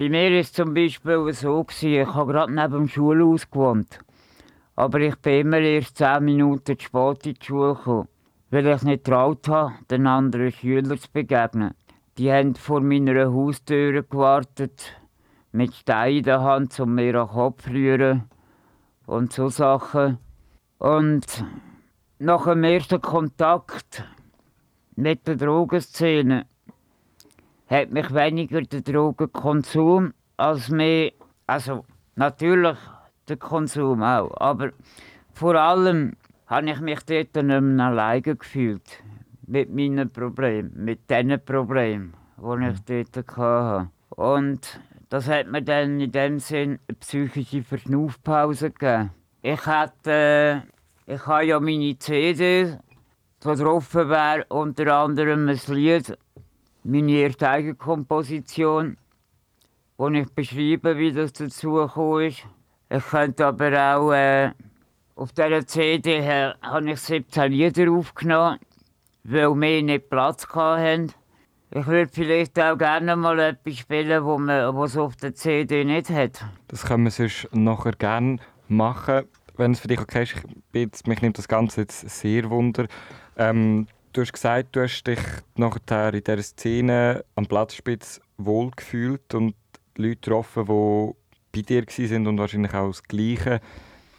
Bei 0.00 0.08
mir 0.08 0.30
war 0.30 0.38
es 0.38 0.54
zum 0.54 0.72
Beispiel 0.72 1.30
so, 1.34 1.66
ich 1.82 2.06
habe 2.06 2.32
gerade 2.32 2.50
neben 2.54 2.72
dem 2.72 2.88
Schulhaus 2.88 3.50
gewohnt. 3.50 3.98
Aber 4.74 4.98
ich 4.98 5.14
bin 5.16 5.40
immer 5.40 5.58
erst 5.58 5.98
zehn 5.98 6.24
Minuten 6.24 6.78
zu 6.78 6.82
spät 6.86 7.26
in 7.26 7.34
die 7.34 7.44
Schule 7.44 7.74
gekommen, 7.74 8.08
weil 8.48 8.66
ich 8.66 8.80
nicht 8.80 9.04
traut 9.04 9.46
habe, 9.48 9.74
den 9.90 10.06
anderen 10.06 10.52
Schülern 10.52 10.96
zu 10.96 11.06
begegnen. 11.12 11.74
Die 12.16 12.32
haben 12.32 12.54
vor 12.54 12.80
meiner 12.80 13.30
Haustür 13.30 14.02
gewartet, 14.02 14.98
mit 15.52 15.74
Steinen 15.74 16.16
in 16.16 16.24
der 16.24 16.40
Hand, 16.40 16.80
um 16.80 16.94
mir 16.94 17.12
den 17.12 17.28
Kopf 17.28 17.64
zu 17.64 17.70
rühren 17.70 18.22
und 19.04 19.34
so 19.34 19.50
Sachen. 19.50 20.16
Und 20.78 21.44
nach 22.18 22.46
dem 22.46 22.64
ersten 22.64 23.02
Kontakt 23.02 24.02
mit 24.96 25.28
der 25.28 25.36
Drogenszene 25.36 26.46
hat 27.70 27.92
mich 27.92 28.12
weniger 28.12 28.62
der 28.62 28.80
Drogenkonsum 28.80 30.12
als 30.36 30.70
mehr, 30.70 31.12
also 31.46 31.84
natürlich 32.16 32.76
der 33.28 33.36
Konsum 33.36 34.02
auch, 34.02 34.36
aber 34.38 34.70
vor 35.32 35.54
allem 35.54 36.16
habe 36.46 36.70
ich 36.70 36.80
mich 36.80 37.00
dort 37.04 37.36
nicht 37.36 37.60
mehr 37.60 37.86
alleine 37.86 38.22
gefühlt 38.22 39.04
mit 39.46 39.72
meinen 39.72 40.10
Problemen, 40.10 40.72
mit 40.74 41.08
diesen 41.08 41.40
Problemen, 41.44 42.14
die 42.36 42.94
ich 42.94 43.12
dort 43.12 43.36
hatte. 43.36 43.90
Und 44.10 44.80
das 45.08 45.28
hat 45.28 45.46
mir 45.46 45.62
dann 45.62 46.00
in 46.00 46.10
dem 46.10 46.40
Sinn 46.40 46.80
eine 46.88 46.96
psychische 46.98 47.62
Verschnaufpause 47.62 48.72
gegeben. 48.72 49.10
Ich 49.42 49.64
hatte, 49.64 50.64
ich 51.06 51.24
habe 51.24 51.44
ja 51.44 51.60
meine 51.60 51.96
CD, 51.98 52.78
so 53.38 53.54
drauf 53.54 53.94
wäre 53.94 54.44
unter 54.48 54.92
anderem 54.96 55.48
ein 55.48 55.60
Lied, 55.68 56.18
meine 56.84 57.12
erste 57.12 57.48
Eigenkomposition, 57.48 58.96
wo 59.96 60.08
ich 60.08 60.28
beschreibe, 60.32 60.96
wie 60.96 61.12
das 61.12 61.32
dazu 61.32 61.80
ist. 62.18 62.44
Ich 62.88 63.04
könnte 63.10 63.46
aber 63.46 63.96
auch, 63.96 64.12
äh, 64.12 64.52
auf 65.14 65.32
dieser 65.32 65.66
CD 65.66 66.18
äh, 66.18 66.52
habe 66.62 66.90
ich 66.90 67.00
17 67.00 67.52
Lieder 67.52 67.90
aufgenommen 67.92 68.58
weil 69.24 69.54
wir 69.54 69.82
nicht 69.82 70.10
Platz 70.10 70.46
hatten. 70.54 71.12
Ich 71.72 71.86
würde 71.86 72.10
vielleicht 72.12 72.58
auch 72.58 72.76
gerne 72.76 73.14
mal 73.14 73.38
etwas 73.38 73.78
spielen, 73.78 74.24
wo 74.24 74.38
man, 74.38 74.74
was 74.74 74.96
auf 74.96 75.14
der 75.16 75.34
CD 75.34 75.84
nicht 75.84 76.10
hat. 76.10 76.44
Das 76.66 76.84
können 76.84 77.04
wir 77.04 77.12
sonst 77.12 77.48
nachher 77.52 77.92
gerne 77.92 78.38
machen, 78.68 79.24
wenn 79.56 79.72
es 79.72 79.80
für 79.80 79.88
dich 79.88 80.00
okay 80.00 80.24
ist. 80.24 80.34
Ich, 80.72 81.06
mich 81.06 81.22
nimmt 81.22 81.38
das 81.38 81.46
Ganze 81.46 81.82
jetzt 81.82 82.08
sehr 82.08 82.50
wunder. 82.50 82.86
Ähm, 83.36 83.86
du 84.12 84.22
hast 84.22 84.32
gesagt, 84.32 84.76
du 84.76 84.82
hast 84.82 85.04
dich 85.04 85.20
nachher 85.56 86.14
in 86.14 86.24
dieser 86.24 86.42
Szene 86.42 87.24
am 87.34 87.46
Platzspitz 87.46 88.20
wohlgefühlt 88.38 89.34
und 89.34 89.54
Leute 89.96 90.16
getroffen, 90.16 90.66
die 90.66 91.62
bei 91.62 91.62
dir 91.62 91.84
waren 91.86 92.26
und 92.26 92.38
wahrscheinlich 92.38 92.74
auch 92.74 92.88
das 92.88 93.02
Gleiche 93.02 93.60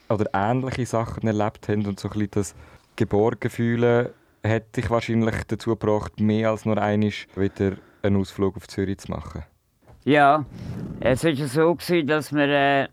oder 0.10 0.30
ähnliche 0.34 0.86
Sachen 0.86 1.28
erlebt 1.28 1.68
haben 1.70 1.86
und 1.86 2.00
so 2.00 2.10
ein 2.10 2.14
bisschen 2.14 2.32
das 2.32 2.56
Geborgenfühlen 2.96 4.10
hat 4.44 4.76
dich 4.76 4.90
wahrscheinlich 4.90 5.44
dazu 5.48 5.72
gebracht, 5.72 6.20
mehr 6.20 6.50
als 6.50 6.66
nur 6.66 6.78
einmal 6.78 7.12
wieder 7.36 7.78
einen 8.02 8.18
Ausflug 8.18 8.58
auf 8.58 8.68
Zürich 8.68 8.98
zu 8.98 9.12
machen. 9.12 9.44
Ja, 10.04 10.46
es 11.00 11.24
war 11.24 11.36
so, 11.48 11.78
dass, 12.04 12.34
wir, 12.34 12.48
äh, 12.48 12.88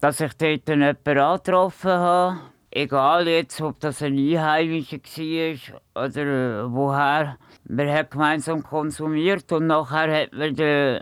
dass 0.00 0.20
ich 0.20 0.32
dort 0.34 0.68
jemanden 0.68 1.18
angetroffen 1.18 1.90
habe. 1.90 2.40
Egal 2.72 3.28
jetzt, 3.28 3.60
ob 3.60 3.78
das 3.80 4.02
ein 4.02 4.16
Einheimischer 4.18 4.98
war 4.98 6.04
oder 6.04 6.22
äh, 6.64 6.72
woher, 6.72 7.36
man 7.68 7.88
hat 7.88 8.10
gemeinsam 8.10 8.62
konsumiert 8.62 9.52
und 9.52 9.66
nachher 9.66 10.22
hat 10.22 10.32
man 10.32 10.54
den, 10.54 11.00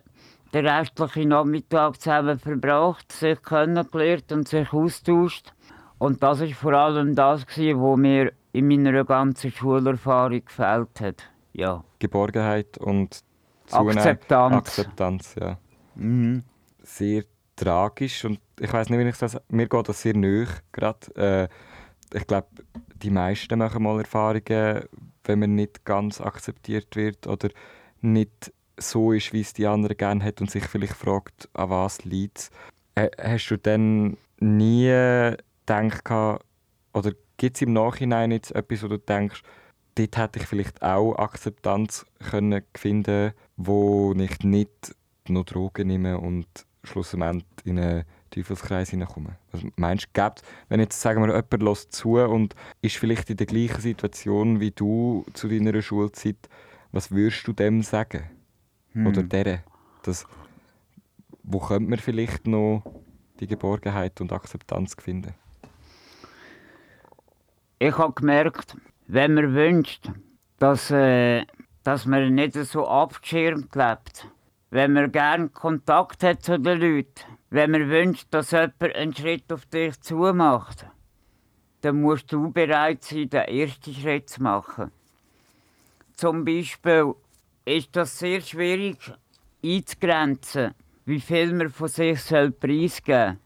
den 0.53 0.67
restlichen 0.67 1.29
Nachmittag 1.29 2.01
zusammen 2.01 2.39
verbracht, 2.39 3.11
sich 3.13 3.41
kennengelernt 3.43 4.33
und 4.33 4.49
sich 4.49 4.73
austauscht. 4.73 5.53
Und 5.99 6.23
das 6.23 6.41
war 6.41 6.49
vor 6.49 6.73
allem 6.73 7.15
das, 7.15 7.47
was 7.47 7.97
mir 7.97 8.33
in 8.53 8.69
meiner 8.69 9.05
ganzen 9.05 9.53
Schulerfahrung 9.53 10.45
gefällt 10.45 11.01
hat. 11.01 11.23
Ja. 11.53 11.85
Geborgenheit 11.99 12.79
und 12.79 13.23
Akzeptanz. 13.71 14.57
Akzeptanz, 14.57 15.37
ja. 15.39 15.59
Mhm. 15.95 16.43
Sehr 16.83 17.25
tragisch 17.61 18.25
und 18.25 18.41
ich 18.59 18.73
weiß 18.73 18.89
nicht, 18.89 18.99
wie 18.99 19.09
ich 19.09 19.17
das. 19.17 19.37
Mir 19.49 19.69
geht 19.69 19.89
das 19.89 20.03
sehr 20.03 20.17
nöch 20.17 20.49
gerade. 20.73 21.49
Äh, 22.13 22.17
ich 22.17 22.27
glaube, 22.27 22.49
die 22.97 23.11
meisten 23.11 23.59
machen 23.59 23.83
mal 23.83 23.99
Erfahrungen, 23.99 24.85
wenn 25.25 25.39
man 25.39 25.55
nicht 25.55 25.85
ganz 25.85 26.21
akzeptiert 26.21 26.97
wird 26.97 27.27
oder 27.27 27.51
nicht 28.01 28.53
so 28.77 29.13
ist, 29.13 29.33
wie 29.33 29.43
es 29.43 29.53
die 29.53 29.67
anderen 29.67 29.97
gerne 29.97 30.25
hat 30.25 30.41
und 30.41 30.51
sich 30.51 30.65
vielleicht 30.65 30.95
fragt, 30.95 31.49
an 31.53 31.71
was 31.71 32.05
liegt 32.05 32.39
es. 32.39 32.51
Äh, 32.95 33.11
hast 33.19 33.49
du 33.49 33.59
dann 33.59 34.17
nie 34.41 34.89
gedacht, 35.67 36.43
oder 36.93 37.13
gibt 37.37 37.57
es 37.57 37.63
im 37.63 37.75
Nachhinein 37.75 38.33
jetzt 38.33 38.53
etwas, 38.53 38.83
wo 38.83 38.89
du 38.89 38.99
denkst, 38.99 39.43
dort 39.97 40.17
hätte 40.17 40.39
ich 40.41 40.47
vielleicht 40.47 40.83
auch 40.83 41.15
Akzeptanz 41.17 42.07
können 42.31 42.63
finden 42.75 43.33
wo 43.57 44.15
ich 44.15 44.41
nicht 44.41 44.97
noch 45.29 45.45
Drogen 45.45 45.89
nehme 45.89 46.19
und 46.19 46.47
schlussendlich 46.85 47.45
in 47.65 47.79
einen 47.79 48.05
Teufelskreis 48.31 48.91
hineinkomme. 48.91 49.37
Also 49.53 49.69
meinst 49.77 50.09
du, 50.13 50.31
wenn 50.69 50.81
jetzt 50.81 51.01
sagen 51.01 51.23
wir, 51.23 51.29
jemand 51.29 51.63
lässt 51.63 51.93
zu 51.93 52.19
und 52.19 52.55
ist 52.81 52.97
vielleicht 52.97 53.31
in 53.31 53.37
der 53.37 53.47
gleichen 53.47 53.81
Situation 53.81 54.61
wie 54.61 54.71
du 54.71 55.25
zu 55.35 55.49
deiner 55.49 55.83
Schulzeit, 55.83 56.49
was 56.93 57.11
würdest 57.11 57.47
du 57.47 57.53
dem 57.53 57.83
sagen? 57.83 58.31
Hm. 58.93 59.07
Oder 59.07 59.23
der? 59.23 59.65
Das, 60.03 60.27
wo 61.43 61.59
könnte 61.59 61.91
man 61.91 61.99
vielleicht 61.99 62.47
noch 62.47 62.83
die 63.41 63.47
Geborgenheit 63.47 64.21
und 64.21 64.33
Akzeptanz 64.33 64.95
finden? 64.99 65.35
Ich 67.79 67.97
habe 67.97 68.13
gemerkt, 68.13 68.77
wenn 69.07 69.35
man 69.35 69.55
wünscht, 69.55 70.11
dass, 70.59 70.91
äh, 70.91 71.45
dass 71.83 72.07
man 72.07 72.35
nicht 72.35 72.55
so 72.55 72.87
abgeschirmt 72.87 73.75
lebt, 73.75 74.29
wenn 74.71 74.93
man 74.93 75.11
gerne 75.11 75.49
Kontakt 75.49 76.23
hat 76.23 76.43
zu 76.43 76.59
den 76.59 76.81
Leuten, 76.81 77.25
wenn 77.51 77.73
man 77.73 77.89
wünscht, 77.89 78.29
dass 78.31 78.53
jemand 78.53 78.83
einen 78.83 79.15
Schritt 79.15 79.53
auf 79.53 79.67
dich 79.67 80.01
zumacht, 80.01 80.87
dann 81.81 82.01
musst 82.01 82.33
du 82.33 82.53
bereit 82.53 83.03
sein, 83.03 83.29
den 83.29 83.41
ersten 83.41 83.95
Schritt 83.95 84.31
zu 84.31 84.43
machen. 84.43 84.93
Zum 86.15 86.45
Beispiel 86.45 87.15
ist 87.65 87.97
das 87.97 88.19
sehr 88.19 88.41
schwierig 88.41 88.99
einzugrenzen, 89.65 90.75
wie 91.05 91.21
viel 91.21 91.53
man 91.55 91.71
von 91.71 91.89
sich 91.89 92.21
preisgeben 92.29 93.03
soll. 93.05 93.37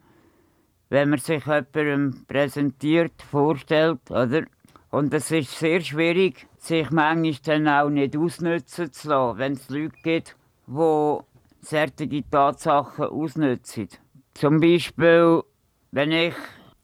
Wenn 0.90 1.08
man 1.10 1.18
sich 1.18 1.44
jemandem 1.46 2.24
präsentiert, 2.26 3.22
vorstellt, 3.22 4.10
oder? 4.10 4.44
Und 4.90 5.12
es 5.14 5.30
ist 5.30 5.58
sehr 5.58 5.80
schwierig, 5.80 6.46
sich 6.58 6.90
manchmal 6.90 7.34
dann 7.44 7.68
auch 7.68 7.88
nicht 7.88 8.16
ausnutzen 8.16 8.92
zu 8.92 9.08
lassen, 9.08 9.38
wenn 9.38 9.52
es 9.54 9.68
Leute 9.70 9.96
gibt, 10.02 10.36
die 10.66 11.18
solche 11.60 12.30
Tatsachen 12.30 13.06
ausnutzen. 13.06 13.88
Zum 14.34 14.60
Beispiel, 14.60 15.42
wenn 15.90 16.12
ich 16.12 16.34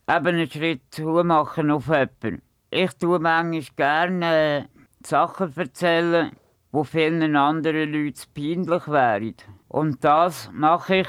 eben 0.08 0.26
einen 0.26 0.50
Schritt 0.50 0.82
zumache 0.90 1.72
auf 1.72 1.86
jemanden. 1.86 2.42
Ich 2.70 2.92
tue 2.94 3.18
manchmal 3.18 3.62
gerne 3.76 4.68
Sachen 5.04 5.56
erzählen, 5.56 6.32
die 6.72 6.84
vielen 6.84 7.36
anderen 7.36 7.92
Leuten 7.92 8.20
peinlich 8.34 8.88
wären. 8.88 9.34
Und 9.68 10.04
das 10.04 10.50
mache 10.52 10.96
ich, 10.96 11.08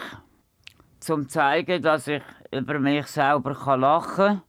um 1.09 1.23
zu 1.23 1.27
zeigen, 1.27 1.81
dass 1.81 2.07
ich 2.07 2.23
über 2.51 2.79
mich 2.79 3.07
selber 3.07 3.77
lachen 3.77 4.15
kann 4.15 4.41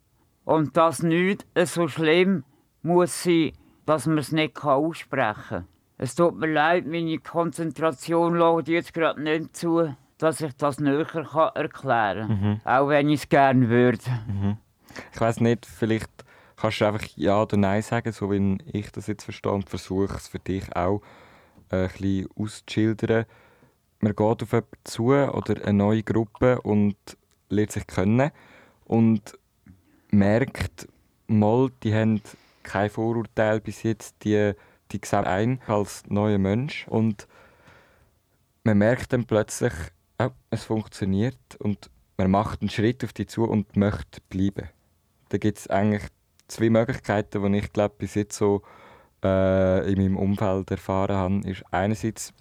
und 0.45 0.77
dass 0.77 1.03
nichts 1.03 1.47
so 1.75 1.89
schlimm 1.89 2.45
muss 2.83 3.23
sein, 3.23 3.53
dass 3.87 4.07
man 4.07 4.19
es 4.19 4.33
nicht 4.33 4.63
aussprechen 4.65 5.45
kann. 5.49 5.72
Es 6.03 6.17
tut 6.17 6.37
mir 6.37 6.49
leid, 6.49 6.85
meine 6.85 7.17
Konzentration 7.19 8.35
lässt 8.35 8.67
jetzt 8.67 8.93
gerade 8.93 9.23
nicht 9.23 9.57
zu, 9.57 9.95
dass 10.19 10.41
ich 10.41 10.53
das 10.57 10.81
näher 10.81 11.07
erklären 11.55 11.71
kann. 11.71 12.29
Mhm. 12.29 12.61
Auch 12.65 12.89
wenn 12.89 13.09
ich 13.09 13.21
es 13.21 13.29
gerne 13.29 13.69
würde. 13.69 14.03
Mhm. 14.27 14.57
Ich 15.15 15.21
weiß 15.21 15.39
nicht, 15.39 15.65
vielleicht 15.65 16.11
kannst 16.57 16.81
du 16.81 16.87
einfach 16.87 17.07
Ja 17.15 17.43
oder 17.43 17.57
Nein 17.57 17.83
sagen, 17.83 18.11
so 18.11 18.33
wie 18.33 18.59
ich 18.73 18.91
das 18.91 19.07
jetzt 19.07 19.23
verstehe 19.23 19.53
und 19.53 19.71
versuche 19.71 20.13
es 20.17 20.27
für 20.27 20.41
dich 20.41 20.75
auch 20.75 21.03
äh, 21.71 21.85
ein 21.85 21.89
bisschen 21.89 22.29
auszuschildern. 22.35 23.25
Man 24.01 24.17
geht 24.17 24.43
auf 24.43 24.51
jemanden 24.51 24.77
zu 24.83 25.05
oder 25.05 25.65
eine 25.65 25.73
neue 25.73 26.03
Gruppe 26.03 26.61
und 26.63 26.97
lernt 27.49 27.71
sich 27.71 27.87
kennen 27.87 28.33
und 28.87 29.39
merkt, 30.11 30.89
mal, 31.29 31.71
die 31.85 31.95
haben 31.95 32.21
kein 32.65 32.91
Vorurteil 32.91 33.61
bis 33.61 33.85
jetzt, 33.85 34.17
die, 34.25 34.55
die 34.93 35.01
sehen 35.05 35.25
ein 35.25 35.61
als 35.67 36.05
neuer 36.09 36.39
Mensch 36.39 36.87
und 36.89 37.27
man 38.65 38.79
merkt 38.79 39.13
dann 39.13 39.25
plötzlich, 39.25 39.73
oh, 40.19 40.31
es 40.51 40.65
funktioniert 40.65 41.57
und 41.59 41.91
man 42.17 42.31
macht 42.31 42.61
einen 42.61 42.71
Schritt 42.71 43.05
auf 43.05 43.13
die 43.13 43.27
zu 43.27 43.45
und 43.45 43.77
möchte 43.77 44.21
bleiben. 44.29 44.69
Da 45.31 45.39
gibt 45.39 45.59
es 45.59 45.69
eigentlich 45.69 46.05
zwei 46.49 46.71
Möglichkeiten, 46.71 47.53
die 47.53 47.59
ich 47.59 47.73
glaube 47.73 47.95
bis 47.99 48.15
jetzt 48.15 48.37
so 48.37 48.63
äh, 49.25 49.91
in 49.91 49.99
meinem 49.99 50.17
Umfeld 50.17 50.71
erfahren 50.71 51.17
habe. 51.17 51.51
Ist 51.51 51.65
einerseits, 51.71 52.33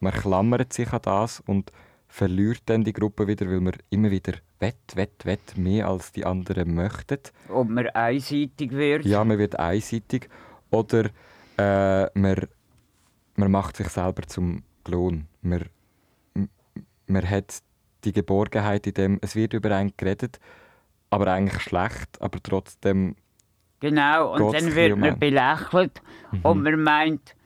man 0.00 0.12
klammert 0.12 0.72
sich 0.72 0.92
an 0.92 1.02
das 1.02 1.40
und 1.40 1.70
verliert 2.08 2.62
dann 2.66 2.84
die 2.84 2.92
Gruppe 2.92 3.26
wieder, 3.26 3.46
weil 3.46 3.60
man 3.60 3.74
immer 3.90 4.10
wieder 4.10 4.32
wett, 4.58 4.96
wett, 4.96 5.24
wett 5.24 5.56
mehr 5.56 5.88
als 5.88 6.10
die 6.12 6.24
anderen 6.24 6.74
möchten. 6.74 7.20
Ob 7.48 7.68
man 7.68 7.86
einseitig 7.88 8.72
wird. 8.72 9.04
Ja, 9.04 9.22
man 9.24 9.38
wird 9.38 9.58
einseitig. 9.58 10.28
Oder 10.70 11.10
äh, 11.58 12.06
man, 12.18 12.48
man 13.34 13.50
macht 13.50 13.76
sich 13.76 13.88
selber 13.88 14.22
zum 14.22 14.62
Klon. 14.84 15.26
Man, 15.42 15.64
man 17.06 17.30
hat 17.30 17.62
die 18.04 18.12
Geborgenheit 18.12 18.86
in 18.86 18.94
dem, 18.94 19.18
es 19.20 19.34
wird 19.34 19.52
über 19.52 19.74
einen 19.74 19.92
geredet, 19.96 20.38
aber 21.10 21.32
eigentlich 21.32 21.62
schlecht, 21.62 22.20
aber 22.20 22.42
trotzdem 22.42 23.16
Genau, 23.80 24.34
und 24.34 24.52
dann 24.52 24.74
wird 24.74 24.98
man 24.98 25.18
belächelt 25.20 26.02
und 26.42 26.62
man 26.62 26.82
meint, 26.82 27.36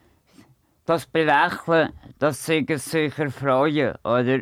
das 0.86 1.06
Belächeln, 1.06 1.90
das 2.18 2.46
sei 2.46 2.64
es 2.66 2.86
sicher 2.86 3.30
freuen, 3.30 3.94
oder? 4.02 4.40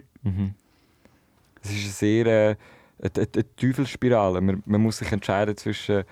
Es 1.62 1.70
ist 1.70 1.82
eine 1.82 1.92
sehr 1.92 2.26
äh, 2.26 2.56
eine, 3.02 3.10
eine, 3.16 3.28
eine 3.34 3.56
Teufelsspirale. 3.56 4.40
Man, 4.40 4.62
man 4.66 4.80
muss 4.80 4.98
sich 4.98 5.10
entscheiden 5.12 5.56
zwischen, 5.56 6.04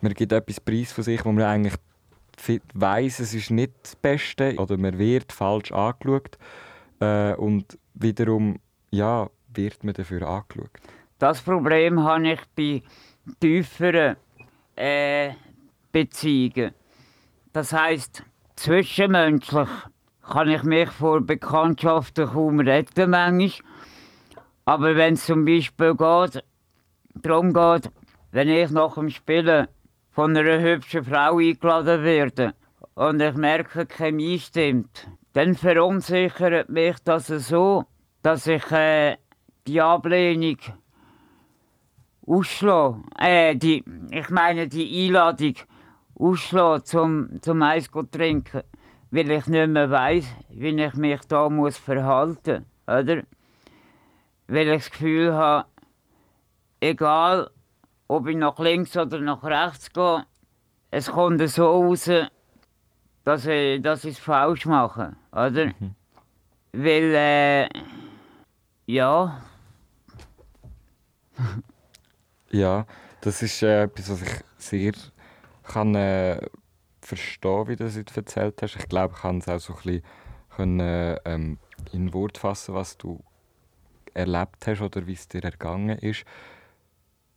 man 0.00 0.14
gibt 0.14 0.32
etwas 0.32 0.60
preis 0.60 0.92
von 0.92 1.04
sich, 1.04 1.24
wo 1.24 1.32
man 1.32 1.44
eigentlich 1.44 1.74
weiss, 2.74 3.20
es 3.20 3.34
ist 3.34 3.50
nicht 3.50 3.72
das 3.82 3.96
Beste 3.96 4.54
oder 4.56 4.76
man 4.76 4.98
wird 4.98 5.32
falsch 5.32 5.72
angeschaut 5.72 6.38
äh, 7.00 7.34
und 7.34 7.78
wiederum 7.94 8.58
ja, 8.90 9.28
wird 9.52 9.84
man 9.84 9.94
dafür 9.94 10.26
angeschaut. 10.26 10.70
Das 11.18 11.40
Problem 11.40 12.02
habe 12.02 12.32
ich 12.32 12.40
bei 12.56 12.82
tieferen 13.40 14.16
äh, 14.76 15.30
Beziehungen. 15.92 16.72
Das 17.52 17.72
heisst, 17.72 18.24
zwischenmenschlich 18.56 19.68
kann 20.22 20.48
ich 20.48 20.62
mich 20.62 20.90
vor 20.90 21.20
Bekanntschaften 21.20 22.26
kaum 22.26 22.60
retten 22.60 23.10
manchmal. 23.10 23.70
Aber 24.64 24.96
wenn 24.96 25.14
es 25.14 25.26
zum 25.26 25.44
Beispiel 25.44 25.94
geht, 25.94 26.42
darum 27.14 27.52
geht, 27.52 27.90
wenn 28.32 28.48
ich 28.48 28.70
nach 28.70 28.94
dem 28.94 29.10
Spielen 29.10 29.68
von 30.14 30.36
einer 30.36 30.60
hübschen 30.60 31.04
Frau 31.04 31.38
eingeladen 31.38 32.04
werde 32.04 32.54
und 32.94 33.20
ich 33.20 33.34
merke, 33.34 33.84
die 33.84 33.94
Chemie 33.94 34.38
stimmt, 34.38 35.08
dann 35.32 35.56
verunsichert 35.56 36.68
mich 36.68 36.96
das 37.02 37.26
so, 37.26 37.84
dass 38.22 38.46
ich 38.46 38.70
äh, 38.70 39.16
die 39.66 39.80
Ablehnung 39.80 40.58
ausschlagen. 42.24 43.04
Äh, 43.18 43.56
die, 43.56 43.82
ich 44.12 44.30
meine 44.30 44.68
die 44.68 45.08
Einladung 45.08 45.54
ausschlagen 46.16 46.84
zum, 46.84 47.42
zum 47.42 47.62
Eis 47.62 47.90
zu 47.90 48.04
trinken, 48.04 48.62
weil 49.10 49.32
ich 49.32 49.48
nicht 49.48 49.68
mehr 49.68 49.90
weiss, 49.90 50.26
wie 50.48 50.80
ich 50.80 50.94
mich 50.94 51.22
da 51.22 51.50
muss 51.50 51.76
verhalten 51.76 52.66
muss? 52.86 53.24
Weil 54.46 54.68
ich 54.68 54.68
das 54.68 54.90
Gefühl 54.92 55.34
habe, 55.34 55.66
egal 56.78 57.50
ob 58.08 58.26
ich 58.28 58.36
nach 58.36 58.58
links 58.58 58.96
oder 58.96 59.18
nach 59.20 59.42
rechts 59.42 59.92
gehe, 59.92 60.24
es 60.90 61.10
kommt 61.10 61.46
so 61.48 61.66
raus, 61.66 62.10
dass 63.24 63.46
ich, 63.46 63.82
dass 63.82 64.04
ich 64.04 64.12
es 64.12 64.18
falsch 64.18 64.66
mache, 64.66 65.16
oder? 65.32 65.72
Weil, 66.72 67.14
äh, 67.14 67.68
ja, 68.86 69.40
Ja, 72.50 72.86
Das 73.20 73.42
ist 73.42 73.62
äh, 73.62 73.84
etwas, 73.84 74.10
was 74.10 74.22
ich 74.22 74.44
sehr 74.58 74.92
kann, 75.64 75.94
äh, 75.94 76.40
verstehen 77.00 77.68
wie 77.68 77.76
du 77.76 77.84
es 77.84 77.96
jetzt 77.96 78.16
erzählt 78.16 78.60
hast. 78.62 78.76
Ich 78.76 78.88
glaube, 78.88 79.14
ich 79.16 79.22
kann 79.22 79.38
es 79.38 79.48
auch 79.48 79.58
so 79.58 79.72
ein 79.72 79.82
bisschen 79.82 80.02
können, 80.54 81.18
ähm, 81.24 81.58
in 81.92 82.12
Wort 82.12 82.38
fassen, 82.38 82.74
was 82.74 82.96
du 82.96 83.22
erlebt 84.12 84.66
hast 84.66 84.82
oder 84.82 85.06
wie 85.06 85.14
es 85.14 85.26
dir 85.26 85.42
ergangen 85.42 85.98
ist. 85.98 86.24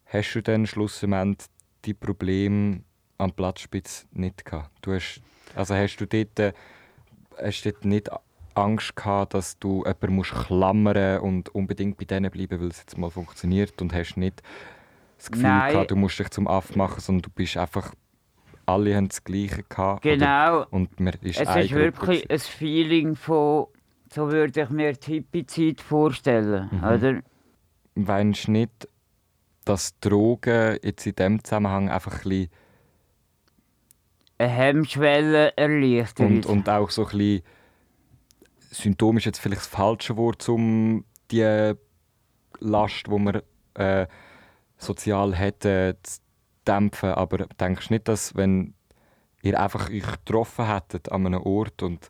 Hast 0.10 0.34
du 0.34 0.42
dann 0.42 0.66
schlussendlich 0.66 1.48
die 1.86 1.94
Probleme 1.94 2.82
am 3.18 3.32
Platzspitz 3.32 4.08
nicht 4.12 4.46
gehabt? 4.46 4.72
Du 4.82 4.94
hast, 4.94 5.22
also 5.56 5.76
hast 5.76 5.98
du 5.98 6.06
dort, 6.08 6.40
äh, 6.40 6.54
hast 7.42 7.66
dort 7.66 7.84
nicht 7.86 8.10
Angst 8.56 8.96
gehabt, 8.96 9.34
dass 9.34 9.60
du 9.60 9.80
jemanden 9.86 10.16
musst 10.16 10.34
klammern 10.34 11.20
und 11.20 11.54
unbedingt 11.54 11.98
bei 11.98 12.06
denen 12.06 12.32
bleiben, 12.32 12.60
weil 12.60 12.70
es 12.70 12.80
jetzt 12.80 12.98
mal 12.98 13.10
funktioniert 13.12 13.80
und 13.82 13.94
hast 13.94 14.16
nicht 14.18 14.42
das 15.18 15.30
Gefühl 15.32 15.48
Nein. 15.50 15.74
gehabt, 15.74 15.92
du 15.92 15.96
musst 15.96 16.20
dich 16.20 16.30
zum 16.30 16.48
Aff 16.48 16.76
machen, 16.76 17.00
sondern 17.00 17.24
du 17.24 17.30
bist 17.32 17.58
einfach, 17.58 17.94
alle 18.66 18.96
haben 18.96 19.10
das 19.10 19.24
Gleiche 19.24 19.64
gehabt. 19.64 20.04
Genau. 20.04 20.58
Oder, 20.62 20.74
und 20.74 21.00
man 21.00 21.14
ist 21.22 21.40
Es 21.40 21.56
ist 21.56 21.72
wirklich 21.72 22.22
gewesen. 22.24 22.32
ein 22.32 22.40
Feeling 22.40 23.16
von, 23.16 23.68
so 24.12 24.32
würde 24.32 24.62
ich 24.62 24.70
mir 24.70 24.94
die 24.94 25.14
Hippie-Zeit 25.14 25.82
vorstellen, 25.82 26.70
Mhm. 26.72 26.84
oder? 26.84 27.22
Meinst 27.96 28.48
du 28.48 28.52
nicht, 28.52 28.88
dass 29.68 30.00
Drogen 30.00 30.78
jetzt 30.82 31.06
in 31.06 31.16
diesem 31.16 31.44
Zusammenhang 31.44 31.90
einfach 31.90 32.24
ein 32.24 32.30
bisschen 32.30 32.50
Eine 34.38 34.50
Hemmschwelle 34.50 35.58
erleichtert. 35.58 36.26
und, 36.26 36.46
und 36.46 36.70
auch 36.70 36.90
so 36.90 37.06
ein 37.06 37.18
bisschen 37.18 37.42
Symptom 38.70 39.18
ist 39.18 39.26
jetzt 39.26 39.40
vielleicht 39.40 39.62
das 39.62 39.68
falsche 39.68 40.18
Wort, 40.18 40.48
um 40.50 41.06
die 41.32 41.74
Last, 42.60 43.08
die 43.08 43.18
man 43.18 43.42
äh, 43.76 44.08
sozial 44.78 45.36
hätte, 45.36 45.98
zu 46.04 46.20
dämpfen. 46.68 47.12
Aber 47.12 47.48
denkst 47.60 47.88
du 47.88 47.94
nicht, 47.94 48.08
dass 48.08 48.36
wenn 48.36 48.74
ihr 49.42 49.60
einfach 49.60 49.90
euch 49.90 50.06
getroffen 50.06 50.68
hättet 50.68 51.12
an 51.12 51.26
einem 51.26 51.42
Ort 51.42 51.82
und 51.82 52.10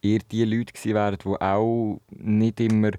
ihr 0.00 0.18
die 0.18 0.44
Leute 0.44 0.72
gewesen 0.72 0.94
wäret, 0.94 1.24
die 1.24 1.40
auch 1.40 2.00
nicht 2.10 2.60
immer 2.60 2.90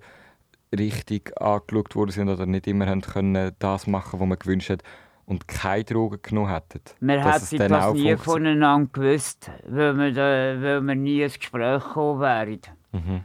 richtig 0.77 1.39
angeschaut 1.41 1.95
worden 1.95 2.11
sind 2.11 2.29
oder 2.29 2.45
nicht 2.45 2.67
immer 2.67 2.87
haben 2.87 3.01
können 3.01 3.55
das 3.59 3.87
machen, 3.87 4.19
was 4.19 4.27
man 4.27 4.39
gewünscht 4.39 4.69
hat 4.69 4.83
und 5.25 5.47
keine 5.47 5.83
Drogen 5.83 6.19
genommen 6.21 6.49
hätten? 6.49 6.81
wir 6.99 7.23
hätten 7.23 7.57
das 7.57 7.71
auch 7.71 7.93
nie 7.93 8.15
voneinander 8.17 8.89
gewusst, 8.91 9.49
weil 9.67 9.97
wir, 9.97 10.11
da, 10.11 10.61
weil 10.61 10.81
wir 10.81 10.95
nie 10.95 11.21
ins 11.21 11.39
Gespräch 11.39 11.83
gekommen 11.83 12.19
wären. 12.19 12.59
Mhm. 12.91 13.21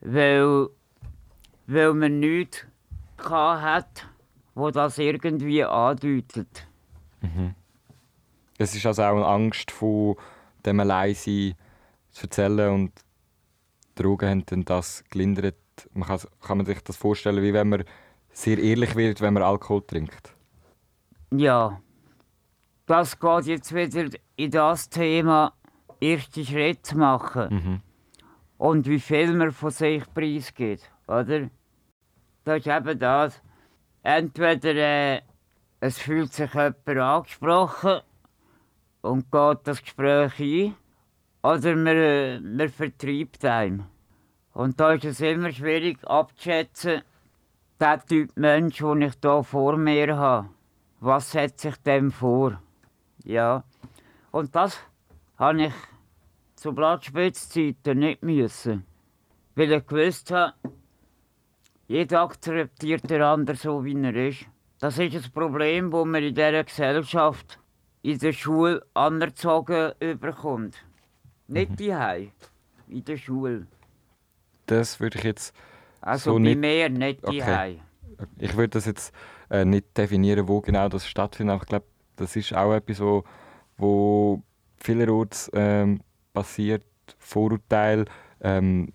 Weil, 0.00 0.68
weil 1.66 1.94
man 1.94 2.18
nichts 2.20 2.66
gehabt 3.18 3.62
hat, 3.62 4.08
wo 4.54 4.70
das 4.70 4.98
irgendwie 4.98 5.64
andeutet. 5.64 6.66
Es 8.58 8.74
ist 8.74 8.86
also 8.86 9.02
auch 9.02 9.16
eine 9.16 9.26
Angst 9.26 9.70
von 9.70 10.16
dem 10.64 10.80
Alleinsein 10.80 11.54
zu 12.10 12.24
erzählen 12.24 12.74
und 12.74 12.92
Drogen 13.94 14.28
haben 14.28 14.46
dann 14.46 14.64
das 14.64 15.04
gelindert. 15.10 15.56
Man 15.92 16.08
kann, 16.08 16.20
kann 16.40 16.56
man 16.58 16.66
sich 16.66 16.80
das 16.82 16.96
vorstellen, 16.96 17.42
wie 17.42 17.52
wenn 17.52 17.68
man 17.68 17.84
sehr 18.32 18.58
ehrlich 18.58 18.94
wird, 18.96 19.20
wenn 19.20 19.34
man 19.34 19.42
Alkohol 19.42 19.82
trinkt. 19.86 20.34
Ja, 21.32 21.80
das 22.86 23.18
geht 23.18 23.46
jetzt 23.46 23.74
wieder 23.74 24.08
in 24.36 24.50
das 24.50 24.88
Thema, 24.88 25.52
erste 26.00 26.44
Schritte 26.44 26.82
zu 26.82 26.98
machen. 26.98 27.54
Mhm. 27.54 27.80
Und 28.58 28.86
wie 28.86 29.00
viel 29.00 29.32
man 29.34 29.52
von 29.52 29.70
sich 29.70 30.02
preisgibt, 30.12 30.90
oder? 31.06 31.50
Das 32.44 32.58
ist 32.58 32.66
eben 32.66 32.98
das. 32.98 33.42
Entweder 34.02 34.74
äh, 34.74 35.20
es 35.80 35.98
fühlt 35.98 36.32
sich 36.32 36.52
jemand 36.52 36.88
angesprochen 36.88 38.00
und 39.02 39.30
geht 39.30 39.58
das 39.64 39.82
Gespräch 39.82 40.38
ein, 40.40 40.74
oder 41.42 41.76
man, 41.76 41.96
äh, 41.96 42.40
man 42.40 42.68
vertreibt 42.68 43.44
einem. 43.44 43.86
Und 44.60 44.78
da 44.78 44.92
ist 44.92 45.06
es 45.06 45.20
immer 45.22 45.50
schwierig 45.52 46.06
abzuschätzen, 46.06 47.00
der 47.80 48.04
Typ 48.04 48.36
Mensch, 48.36 48.76
den 48.76 49.00
ich 49.00 49.14
hier 49.22 49.42
vor 49.42 49.78
mir 49.78 50.14
habe, 50.14 50.50
was 51.00 51.32
setzt 51.32 51.60
sich 51.60 51.76
dem 51.76 52.12
vor? 52.12 52.60
Ja, 53.24 53.64
und 54.30 54.54
das 54.54 54.78
habe 55.38 55.62
ich 55.62 55.72
zu 56.56 56.74
Blattspitzzeiten 56.74 58.00
nicht 58.00 58.22
müssen. 58.22 58.84
Weil 59.54 59.72
ich 59.72 59.86
gewusst 59.86 60.30
habe, 60.30 60.52
jeder 61.88 62.20
akzeptiert 62.20 63.08
den 63.08 63.22
anderen 63.22 63.56
so, 63.56 63.82
wie 63.82 63.96
er 63.98 64.28
ist. 64.28 64.44
Das 64.78 64.98
ist 64.98 65.14
ein 65.14 65.32
Problem, 65.32 65.90
das 65.90 66.04
man 66.04 66.22
in 66.22 66.34
dieser 66.34 66.64
Gesellschaft 66.64 67.58
in 68.02 68.18
der 68.18 68.34
Schule 68.34 68.84
anerzogen 68.92 69.92
überkommt. 70.00 70.76
Nicht 71.48 71.80
die 71.80 72.30
in 72.88 73.04
der 73.04 73.16
Schule. 73.16 73.66
Das 74.70 75.00
würde 75.00 75.18
ich 75.18 75.24
jetzt, 75.24 75.54
Also 76.00 76.30
So 76.30 76.34
bei 76.36 76.40
nicht- 76.40 76.58
mir, 76.60 76.88
nicht 76.88 77.24
Okay. 77.24 77.80
ich 78.38 78.56
würde 78.56 78.68
das 78.68 78.86
jetzt 78.86 79.12
äh, 79.50 79.64
nicht 79.64 79.96
definieren, 79.96 80.46
wo 80.48 80.60
genau 80.60 80.88
das 80.88 81.06
stattfindet, 81.08 81.54
aber 81.54 81.62
ich 81.64 81.68
glaube, 81.68 81.86
das 82.16 82.36
ist 82.36 82.54
auch 82.54 82.72
etwas, 82.72 83.00
wo, 83.00 83.24
wo 83.76 84.42
vielerorts 84.78 85.50
ähm, 85.54 86.00
passiert, 86.32 86.84
Vorurteile, 87.18 88.04
ähm, 88.40 88.92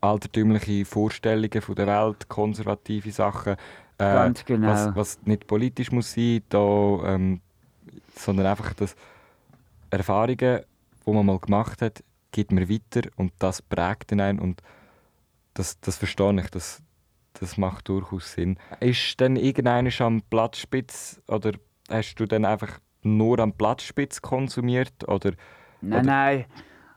altertümliche 0.00 0.84
Vorstellungen 0.84 1.62
von 1.62 1.74
der 1.74 1.86
Welt, 1.86 2.28
konservative 2.28 3.10
Sachen, 3.12 3.52
äh, 3.98 4.12
Ganz 4.12 4.44
genau. 4.44 4.68
was, 4.68 4.94
was 4.94 5.18
nicht 5.24 5.46
politisch 5.46 5.90
muss 5.92 6.12
sein, 6.12 6.42
da, 6.50 7.00
ähm, 7.06 7.40
sondern 8.16 8.46
einfach 8.46 8.74
das 8.74 8.94
Erfahrungen, 9.90 10.60
die 11.06 11.10
man 11.12 11.26
mal 11.26 11.38
gemacht 11.38 11.80
hat, 11.82 12.02
gibt 12.32 12.52
man 12.52 12.68
weiter 12.68 13.08
und 13.16 13.32
das 13.38 13.62
prägt 13.62 14.12
ihn 14.12 14.20
einen 14.20 14.38
und 14.38 14.62
das, 15.54 15.80
das 15.80 15.98
verstehe 15.98 16.40
ich, 16.40 16.50
das, 16.50 16.82
das 17.34 17.56
macht 17.56 17.88
durchaus 17.88 18.32
Sinn. 18.32 18.58
Ist 18.80 19.20
denn 19.20 19.36
irgendeiner 19.36 19.90
am 20.00 20.22
Platzspitz 20.22 21.20
oder 21.28 21.52
hast 21.88 22.14
du 22.16 22.26
dann 22.26 22.44
einfach 22.44 22.78
nur 23.02 23.38
am 23.40 23.52
Platzspitz 23.52 24.22
konsumiert 24.22 25.08
oder 25.08 25.32
Nein, 25.82 26.00
Oder- 26.00 26.02
nein. 26.06 26.44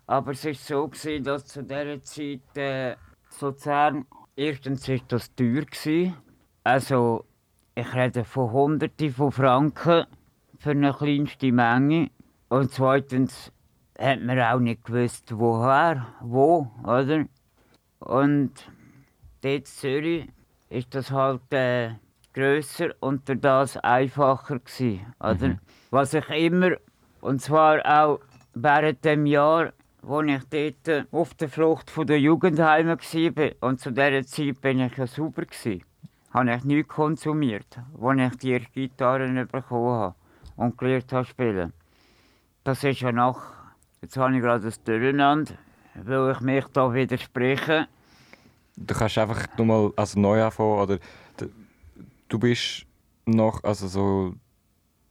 Aber 0.08 0.32
es 0.32 0.45
war 0.45 0.53
so, 0.53 0.88
gewesen, 0.88 1.24
dass 1.24 1.47
zu 1.47 1.64
dieser 1.64 2.01
Zeit 2.03 2.56
äh, 2.56 2.95
Luzern, 3.41 4.06
erstens 4.36 4.88
war 4.88 4.99
das 5.08 5.34
teuer. 5.34 5.66
Gewesen. 5.66 6.16
Also, 6.64 7.26
ich 7.74 7.91
rede 7.93 8.24
von 8.24 8.51
Hunderten 8.51 9.12
von 9.12 9.32
Franken 9.32 10.06
für 10.60 10.70
eine 10.70 10.93
kleinste 10.93 11.51
Menge. 11.51 12.12
Und 12.49 12.72
zweitens 12.72 13.51
hat 13.97 14.22
man 14.22 14.39
auch 14.39 14.60
nicht 14.60 14.84
gewusst, 14.86 15.36
woher, 15.36 16.06
wo, 16.22 16.72
oder? 16.84 17.26
Und 18.06 18.51
dort 19.41 19.56
in 19.56 19.66
Zürich 19.66 20.28
ist 20.70 20.93
das 20.93 21.10
halt 21.10 21.51
äh, 21.51 21.95
grösser 22.34 22.91
und 22.99 23.28
durch 23.28 23.41
das 23.41 23.78
einfacher 23.78 24.60
gewesen, 24.60 25.14
oder? 25.20 25.58
Was 25.89 26.14
ich 26.14 26.30
immer, 26.30 26.74
und 27.22 27.41
zwar 27.41 27.84
auch 27.84 28.20
während 28.53 29.03
dem 29.03 29.26
Jahr, 29.26 29.74
wo 30.03 30.22
ich 30.22 30.43
dort 30.51 30.88
äh, 30.88 31.06
auf 31.12 31.34
der 31.34 31.49
Flucht 31.49 31.89
von 31.89 32.06
der 32.06 32.20
Jugendheime 32.20 32.95
war, 32.95 33.68
und 33.68 33.80
zu 33.80 33.91
dieser 33.91 34.24
Zeit 34.24 34.62
bin 34.62 34.82
ich 34.82 34.95
ja 34.97 35.08
sauber 35.08 35.45
gewesen, 35.45 35.84
habe 36.32 36.53
ich 36.53 36.64
nichts 36.64 36.93
konsumiert, 36.93 37.80
als 37.99 38.34
ich 38.34 38.39
die 38.39 38.51
erste 38.51 38.72
Gitarre 38.72 39.45
bekommen 39.45 39.89
habe 39.89 40.16
und 40.58 40.78
gelernt 40.78 41.12
habe 41.12 41.26
spielen. 41.26 41.74
Das 42.64 42.84
ist 42.84 43.01
ja 43.01 43.12
nach, 43.12 43.53
jetzt 44.03 44.16
habe 44.16 44.36
ich 44.36 44.41
gerade 44.43 44.66
das 44.66 44.84
Durcheinander, 44.84 45.56
weil 46.03 46.31
ich 46.31 46.39
mich 46.41 46.65
da 46.73 46.93
widerspreche. 46.93 47.87
du 48.75 48.93
kannst 48.93 49.17
einfach 49.17 49.47
nochmal 49.57 49.91
also 49.95 50.19
neu 50.19 50.43
anfangen 50.43 50.79
oder 50.79 50.99
du 52.27 52.39
bist 52.39 52.85
noch, 53.25 53.63
also 53.63 53.87
so, 53.87 54.33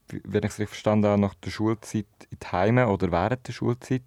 wenn 0.09 0.43
ich 0.43 0.51
es 0.51 0.59
richtig 0.59 0.69
verstanden 0.69 1.07
habe, 1.07 1.21
nach 1.21 1.35
der 1.35 1.51
Schulzeit 1.51 2.07
in 2.31 2.39
die 2.43 2.47
Heime 2.53 2.89
oder 2.89 3.11
während 3.11 3.47
der 3.49 3.53
Schulzeit? 3.53 4.03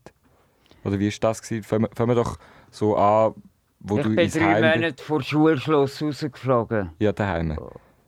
Oder 0.84 0.99
wie 0.99 1.11
war 1.11 1.17
das? 1.21 1.41
gewesen? 1.41 1.63
Fangen 1.63 1.89
wir- 2.09 2.15
doch 2.15 2.38
so 2.71 2.95
an, 2.95 3.34
wo 3.80 3.97
ich 3.97 4.03
du 4.03 4.09
bin 4.09 4.19
ins 4.19 4.34
drei 4.34 4.41
Heim 4.53 4.61
bist. 4.61 4.75
Monate 4.75 5.03
vor 5.03 5.21
Schulschluss 5.21 6.01
rausgeflogen. 6.01 6.91
Ja, 6.99 7.11
daheim. 7.11 7.57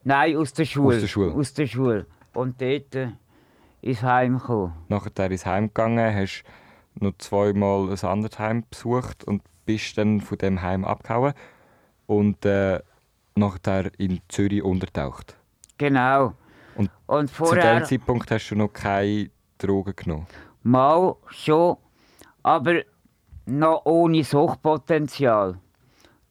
Nein, 0.03 0.37
aus 0.37 0.53
der 0.53 0.65
Schule. 0.65 0.99
der 0.99 1.07
Schule. 1.07 1.33
Aus 1.33 1.53
der 1.53 1.67
Schule. 1.67 2.05
Und 2.33 2.61
dort 2.61 2.95
äh, 2.95 3.09
ins 3.81 4.01
Heim 4.01 4.37
gekommen. 4.37 4.73
Nachher 4.87 5.31
ins 5.31 5.45
Heim 5.45 5.67
gegangen, 5.67 6.15
hast 6.15 6.43
noch 7.01 7.17
zweimal 7.17 7.89
ein 7.89 7.99
anderes 7.99 8.39
Heim 8.39 8.63
besucht 8.69 9.23
und 9.23 9.41
bist 9.65 9.97
dann 9.97 10.21
von 10.21 10.37
dem 10.37 10.61
Heim 10.61 10.85
abgehauen 10.85 11.33
und 12.07 12.45
äh, 12.45 12.79
nachher 13.35 13.91
in 13.97 14.19
Zürich 14.27 14.63
untertaucht. 14.63 15.35
Genau. 15.77 16.33
Und 16.75 16.89
Und 17.07 17.29
Zu 17.29 17.35
vorher 17.35 17.79
dem 17.79 17.85
Zeitpunkt 17.85 18.31
hast 18.31 18.49
du 18.49 18.55
noch 18.55 18.69
keine 18.69 19.29
Drogen 19.57 19.95
genommen. 19.95 20.27
mal 20.63 21.15
schon, 21.27 21.77
aber 22.43 22.81
noch 23.45 23.85
ohne 23.85 24.23
Suchtpotenzial. 24.23 25.59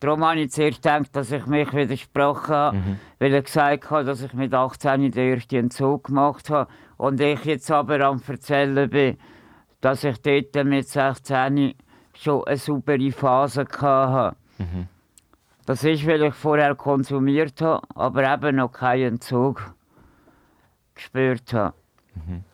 Darum 0.00 0.24
habe 0.24 0.40
ich 0.40 0.52
zuerst 0.52 0.82
gedacht, 0.82 1.08
dass 1.12 1.32
ich 1.32 1.44
mich 1.46 1.72
widersprochen 1.72 2.54
habe, 2.54 2.76
mhm. 2.76 3.00
weil 3.18 3.34
er 3.34 3.42
gesagt 3.42 3.90
hat, 3.90 4.06
dass 4.06 4.22
ich 4.22 4.32
mit 4.32 4.54
18 4.54 5.10
den 5.10 5.34
ersten 5.34 5.56
Entzug 5.56 6.04
gemacht 6.04 6.50
habe. 6.50 6.70
Und 6.96 7.20
ich 7.20 7.44
jetzt 7.44 7.70
aber 7.70 8.00
am 8.00 8.22
Erzählen 8.26 8.88
bin, 8.88 9.18
dass 9.80 10.04
ich 10.04 10.20
dort 10.22 10.64
mit 10.64 10.88
16 10.88 11.74
schon 12.14 12.44
eine 12.44 12.56
saubere 12.56 13.12
Phase 13.12 13.64
hatte. 13.80 14.36
Mhm. 14.58 14.88
Das 15.66 15.84
ist, 15.84 16.06
weil 16.06 16.22
ich 16.22 16.34
vorher 16.34 16.74
konsumiert 16.74 17.60
habe, 17.60 17.86
aber 17.94 18.32
eben 18.32 18.56
noch 18.56 18.72
keinen 18.72 19.14
Entzug 19.14 19.74
gespürt 20.94 21.52
habe. 21.52 21.74
Mhm. 22.14 22.44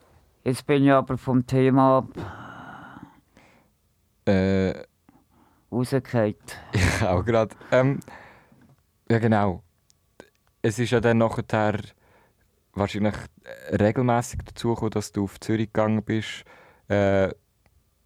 Jetzt 0.42 0.66
bin 0.66 0.84
ich 0.84 0.92
aber 0.92 1.16
vom 1.16 1.46
Thema 1.46 1.98
ab. 1.98 2.08
Äh, 4.26 4.74
rausgefallen. 5.70 6.34
Ich 6.72 7.02
auch 7.02 7.24
gerade. 7.24 7.54
Ähm, 7.70 8.00
ja, 9.10 9.18
genau. 9.18 9.62
Es 10.62 10.78
ist 10.78 10.90
ja 10.90 11.00
dann 11.00 11.18
nachher 11.18 11.78
wahrscheinlich 12.72 13.14
regelmäßig 13.70 14.40
dazu 14.44 14.70
gekommen, 14.70 14.90
dass 14.90 15.12
du 15.12 15.24
auf 15.24 15.38
Zürich 15.40 15.72
gegangen 15.72 16.02
bist. 16.02 16.44
Äh, 16.88 17.30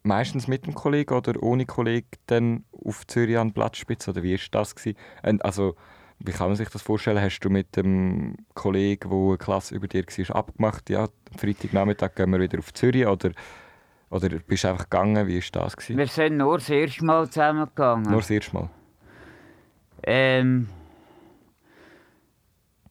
meistens 0.03 0.49
mit 0.49 0.67
dem 0.67 0.75
Kollegen 0.75 1.15
oder 1.15 1.43
ohne 1.43 1.67
Kollegen 1.67 2.09
dann 2.27 2.65
auf 2.73 3.07
Zürich 3.07 3.39
an 3.39 3.53
Platzspitze? 3.53 4.11
Oder 4.11 4.23
wie 4.23 4.35
war 4.35 4.47
das? 4.51 4.75
Gewesen? 4.75 4.97
Also, 5.43 5.77
wie 6.21 6.33
kann 6.33 6.49
man 6.49 6.57
sich 6.57 6.69
das 6.69 6.83
vorstellen? 6.83 7.21
Hast 7.21 7.41
du 7.41 7.51
mit 7.51 7.77
dem 7.77 8.37
Kollegen, 8.55 9.09
der 9.09 9.19
eine 9.19 9.39
Klasse 9.39 9.75
über 9.75 9.87
dir 9.87 10.05
war, 10.05 10.37
abgemacht, 10.37 10.91
ja, 10.91 11.09
Freitagnachmittag 11.37 12.15
gehen 12.15 12.31
wir 12.31 12.41
wieder 12.41 12.59
auf 12.59 12.73
Zürich? 12.75 13.07
Oder, 13.07 13.31
oder 14.11 14.29
bist 14.29 14.65
du 14.65 14.69
einfach 14.69 14.85
gegangen? 14.85 15.27
Wie 15.29 15.41
war 15.41 15.63
das? 15.63 15.77
Gewesen? 15.77 15.97
Wir 15.97 16.07
sind 16.07 16.39
nur 16.39 16.59
das 16.59 16.71
erste 16.71 17.05
Mal 17.05 17.29
zusammengegangen. 17.29 18.11
Nur 18.11 18.21
das 18.21 18.31
erste 18.31 18.55
Mal? 18.55 18.71
Ähm, 20.03 20.69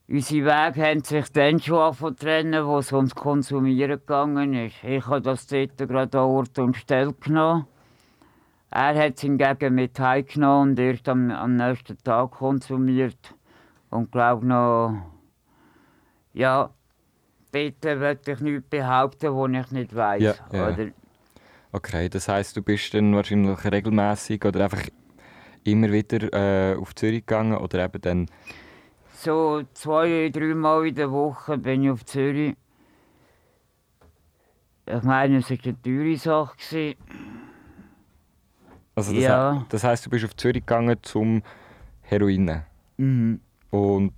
unsere 0.08 0.46
Wege 0.46 0.86
haben 0.86 1.04
sich 1.04 1.28
dann 1.32 1.60
schon 1.60 1.78
angefangen 1.78 2.16
trennen, 2.16 2.66
wo 2.66 2.78
es 2.78 2.92
ums 2.92 3.14
Konsumieren 3.14 3.98
gegangen 3.98 4.54
ist. 4.54 4.82
Ich 4.82 5.06
habe 5.06 5.20
das 5.20 5.46
dort 5.46 5.76
gerade 5.76 6.18
an 6.18 6.24
Ort 6.24 6.58
und 6.58 6.76
Stelle 6.76 7.12
genommen. 7.12 7.66
Er 8.70 8.94
hat 8.94 9.16
es 9.16 9.20
hingegen 9.20 9.74
mit 9.74 9.98
heimgenommen 9.98 10.70
und 10.70 10.78
erst 10.78 11.08
am, 11.08 11.30
am 11.30 11.56
nächsten 11.56 11.96
Tag 12.02 12.32
konsumiert. 12.32 13.34
Und 13.90 14.12
glaube 14.12 14.46
noch, 14.46 14.94
ja, 16.34 16.70
dort 17.52 17.84
würde 17.84 18.32
ich 18.32 18.40
nichts 18.40 18.68
behaupten, 18.68 19.34
was 19.34 19.66
ich 19.66 19.72
nicht 19.72 19.94
weiß. 19.94 20.22
Ja, 20.22 20.34
ja. 20.52 20.76
Okay, 21.72 22.08
das 22.08 22.28
heisst, 22.28 22.56
du 22.56 22.62
bist 22.62 22.94
dann 22.94 23.14
wahrscheinlich 23.14 23.62
regelmäßig 23.64 24.44
oder 24.44 24.64
einfach 24.64 24.82
immer 25.64 25.92
wieder 25.92 26.32
äh, 26.32 26.76
auf 26.76 26.94
Zürich 26.94 27.26
gegangen 27.26 27.58
oder 27.58 27.84
eben 27.84 28.00
dann... 28.00 28.26
So 29.20 29.64
zwei, 29.74 30.30
drei 30.32 30.54
Mal 30.54 30.86
in 30.86 30.94
der 30.94 31.10
Woche 31.10 31.58
bin 31.58 31.82
ich 31.82 31.90
auf 31.90 32.04
Zürich. 32.04 32.54
Ich 34.86 35.02
meine, 35.02 35.38
es 35.38 35.50
war 35.50 35.58
eine 35.64 35.82
teure 35.82 36.16
Sache. 36.16 36.94
Also 38.94 39.12
das, 39.12 39.22
ja. 39.22 39.66
das 39.70 39.82
heisst, 39.82 40.06
du 40.06 40.10
bist 40.10 40.24
auf 40.24 40.36
Zürich 40.36 40.64
gegangen 40.64 40.96
zum 41.02 41.42
Heroin. 42.02 42.62
Mhm. 42.96 43.40
Und 43.70 44.14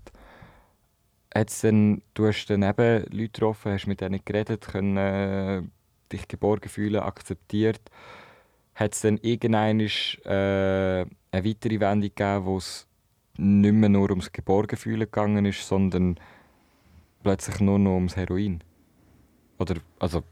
hat's 1.34 1.62
dann, 1.62 2.02
du 2.12 2.26
hast 2.26 2.46
dann 2.50 2.62
eben 2.62 3.04
Leute 3.04 3.30
getroffen, 3.30 3.72
hast 3.72 3.86
mit 3.86 4.02
denen 4.02 4.20
geredet, 4.22 4.68
können 4.68 4.96
äh, 4.98 5.62
dich 6.12 6.28
geborgen 6.28 6.68
fühlen, 6.68 7.00
akzeptiert. 7.00 7.80
Hat 8.74 8.92
es 8.92 9.00
dann 9.00 9.16
irgendwann 9.22 9.80
äh, 9.80 11.06
eine 11.32 11.44
weitere 11.44 11.80
Wendung 11.80 12.10
gegeben, 12.14 12.44
wo 12.44 12.58
es 12.58 12.86
nicht 13.40 13.72
mehr 13.72 13.88
nur 13.88 14.10
ums 14.10 14.32
Geborgenfühlen 14.32 15.00
gegangen 15.00 15.46
ist, 15.46 15.66
sondern 15.66 16.20
plötzlich 17.22 17.60
nur 17.60 17.78
noch 17.78 17.94
ums 17.94 18.16
Heroin? 18.16 18.62
Oder, 19.58 19.76
also, 19.98 20.22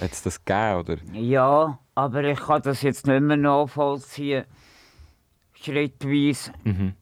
hat 0.00 0.12
es 0.12 0.22
das 0.22 0.44
gegeben, 0.44 0.80
oder? 0.80 0.96
Ja, 1.12 1.78
aber 1.94 2.24
ich 2.24 2.40
kann 2.40 2.62
das 2.62 2.82
jetzt 2.82 3.06
nicht 3.06 3.20
mehr 3.20 3.36
nachvollziehen, 3.36 4.44
schrittweise, 5.52 6.52
mhm. 6.64 6.94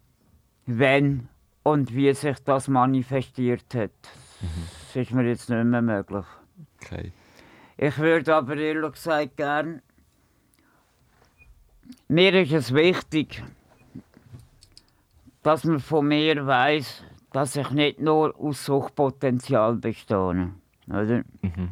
wenn 0.66 1.28
und 1.62 1.94
wie 1.94 2.12
sich 2.14 2.38
das 2.44 2.68
manifestiert 2.68 3.74
hat. 3.74 3.90
Mhm. 4.40 4.68
Das 4.86 4.96
ist 4.96 5.12
mir 5.12 5.28
jetzt 5.28 5.48
nicht 5.48 5.64
mehr 5.64 5.82
möglich. 5.82 6.26
Okay. 6.80 7.12
Ich 7.76 7.98
würde 7.98 8.34
aber 8.34 8.56
ehrlich 8.56 8.92
gesagt 8.92 9.36
gern. 9.36 9.82
Mir 12.08 12.34
ist 12.34 12.52
es 12.52 12.74
wichtig, 12.74 13.42
dass 15.48 15.64
man 15.64 15.80
von 15.80 16.06
mir 16.06 16.46
weiß, 16.46 17.04
dass 17.32 17.56
ich 17.56 17.70
nicht 17.70 18.00
nur 18.00 18.38
aus 18.38 18.66
Suchtpotenzial 18.66 19.76
bestehe. 19.76 20.52
Oder? 20.86 21.22
Mhm. 21.40 21.70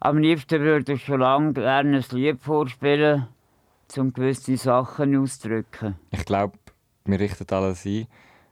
Am 0.00 0.18
liebsten 0.18 0.60
würde 0.60 0.94
ich 0.94 1.04
schon 1.04 1.20
lange 1.20 1.52
gerne 1.52 1.98
ein 1.98 2.04
Lied 2.10 2.42
vorspielen, 2.42 3.28
um 3.96 4.12
gewisse 4.12 4.56
Sachen 4.56 5.16
auszudrücken. 5.16 5.94
Ich 6.10 6.24
glaube, 6.24 6.58
wir 7.04 7.20
richten 7.20 7.46
alles 7.54 7.86
ein 7.86 8.08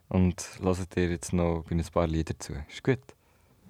und 0.07 0.41
hören 0.61 0.87
dir 0.95 1.09
jetzt 1.09 1.33
noch 1.33 1.65
ein 1.69 1.83
paar 1.91 2.07
Lieder 2.07 2.39
zu. 2.39 2.53
Ist 2.69 2.81
gut? 2.81 2.99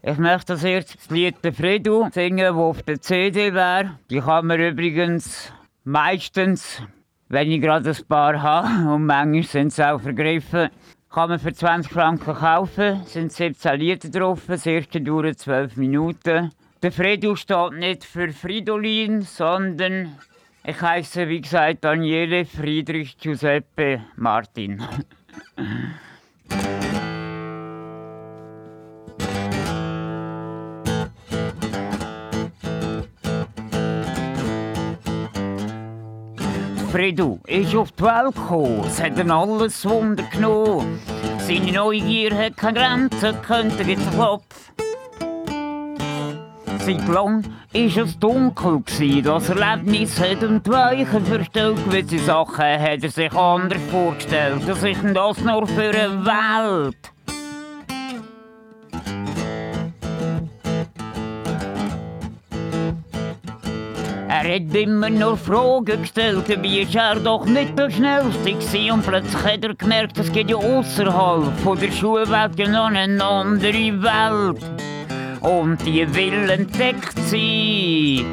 Ich 0.03 0.19
möchte 0.19 0.53
das 0.53 0.63
erste 0.63 0.97
das 0.97 1.09
Lied 1.09 1.43
«Der 1.43 1.53
Fredu» 1.53 2.07
singen, 2.11 2.45
das 2.45 2.55
auf 2.55 2.83
der 2.83 3.01
CD 3.01 3.55
wäre. 3.55 3.97
Die 4.11 4.19
kann 4.19 4.45
man 4.45 4.59
übrigens 4.59 5.51
meistens, 5.83 6.83
wenn 7.31 7.49
ich 7.49 7.61
gerade 7.61 7.89
ein 7.89 8.05
paar 8.07 8.41
habe, 8.41 8.93
und 8.93 9.05
manchmal 9.05 9.43
sind 9.43 9.71
sie 9.71 9.89
auch 9.89 10.01
vergriffen, 10.01 10.69
kann 11.09 11.29
man 11.29 11.39
für 11.39 11.53
20 11.53 11.91
Franken 11.91 12.33
kaufen. 12.35 13.01
Sind 13.05 13.31
17 13.31 13.79
Lieder 13.79 14.09
drauf, 14.09 14.41
das 14.47 14.65
erste 14.65 14.99
dauert 14.99 15.39
12 15.39 15.77
Minuten. 15.77 16.51
Der 16.83 16.91
Fredo 16.91 17.35
steht 17.35 17.73
nicht 17.73 18.03
für 18.03 18.29
Fridolin, 18.33 19.21
sondern 19.21 20.17
ich 20.65 20.81
heiße, 20.81 21.27
wie 21.29 21.41
gesagt, 21.41 21.85
Daniele 21.85 22.45
Friedrich 22.45 23.17
Giuseppe 23.17 24.01
Martin. 24.17 24.83
Fredo 37.01 37.39
ist 37.47 37.75
auf 37.75 37.91
die 37.93 38.03
Welt 38.03 38.35
gekommen, 38.35 38.83
es 38.85 39.01
hat 39.01 39.17
ihn 39.17 39.31
alles 39.31 39.83
Wunder 39.89 40.23
genommen. 40.31 40.99
Seine 41.39 41.71
Neugier 41.71 42.37
hat 42.37 42.57
keine 42.57 42.79
Grenzen, 42.79 43.41
könnte 43.41 43.81
jetzt 43.81 44.15
Kopf. 44.15 44.71
Seit 46.77 47.07
lang 47.07 47.43
war 47.43 48.03
es 48.03 48.19
dunkel, 48.19 48.83
das 49.23 49.49
Erlebnis 49.49 50.19
hat 50.19 50.43
ihm 50.43 50.61
die 50.61 50.69
Weichen 50.69 51.25
verstellt. 51.25 51.83
Gewisse 51.85 52.19
Sachen 52.19 52.79
hat 52.79 53.01
er 53.01 53.09
sich 53.09 53.33
anders 53.33 53.81
vorgestellt. 53.89 54.61
Das 54.67 54.83
ist 54.83 55.03
das 55.03 55.41
nur 55.41 55.65
für 55.65 55.89
eine 55.89 56.23
Welt. 56.23 57.11
Er 64.43 64.55
hat 64.55 64.75
immer 64.75 65.11
nur 65.11 65.37
Fragen 65.37 66.01
gestellt, 66.01 66.45
wie 66.63 66.79
ist 66.79 66.95
er 66.95 67.19
doch 67.19 67.45
nicht 67.45 67.77
der 67.77 67.91
Schnellste 67.91 68.53
gewesen. 68.53 68.91
Und 68.91 69.05
plötzlich 69.05 69.43
hat 69.43 69.63
er 69.63 69.75
gemerkt, 69.75 70.17
es 70.17 70.31
geht 70.31 70.49
ja 70.49 70.55
außerhalb 70.55 71.59
von 71.59 71.79
der 71.79 71.91
Schulwelt 71.91 72.57
noch 72.57 72.87
eine 72.87 73.23
andere 73.23 74.01
Welt 74.01 74.63
und 75.41 75.85
die 75.85 76.11
will 76.15 76.49
entdeckt 76.49 77.19
sie. 77.27 78.25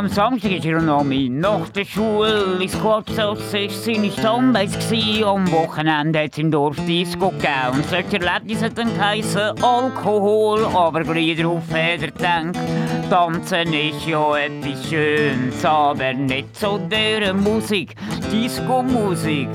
Am 0.00 0.08
Samstag 0.08 0.52
ist 0.52 0.64
er 0.64 0.80
noch 0.80 1.04
nach 1.04 1.68
der 1.68 1.84
Schule 1.84 2.56
ins 2.58 2.72
Quartzoss 2.72 3.52
ist 3.52 3.84
seine 3.84 4.10
Stammbase 4.10 4.78
gsi. 4.78 5.22
Am 5.22 5.52
Wochenende 5.52 6.20
hat 6.20 6.32
es 6.32 6.38
im 6.38 6.50
Dorf 6.50 6.76
Disco 6.86 7.28
gegeben. 7.28 7.74
Und 7.74 7.84
solche 7.84 8.18
Erlebnisse 8.18 8.64
hat 8.64 8.78
dann 8.78 8.94
geheissen 8.94 9.62
Alkohol. 9.62 10.64
Aber 10.74 11.04
gleich 11.04 11.36
darauf 11.36 11.68
hat 11.68 12.00
er 12.00 12.10
gedacht, 12.10 12.58
Tanzen 13.10 13.74
ist 13.74 14.06
ja 14.06 14.38
etwas 14.38 14.88
Schönes, 14.88 15.62
aber 15.66 16.14
nicht 16.14 16.56
so 16.56 16.78
der 16.78 17.34
Musik, 17.34 17.94
Disco-Musik. 18.32 19.50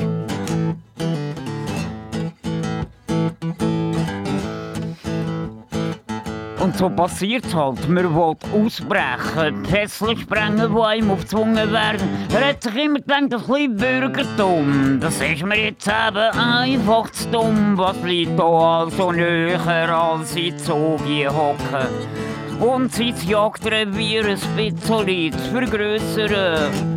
So 6.78 6.90
passiert's 6.90 7.54
halt. 7.54 7.88
Man 7.88 8.16
will 8.16 8.36
ausbrechen, 8.54 9.64
Tesla 9.64 10.16
sprengen, 10.16 10.74
die 10.76 10.82
einem 10.82 11.12
aufgezwungen 11.12 11.72
werden. 11.72 12.28
Er 12.34 12.50
hat 12.50 12.64
sich 12.64 12.76
immer 12.76 13.00
gedacht, 13.00 13.24
das 13.30 13.48
bisschen 13.48 13.78
Bürgertum, 13.78 15.00
das 15.00 15.22
ist 15.22 15.44
mir 15.44 15.66
jetzt 15.66 15.88
eben 15.88 16.40
einfach 16.40 17.10
zu 17.12 17.30
dumm. 17.30 17.78
Was 17.78 18.02
liegt 18.04 18.38
da 18.40 18.82
also 18.82 19.12
näher 19.12 19.90
als 19.90 20.36
in 20.36 20.58
Zogi 20.58 21.26
hocken? 21.26 21.88
Und 22.60 22.94
sein 22.94 23.14
Jagdrevier 23.28 24.26
ein 24.26 24.40
bisschen 24.56 24.78
zu 25.32 25.52
vergrössern. 25.52 26.95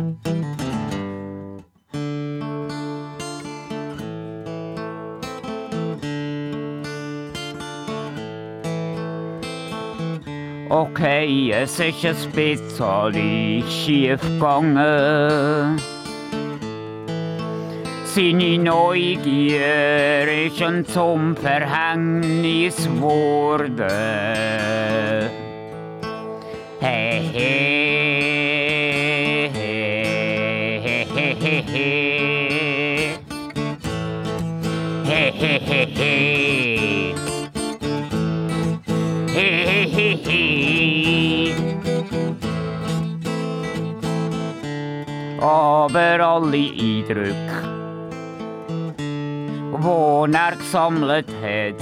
Okay, 10.71 11.51
es 11.51 11.79
ist 11.79 12.05
ein 12.05 12.31
bisschen 12.31 13.63
schief 13.67 14.21
gegangen. 14.21 15.81
Seine 18.03 18.57
Neugier 18.59 20.45
ist 20.45 20.61
ein 20.61 20.85
zum 20.85 21.35
Verhängnis. 21.35 22.87
Hey, 26.79 27.21
hey, 27.33 28.29
hey, 29.51 30.79
hey, 30.83 31.07
hey, 31.15 31.35
hey, 31.41 31.63
hey. 31.65 33.17
Hey, 35.03 35.31
hey, 35.31 35.59
hey, 35.65 35.87
hey. 35.95 36.38
Aber 45.41 46.19
alle 46.19 46.57
Eindrücke, 46.57 47.33
die 49.77 50.35
er 50.35 50.55
gesammelt 50.57 51.27
hat, 51.41 51.81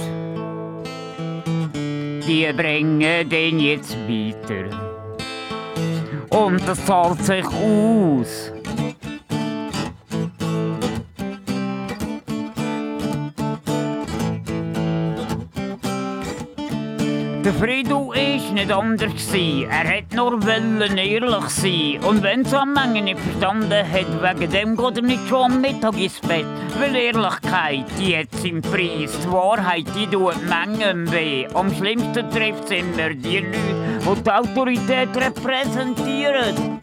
die 2.26 2.52
bringen 2.56 3.28
den 3.28 3.58
jetzt 3.58 3.96
weiter. 4.06 4.88
Und 6.30 6.68
das 6.68 6.84
zahlt 6.84 7.24
sich 7.24 7.46
aus. 7.46 8.52
Der 17.44 17.54
ist 17.54 17.60
nicht 18.58 18.72
anders 18.72 19.12
gsi. 19.14 19.66
Er 19.70 19.98
hat 19.98 20.12
nur 20.14 20.42
wollen 20.42 20.98
ehrlich 20.98 21.48
sein. 21.48 22.00
Und 22.02 22.22
wenn 22.22 22.42
es 22.42 22.52
am 22.52 22.72
Menge 22.72 23.02
nicht 23.02 23.20
verstanden 23.20 23.70
hat, 23.70 24.40
wegen 24.40 24.52
dem 24.52 24.76
geht 24.76 24.96
er 24.96 25.02
nicht 25.02 25.28
schon 25.28 25.52
am 25.52 25.60
Mittag 25.60 25.96
ins 25.96 26.18
Bett. 26.20 26.46
Weil 26.78 26.96
Ehrlichkeit, 26.96 27.86
die 27.98 28.16
hat 28.16 28.32
seinen 28.32 28.62
Preis. 28.62 29.12
Die 29.22 29.30
Wahrheit, 29.30 29.86
die 29.94 30.06
tut 30.08 30.42
Mengen 30.48 31.10
weh. 31.12 31.46
Am 31.54 31.72
schlimmsten 31.72 32.28
trifft 32.30 32.64
es 32.64 32.70
immer 32.70 33.10
die 33.10 33.38
Leute, 33.38 34.16
die 34.16 34.22
die 34.22 34.30
Autorität 34.30 35.16
repräsentieren. 35.16 36.77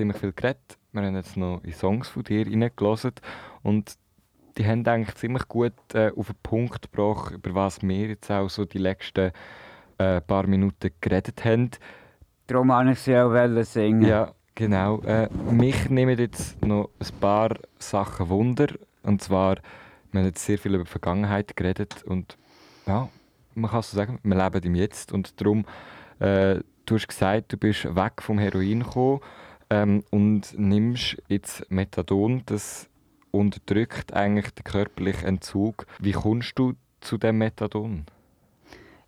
Ziemlich 0.00 0.16
viel 0.16 0.32
geredet. 0.32 0.78
Wir 0.92 1.02
haben 1.02 1.14
jetzt 1.14 1.36
noch 1.36 1.62
in 1.62 1.74
Songs 1.74 2.08
von 2.08 2.24
dir 2.24 2.46
reingelassen. 2.46 3.12
Und 3.62 3.96
die 4.56 4.66
haben 4.66 4.86
eigentlich 4.86 5.14
ziemlich 5.16 5.46
gut 5.46 5.74
äh, 5.92 6.10
auf 6.16 6.28
den 6.28 6.36
Punkt 6.42 6.90
gebracht, 6.90 7.34
über 7.34 7.54
was 7.54 7.82
wir 7.82 8.08
jetzt 8.08 8.30
auch 8.30 8.48
so 8.48 8.64
die 8.64 8.78
letzten 8.78 9.32
äh, 9.98 10.22
paar 10.22 10.46
Minuten 10.46 10.90
geredet 11.02 11.44
haben. 11.44 11.70
Darum 12.46 12.68
wollte 12.68 12.92
ich 12.92 13.00
sie 13.00 13.14
auch 13.14 13.62
singen. 13.62 14.08
Ja, 14.08 14.32
genau. 14.54 15.02
Äh, 15.02 15.28
mich 15.50 15.90
nehmen 15.90 16.18
jetzt 16.18 16.64
noch 16.64 16.88
ein 16.98 17.20
paar 17.20 17.56
Sachen 17.78 18.30
Wunder. 18.30 18.68
Und 19.02 19.22
zwar, 19.22 19.56
wir 20.12 20.20
haben 20.20 20.28
jetzt 20.28 20.46
sehr 20.46 20.56
viel 20.56 20.74
über 20.74 20.84
die 20.84 20.90
Vergangenheit 20.90 21.54
geredet. 21.58 22.02
Und 22.04 22.38
ja, 22.86 23.10
man 23.54 23.70
kann 23.70 23.82
so 23.82 23.98
sagen, 23.98 24.18
wir 24.22 24.36
leben 24.36 24.62
im 24.62 24.74
Jetzt. 24.76 25.12
Und 25.12 25.38
darum, 25.42 25.66
äh, 26.20 26.60
du 26.86 26.94
hast 26.94 27.06
gesagt, 27.06 27.52
du 27.52 27.58
bist 27.58 27.94
weg 27.94 28.22
vom 28.22 28.38
Heroin 28.38 28.80
gekommen 28.80 29.20
ähm, 29.70 30.04
und 30.10 30.58
nimmst 30.58 31.16
jetzt 31.28 31.70
Methadon. 31.70 32.42
Das 32.46 32.88
unterdrückt 33.30 34.12
eigentlich 34.12 34.50
den 34.50 34.64
körperlichen 34.64 35.28
Entzug. 35.28 35.86
Wie 36.00 36.12
kommst 36.12 36.58
du 36.58 36.74
zu 37.00 37.16
dem 37.16 37.38
Methadon? 37.38 38.04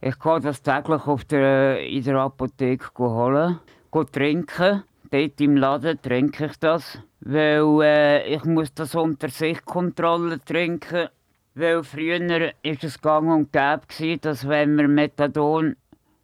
Ich 0.00 0.18
gehe 0.18 0.40
das 0.40 0.62
täglich 0.62 1.06
auf 1.06 1.24
der, 1.24 1.86
in 1.86 2.02
der 2.02 2.16
Apotheke 2.16 2.90
holen, 2.98 3.60
gehe 3.92 4.06
trinken. 4.06 4.82
Dort 5.10 5.40
im 5.40 5.56
Laden 5.56 6.00
trinke 6.00 6.46
ich 6.46 6.56
das, 6.58 6.98
weil 7.20 7.82
äh, 7.82 8.34
ich 8.34 8.44
muss 8.44 8.72
das 8.72 8.94
unter 8.94 9.28
Sichtkontrolle 9.28 10.40
trinken. 10.40 11.08
Weil 11.54 11.84
früher 11.84 12.18
war 12.18 12.52
es 12.64 13.00
gang 13.00 13.30
und 13.30 13.52
gäbe, 13.52 14.18
dass 14.18 14.48
wenn 14.48 14.74
man 14.74 14.94
Methadon 14.94 15.76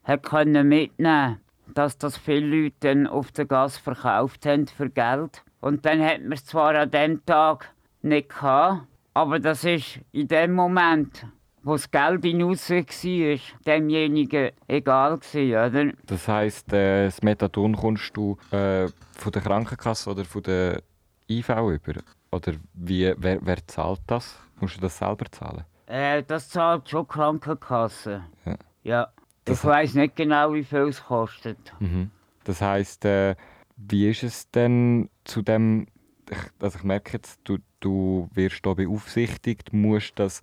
hat 0.05 0.23
können 0.23 0.69
mitnehmen 0.69 1.39
dass 1.75 1.99
das 1.99 2.17
viele 2.17 2.65
Leute 2.65 2.77
dann 2.81 3.07
auf 3.07 3.33
der 3.33 3.47
Gas 3.47 3.77
verkauft 3.79 4.47
haben 4.47 4.67
für 4.67 4.91
Geld. 4.91 5.43
Und 5.61 5.85
dann 5.85 6.03
hat 6.03 6.23
man 6.23 6.33
es 6.33 6.45
zwar 6.45 6.75
an 6.75 6.91
dem 6.91 7.25
Tag 7.25 7.73
nicht 8.03 8.29
gehabt, 8.29 8.87
aber 9.15 9.41
das 9.41 9.65
ist 9.65 10.01
in 10.13 10.29
dem 10.29 10.55
Moment, 10.55 11.27
wo 11.63 11.73
das 11.73 11.91
Geld 11.91 12.25
in 12.25 12.43
Aussicht 12.43 13.05
war, 13.05 13.39
demjenigen 13.67 14.51
egal 14.69 15.19
gewesen, 15.19 15.51
oder? 15.51 15.93
Das 16.07 16.29
heisst, 16.29 16.73
äh, 16.73 17.07
das 17.07 17.23
Methadon 17.23 17.77
kommst 17.77 18.17
du 18.17 18.39
äh, 18.53 18.87
von 19.13 19.33
der 19.33 19.43
Krankenkasse 19.43 20.11
oder 20.11 20.25
von 20.25 20.43
der 20.43 20.83
IV 21.29 21.49
über? 21.49 22.01
Oder 22.31 22.53
wie, 22.75 23.13
wer, 23.17 23.39
wer 23.43 23.67
zahlt 23.67 24.01
das? 24.07 24.39
Musst 24.61 24.77
du 24.77 24.81
das 24.81 24.99
selber 24.99 25.27
zahlen? 25.31 25.65
Äh, 25.87 26.23
das 26.23 26.49
zahlt 26.49 26.89
schon 26.89 27.05
die 27.05 27.13
Krankenkasse. 27.13 28.25
Ja. 28.45 28.55
Ja. 28.83 29.09
Das- 29.49 29.59
Ich 29.59 29.65
weiß 29.65 29.95
nicht 29.95 30.17
genau, 30.17 30.53
wie 30.55 30.65
viel 30.65 30.89
es 30.89 31.03
kostet. 31.05 31.59
Mhm. 31.81 32.11
Das 32.45 32.61
heisst, 32.63 33.05
äh, 33.05 33.35
wie 33.77 34.09
ist 34.11 34.23
es 34.23 34.51
denn 34.51 35.09
zu 35.25 35.43
dem, 35.43 35.87
ich, 36.31 36.39
also 36.63 36.79
ich 36.79 36.85
merke 36.85 37.13
jetzt, 37.15 37.41
du, 37.45 37.59
du 37.81 38.29
wirst 38.35 38.61
hier 38.65 38.75
beaufsichtigt, 38.75 39.73
musst 39.73 40.19
das 40.19 40.43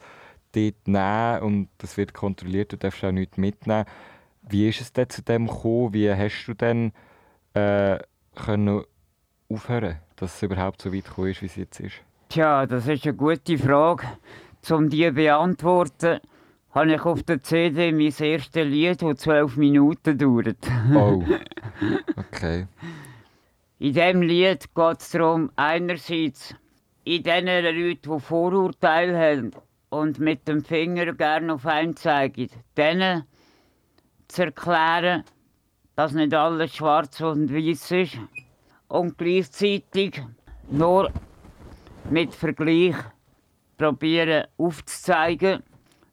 dort 0.53 0.87
nehmen 0.87 1.39
und 1.41 1.69
das 1.79 1.97
wird 1.97 2.13
kontrolliert, 2.13 2.71
du 2.73 2.77
darfst 2.77 3.03
auch 3.03 3.11
nichts 3.11 3.37
mitnehmen. 3.37 3.85
Wie 4.47 4.69
ist 4.69 4.81
es 4.81 4.93
denn 4.93 5.09
zu 5.09 5.21
dem 5.23 5.47
gekommen? 5.47 5.93
Wie 5.93 6.11
hast 6.11 6.45
du 6.45 6.53
denn 6.53 6.91
äh, 7.53 7.97
können 8.35 8.83
aufhören, 9.49 9.97
dass 10.15 10.35
es 10.35 10.43
überhaupt 10.43 10.81
so 10.81 10.93
weit 10.93 11.05
gekommen 11.05 11.29
ist, 11.31 11.41
wie 11.41 11.47
es 11.47 11.55
jetzt 11.55 11.79
ist? 11.79 11.95
Tja, 12.29 12.65
das 12.65 12.87
ist 12.87 13.05
eine 13.05 13.15
gute 13.15 13.57
Frage. 13.57 14.05
Um 14.71 14.89
die 14.89 15.03
zu 15.07 15.13
beantworten, 15.13 16.19
habe 16.75 16.93
ich 16.93 17.01
auf 17.05 17.23
der 17.23 17.41
CD 17.41 17.93
mein 17.93 18.13
erstes 18.19 18.67
Lied, 18.67 19.01
das 19.01 19.19
zwölf 19.19 19.55
Minuten 19.55 20.17
dauert. 20.17 20.57
Oh, 20.93 21.23
okay. 22.17 22.67
In 23.79 23.93
diesem 23.93 24.21
Lied 24.21 24.75
geht 24.75 24.99
es 24.99 25.11
darum, 25.11 25.51
einerseits 25.55 26.53
in 27.05 27.23
den 27.23 27.45
Leuten, 27.45 28.01
die 28.03 28.19
Vorurteile 28.19 29.17
haben 29.17 29.51
und 29.89 30.19
mit 30.19 30.49
dem 30.49 30.65
Finger 30.65 31.13
gerne 31.13 31.53
auf 31.53 31.65
einen 31.65 31.95
zeigen, 31.95 32.49
denen 32.75 33.23
zu 34.27 34.43
erklären, 34.43 35.23
dass 35.95 36.11
nicht 36.11 36.33
alles 36.33 36.75
schwarz 36.75 37.21
und 37.21 37.53
weiß 37.53 37.91
ist 37.91 38.17
und 38.89 39.17
gleichzeitig 39.17 40.21
nur 40.69 41.09
mit 42.09 42.35
Vergleich 42.35 42.95
probieren 43.77 44.47
aufzuzeigen, 44.57 45.63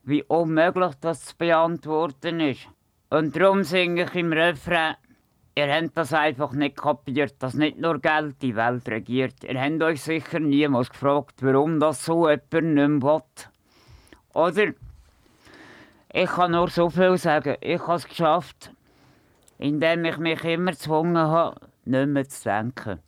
wie 0.04 0.22
unmöglich 0.24 0.94
das 1.00 1.24
zu 1.24 1.36
beantworten 1.36 2.40
ist. 2.40 2.68
Und 3.10 3.36
darum 3.36 3.62
singe 3.62 4.04
ich 4.04 4.14
im 4.14 4.32
Refrain, 4.32 4.96
ihr 5.54 5.72
habt 5.72 5.96
das 5.96 6.12
einfach 6.12 6.52
nicht 6.52 6.76
kapiert, 6.76 7.34
dass 7.42 7.54
nicht 7.54 7.78
nur 7.78 8.00
Geld 8.00 8.40
die 8.42 8.56
Welt 8.56 8.88
regiert. 8.88 9.44
Ihr 9.44 9.60
habt 9.60 9.82
euch 9.82 10.02
sicher 10.02 10.40
niemals 10.40 10.90
gefragt, 10.90 11.42
warum 11.42 11.78
das 11.78 12.04
so 12.04 12.28
jemand 12.28 12.52
nicht 12.52 12.64
mehr 12.64 13.02
will. 13.02 13.22
Oder? 14.34 14.72
Ich 16.12 16.30
kann 16.30 16.52
nur 16.52 16.68
so 16.68 16.90
viel 16.90 17.16
sagen. 17.16 17.56
Ich 17.60 17.80
habe 17.80 17.96
es 17.96 18.08
geschafft, 18.08 18.72
indem 19.58 20.04
ich 20.04 20.18
mich 20.18 20.44
immer 20.44 20.72
gezwungen 20.72 21.16
habe, 21.16 21.60
nicht 21.84 22.08
mehr 22.08 22.28
zu 22.28 22.44
denken. 22.44 23.00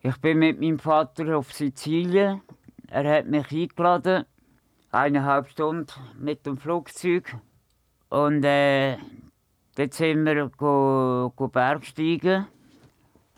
Ich 0.00 0.16
bin 0.18 0.38
mit 0.38 0.60
meinem 0.60 0.78
Vater 0.78 1.36
auf 1.36 1.52
Sizilien. 1.52 2.42
Er 2.88 3.18
hat 3.18 3.26
mich 3.26 3.50
eingeladen, 3.52 4.24
eineinhalb 4.92 5.48
Stunden 5.48 5.92
mit 6.18 6.46
dem 6.46 6.56
Flugzeug. 6.56 7.34
Und 8.10 8.44
äh, 8.44 8.98
dort 9.74 9.94
sind 9.94 10.24
wir 10.24 10.48
go, 10.56 11.32
go 11.34 11.48
Bergsteigen. 11.48 12.46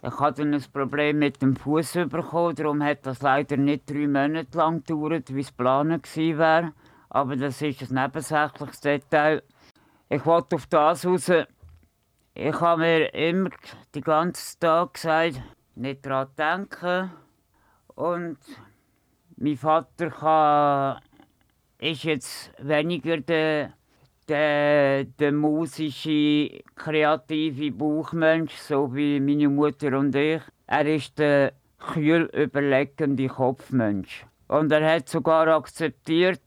Ich 0.03 0.21
hatte 0.21 0.43
ein 0.43 0.63
Problem 0.73 1.21
mit 1.21 1.41
dem 1.41 1.57
Fuß 1.57 1.95
bekommen, 2.11 2.55
darum 2.55 2.83
hat 2.83 3.07
das 3.07 3.23
leider 3.23 3.57
nicht 3.57 3.89
drei 3.89 4.07
Monate 4.07 4.59
lang 4.59 4.85
gedauert, 4.85 5.35
wie 5.35 5.41
es 5.41 5.49
geplant 5.49 6.15
wäre. 6.15 6.73
Aber 7.09 7.37
das 7.37 7.63
ist 7.63 7.91
ein 7.91 8.03
nebensächliches 8.03 8.81
Detail. 8.81 9.43
Ich 10.11 10.27
wollte 10.27 10.57
auf 10.57 10.67
das 10.67 11.07
raus. 11.07 11.33
Ich 12.35 12.61
habe 12.61 12.81
mir 12.81 13.15
immer 13.15 13.49
den 13.95 14.03
ganzen 14.03 14.61
Tag 14.61 14.95
gesagt, 14.95 15.41
nicht 15.77 16.05
daran 16.05 16.29
denken. 16.37 17.11
Und 17.95 18.39
mein 19.37 19.57
Vater 19.57 20.11
kann, 20.11 21.01
ist 21.85 22.05
jetzt 22.05 22.51
weniger 22.59 23.19
der, 23.19 23.73
der, 24.29 25.05
der 25.05 25.33
musische, 25.33 26.63
kreative 26.75 27.71
Bauchmensch, 27.71 28.55
so 28.55 28.95
wie 28.95 29.21
meine 29.21 29.49
Mutter 29.49 29.99
und 29.99 30.15
ich. 30.15 30.41
Er 30.67 30.87
ist 30.87 31.19
der 31.19 31.53
kühl 31.79 32.31
überlegende 32.33 33.29
Kopfmensch. 33.29 34.25
Und 34.49 34.73
er 34.73 34.95
hat 34.95 35.09
sogar 35.09 35.49
akzeptiert, 35.49 36.41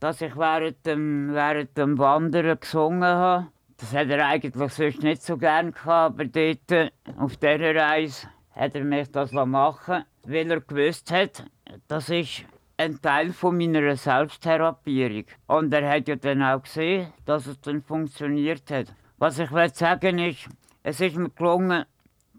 dass 0.00 0.20
ich 0.20 0.36
während 0.36 0.84
dem, 0.84 1.32
während 1.32 1.78
dem 1.78 1.96
Wandern 1.98 2.58
gesungen 2.58 3.02
habe. 3.02 3.48
Das 3.76 3.94
hat 3.94 4.08
er 4.08 4.26
eigentlich 4.26 4.72
sonst 4.72 5.02
nicht 5.02 5.22
so 5.22 5.36
gern 5.36 5.72
gehabt, 5.72 6.20
aber 6.20 6.24
dort, 6.24 6.92
auf 7.18 7.36
dieser 7.36 7.74
Reise, 7.74 8.28
hat 8.54 8.74
er 8.74 8.84
mich 8.84 9.10
das 9.10 9.32
machen 9.32 10.04
weil 10.24 10.50
er 10.50 10.60
gewusst 10.60 11.10
hat, 11.10 11.44
das 11.88 12.08
ist 12.08 12.44
ein 12.82 13.00
Teil 13.00 13.32
von 13.32 13.56
meiner 13.56 13.96
Selbsttherapierung. 13.96 15.24
Und 15.46 15.72
er 15.72 15.88
hat 15.88 16.08
ja 16.08 16.16
dann 16.16 16.42
auch 16.42 16.62
gesehen, 16.62 17.12
dass 17.24 17.46
es 17.46 17.60
dann 17.60 17.80
funktioniert 17.80 18.70
hat. 18.70 18.92
Was 19.18 19.38
ich 19.38 19.52
will 19.52 19.72
sagen 19.72 20.18
ist, 20.18 20.48
es 20.82 21.00
ist 21.00 21.16
mir 21.16 21.30
gelungen, 21.30 21.84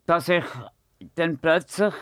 dass 0.06 0.28
ich 0.28 0.44
dann 1.16 1.38
plötzlich 1.38 1.94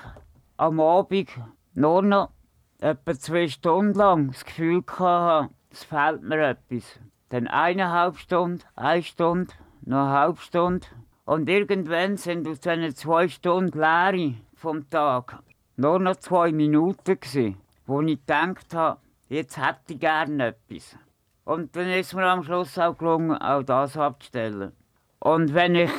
am 0.57 0.79
Abend 0.79 1.29
nur 1.75 2.01
noch 2.01 2.31
etwa 2.79 3.13
zwei 3.13 3.47
Stunden 3.47 3.93
lang 3.93 4.31
das 4.31 4.43
Gefühl 4.43 4.83
hatte, 4.97 5.53
es 5.69 5.83
fehlt 5.83 6.23
mir 6.23 6.49
etwas. 6.49 6.99
Dann 7.29 7.47
eineinhalb 7.47 8.17
Stunden, 8.17 8.63
eine 8.75 9.03
Stunde, 9.03 9.53
noch 9.85 10.05
eine 10.05 10.09
halbe 10.09 10.41
Stunde. 10.41 10.87
Und 11.25 11.47
irgendwann 11.47 12.17
sind 12.17 12.47
aus 12.47 12.59
diesen 12.59 12.95
zwei 12.95 13.27
Stunden 13.27 13.79
Leere 13.79 14.33
vom 14.55 14.89
Tag 14.89 15.43
nur 15.77 15.99
noch 15.99 16.15
zwei 16.17 16.51
Minuten 16.51 17.19
gewesen, 17.19 17.57
wo 17.91 18.01
ich 18.01 18.19
gedacht 18.19 18.73
habe, 18.73 19.01
jetzt 19.27 19.57
hätte 19.57 19.93
ich 19.93 19.99
gerne 19.99 20.47
etwas. 20.47 20.97
Und 21.43 21.75
dann 21.75 21.89
ist 21.89 22.13
mir 22.13 22.25
am 22.25 22.41
Schluss 22.43 22.79
auch 22.79 22.97
gelungen, 22.97 23.35
auch 23.37 23.63
das 23.63 23.97
abzustellen. 23.97 24.71
Und 25.19 25.53
wenn 25.53 25.75
ich, 25.75 25.91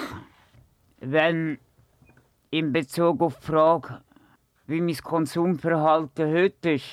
wenn 1.00 1.58
in 2.50 2.72
Bezug 2.72 3.20
auf 3.20 3.38
die 3.40 3.46
Frage, 3.46 4.00
wie 4.66 4.80
mein 4.80 4.96
Konsumverhalten 4.96 6.32
heute 6.32 6.72
ist, 6.72 6.86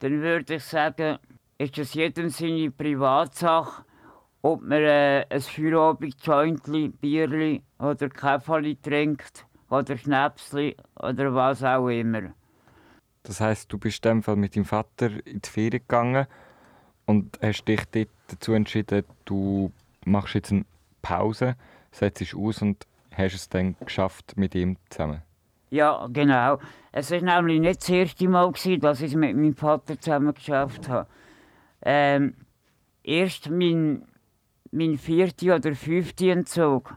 dann 0.00 0.20
würde 0.20 0.56
ich 0.56 0.64
sagen, 0.64 1.18
ist 1.56 1.78
es 1.78 1.94
jedem 1.94 2.28
seine 2.28 2.70
Privatsache, 2.70 3.84
ob 4.42 4.60
man 4.60 4.82
äh, 4.82 5.24
ein 5.30 5.40
Feierabend-Jointli, 5.40 6.88
Bierli 6.88 7.62
oder 7.78 8.10
Käferli 8.10 8.76
trinkt 8.76 9.46
oder 9.70 9.96
Schnäpsli 9.96 10.76
oder 10.96 11.34
was 11.34 11.64
auch 11.64 11.88
immer. 11.88 12.34
Das 13.22 13.40
heißt, 13.40 13.72
du 13.72 13.78
bist 13.78 14.04
in 14.04 14.22
Fall 14.22 14.36
mit 14.36 14.56
deinem 14.56 14.64
Vater 14.64 15.10
in 15.26 15.40
die 15.40 15.48
Ferien 15.48 15.82
gegangen 15.82 16.26
und 17.06 17.38
hast 17.40 17.64
dich 17.64 17.84
dort 17.92 18.08
dazu 18.28 18.52
entschieden, 18.52 19.04
du 19.24 19.70
machst 20.04 20.34
jetzt 20.34 20.52
eine 20.52 20.64
Pause, 21.02 21.56
setzt 21.92 22.20
dich 22.20 22.34
aus 22.34 22.62
und 22.62 22.86
hast 23.14 23.34
es 23.34 23.48
dann 23.48 23.76
geschafft 23.80 24.36
mit 24.36 24.54
ihm 24.54 24.76
zusammen. 24.90 25.22
Ja, 25.70 26.06
genau. 26.12 26.58
Es 26.90 27.10
war 27.10 27.20
nämlich 27.20 27.60
nicht 27.60 27.80
das 27.80 27.88
erste 27.88 28.28
Mal, 28.28 28.52
dass 28.52 29.00
ich 29.00 29.12
es 29.12 29.14
mit 29.14 29.34
meinem 29.36 29.54
Vater 29.54 29.98
zusammen 29.98 30.34
geschafft 30.34 30.88
habe. 30.88 31.08
Ähm, 31.80 32.34
erst 33.02 33.50
mein, 33.50 34.04
mein 34.70 34.98
vierter 34.98 35.56
oder 35.56 35.74
fünfter 35.74 36.26
Entzug 36.26 36.94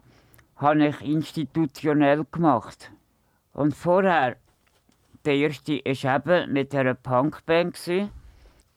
habe 0.57 0.87
ich 0.87 1.01
institutionell 1.01 2.25
gemacht. 2.29 2.91
Und 3.53 3.73
vorher, 3.73 4.35
der 5.25 5.35
erste 5.35 5.81
war 5.83 6.15
eben 6.15 6.53
mit 6.53 6.75
einer 6.75 6.93
Punkband. 6.93 7.77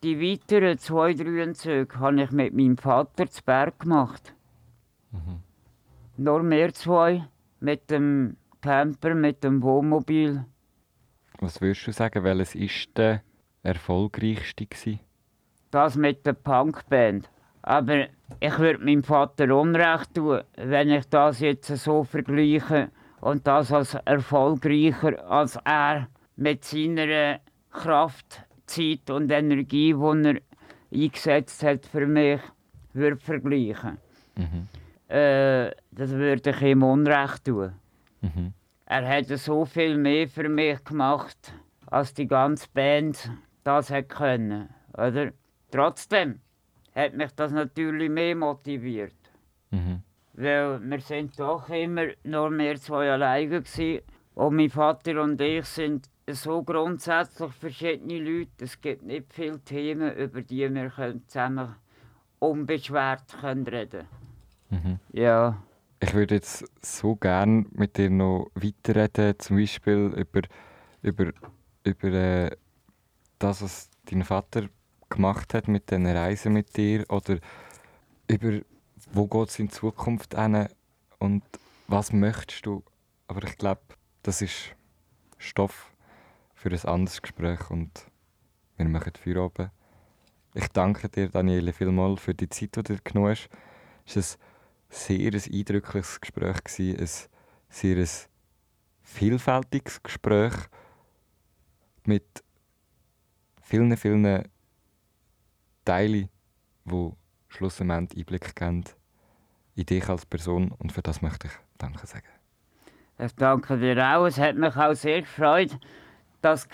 Die 0.03 0.20
weiteren 0.20 0.78
zwei, 0.78 1.12
drei 1.12 1.42
Entzüge 1.42 1.99
habe 1.99 2.22
ich 2.22 2.30
mit 2.30 2.55
meinem 2.55 2.76
Vater 2.76 3.28
zu 3.28 3.42
Berg 3.42 3.80
gemacht. 3.80 4.34
Mhm. 5.11 5.42
Nur 6.16 6.42
mehr 6.42 6.72
zwei 6.72 7.24
mit 7.61 7.90
dem 7.90 8.36
Camper, 8.61 9.14
mit 9.14 9.42
dem 9.42 9.62
Wohnmobil. 9.62 10.44
Was 11.40 11.61
würdest 11.61 11.86
du 11.86 11.92
sagen, 11.92 12.24
welches 12.24 12.55
ist 12.55 12.96
der 12.96 13.22
erfolgreichste? 13.62 14.66
Gewesen? 14.66 15.01
Das 15.70 15.96
mit 15.96 16.24
der 16.26 16.32
Punkband. 16.32 17.30
Aber 17.62 18.07
ich 18.40 18.59
würde 18.59 18.84
meinem 18.84 19.03
Vater 19.03 19.55
Unrecht 19.55 20.14
tun, 20.14 20.42
wenn 20.57 20.90
ich 20.90 21.09
das 21.09 21.40
jetzt 21.40 21.68
so 21.76 22.05
vergleiche 22.05 22.90
und 23.20 23.46
das 23.46 23.72
als 23.72 23.94
erfolgreicher 23.94 25.28
als 25.28 25.57
er 25.64 26.09
mit 26.39 26.64
seiner 26.64 27.41
Kraft, 27.70 28.43
Zeit 28.66 29.11
und 29.11 29.30
Energie, 29.30 29.93
die 29.93 30.26
er 30.26 30.41
eingesetzt 30.93 31.62
hat 31.64 31.84
für 31.84 32.07
mich, 32.07 32.41
würde 32.93 33.16
vergleichen. 33.16 33.99
Mhm. 34.36 34.68
Äh, 35.09 35.72
das 35.91 36.11
würde 36.11 36.51
ich 36.51 36.62
ihm 36.62 36.82
Unrecht 36.82 37.45
tun. 37.45 37.72
Mhm. 38.20 38.53
Er 38.86 39.09
hat 39.09 39.26
so 39.26 39.64
viel 39.64 39.99
mehr 39.99 40.28
für 40.28 40.49
mich 40.49 40.82
gemacht, 40.84 41.53
als 41.86 42.14
die 42.14 42.28
ganze 42.28 42.68
Band 42.72 43.30
das 43.64 43.91
hätte 43.91 44.09
können, 44.09 44.68
oder? 44.95 45.32
Trotzdem 45.70 46.41
hat 46.95 47.14
mich 47.14 47.32
das 47.32 47.53
natürlich 47.53 48.11
mehr 48.11 48.36
motiviert. 48.36 49.14
Mhm. 49.70 50.03
Weil 50.34 50.80
wir 50.89 51.01
sind 51.01 51.39
doch 51.39 51.68
immer 51.68 52.07
nur 52.22 52.51
mehr 52.51 52.76
zwei 52.76 53.11
alleine 53.11 53.49
gewesen. 53.49 54.03
Und 54.34 54.55
mein 54.55 54.70
Vater 54.70 55.20
und 55.20 55.41
ich 55.41 55.64
sind 55.64 56.09
so 56.35 56.62
grundsätzlich 56.62 57.53
verschiedene 57.53 58.18
Leute. 58.18 58.64
Es 58.64 58.81
gibt 58.81 59.03
nicht 59.03 59.33
viele 59.33 59.61
Themen, 59.61 60.14
über 60.14 60.43
die 60.43 60.72
wir 60.72 61.20
zusammen 61.26 61.74
unbeschwert 62.39 63.37
können 63.41 63.66
reden 63.66 64.07
mhm. 64.70 64.99
Ja. 65.12 65.62
Ich 66.01 66.14
würde 66.14 66.37
jetzt 66.37 66.64
so 66.81 67.16
gerne 67.16 67.66
mit 67.72 67.97
dir 67.97 68.11
noch 68.11 68.51
weiterreden, 68.55 69.39
zum 69.39 69.57
Beispiel 69.57 70.12
über, 70.16 70.43
über, 71.03 71.33
über 71.83 72.09
äh, 72.09 72.51
das, 73.41 73.62
was 73.62 73.91
dein 74.05 74.22
Vater 74.22 74.68
gemacht 75.09 75.55
hat 75.55 75.66
mit 75.66 75.91
diesen 75.91 76.07
Reisen 76.07 76.53
mit 76.53 76.76
dir 76.76 77.05
oder 77.09 77.39
über 78.29 78.61
wo 79.12 79.26
geht 79.26 79.49
es 79.49 79.59
in 79.59 79.70
Zukunft 79.70 80.39
hin 80.39 80.68
und 81.18 81.43
was 81.89 82.12
möchtest 82.12 82.66
du. 82.66 82.85
Aber 83.26 83.43
ich 83.45 83.57
glaube, 83.57 83.81
das 84.22 84.43
ist 84.43 84.76
Stoff 85.39 85.91
für 86.59 86.71
ein 86.71 86.85
anderes 86.87 87.23
Gespräch 87.23 87.71
und 87.71 88.11
wir 88.77 88.89
machen 88.89 89.13
Feierabend. 89.15 89.71
Ich 90.55 90.67
danke 90.69 91.09
dir, 91.09 91.29
Daniele, 91.29 91.73
vielmals 91.73 92.21
für 92.21 92.35
die 92.35 92.49
Zeit, 92.49 92.75
die 92.75 92.83
du 92.83 92.95
dir 92.95 93.01
genommen 93.05 93.31
hast. 93.31 93.49
Es 94.05 94.17
war 94.37 95.17
ein 95.17 95.31
sehr 95.31 95.33
ein 95.33 95.55
eindrückliches 95.55 96.21
Gespräch, 96.21 96.57
ein 96.79 97.19
sehr 97.69 98.07
vielfältiges 99.03 100.03
Gespräch 100.03 100.55
mit 102.07 102.43
vielen, 103.63 103.97
vielen 103.97 104.49
Teile, 105.85 106.29
die 106.85 107.11
schlussendlich 107.49 108.19
Einblick 108.19 108.57
geben 108.57 108.85
in 109.77 109.87
dich 109.87 110.09
als 110.09 110.27
Person 110.27 110.73
und 110.73 110.91
für 110.91 111.03
das 111.03 111.23
möchte 111.23 111.47
ich 111.47 111.53
Danke 111.79 112.05
sagen. 112.09 112.27
Ich 113.17 113.35
danke 113.37 113.79
dir 113.79 113.97
auch. 114.05 114.27
Es 114.27 114.39
hat 114.39 114.57
mich 114.57 114.75
auch 114.75 114.95
sehr 114.95 115.21
gefreut, 115.21 115.79
dass, 116.49 116.68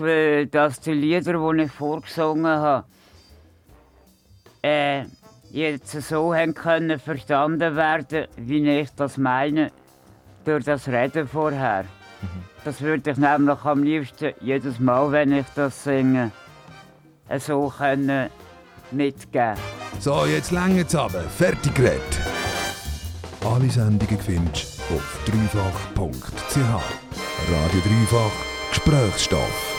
dass 0.51 0.81
die 0.81 0.93
Lieder, 0.93 1.53
die 1.53 1.63
ich 1.63 1.73
vorgesungen 1.73 2.47
habe, 2.47 2.87
äh, 4.63 5.05
jetzt 5.51 5.91
so 5.91 6.35
haben 6.35 6.55
können 6.55 6.99
verstanden 6.99 7.77
werden, 7.77 8.27
wie 8.37 8.81
ich 8.81 8.91
das 8.97 9.17
meine, 9.19 9.71
durch 10.45 10.65
das 10.65 10.89
Reden 10.89 11.27
vorher. 11.27 11.85
Das 12.65 12.81
würde 12.81 13.11
ich 13.11 13.17
nämlich 13.17 13.65
am 13.65 13.83
liebsten 13.83 14.33
jedes 14.41 14.79
Mal, 14.79 15.13
wenn 15.13 15.33
ich 15.33 15.47
das 15.55 15.85
singe, 15.85 16.31
so 17.39 17.73
können 17.77 18.31
mitgeben. 18.91 19.55
So, 19.99 20.25
jetzt 20.25 20.51
länger 20.51 20.85
aber. 20.95 21.23
Fertig 21.23 21.75
geredet. 21.75 22.21
Alle 23.45 23.69
Sendungen 23.69 24.19
findest 24.19 24.81
du 24.89 24.95
auf 24.95 25.21
dreifach.ch. 25.27 26.57
Radio 26.57 27.81
Dreifach 27.81 28.54
Gesprächsstoff. 28.85 29.74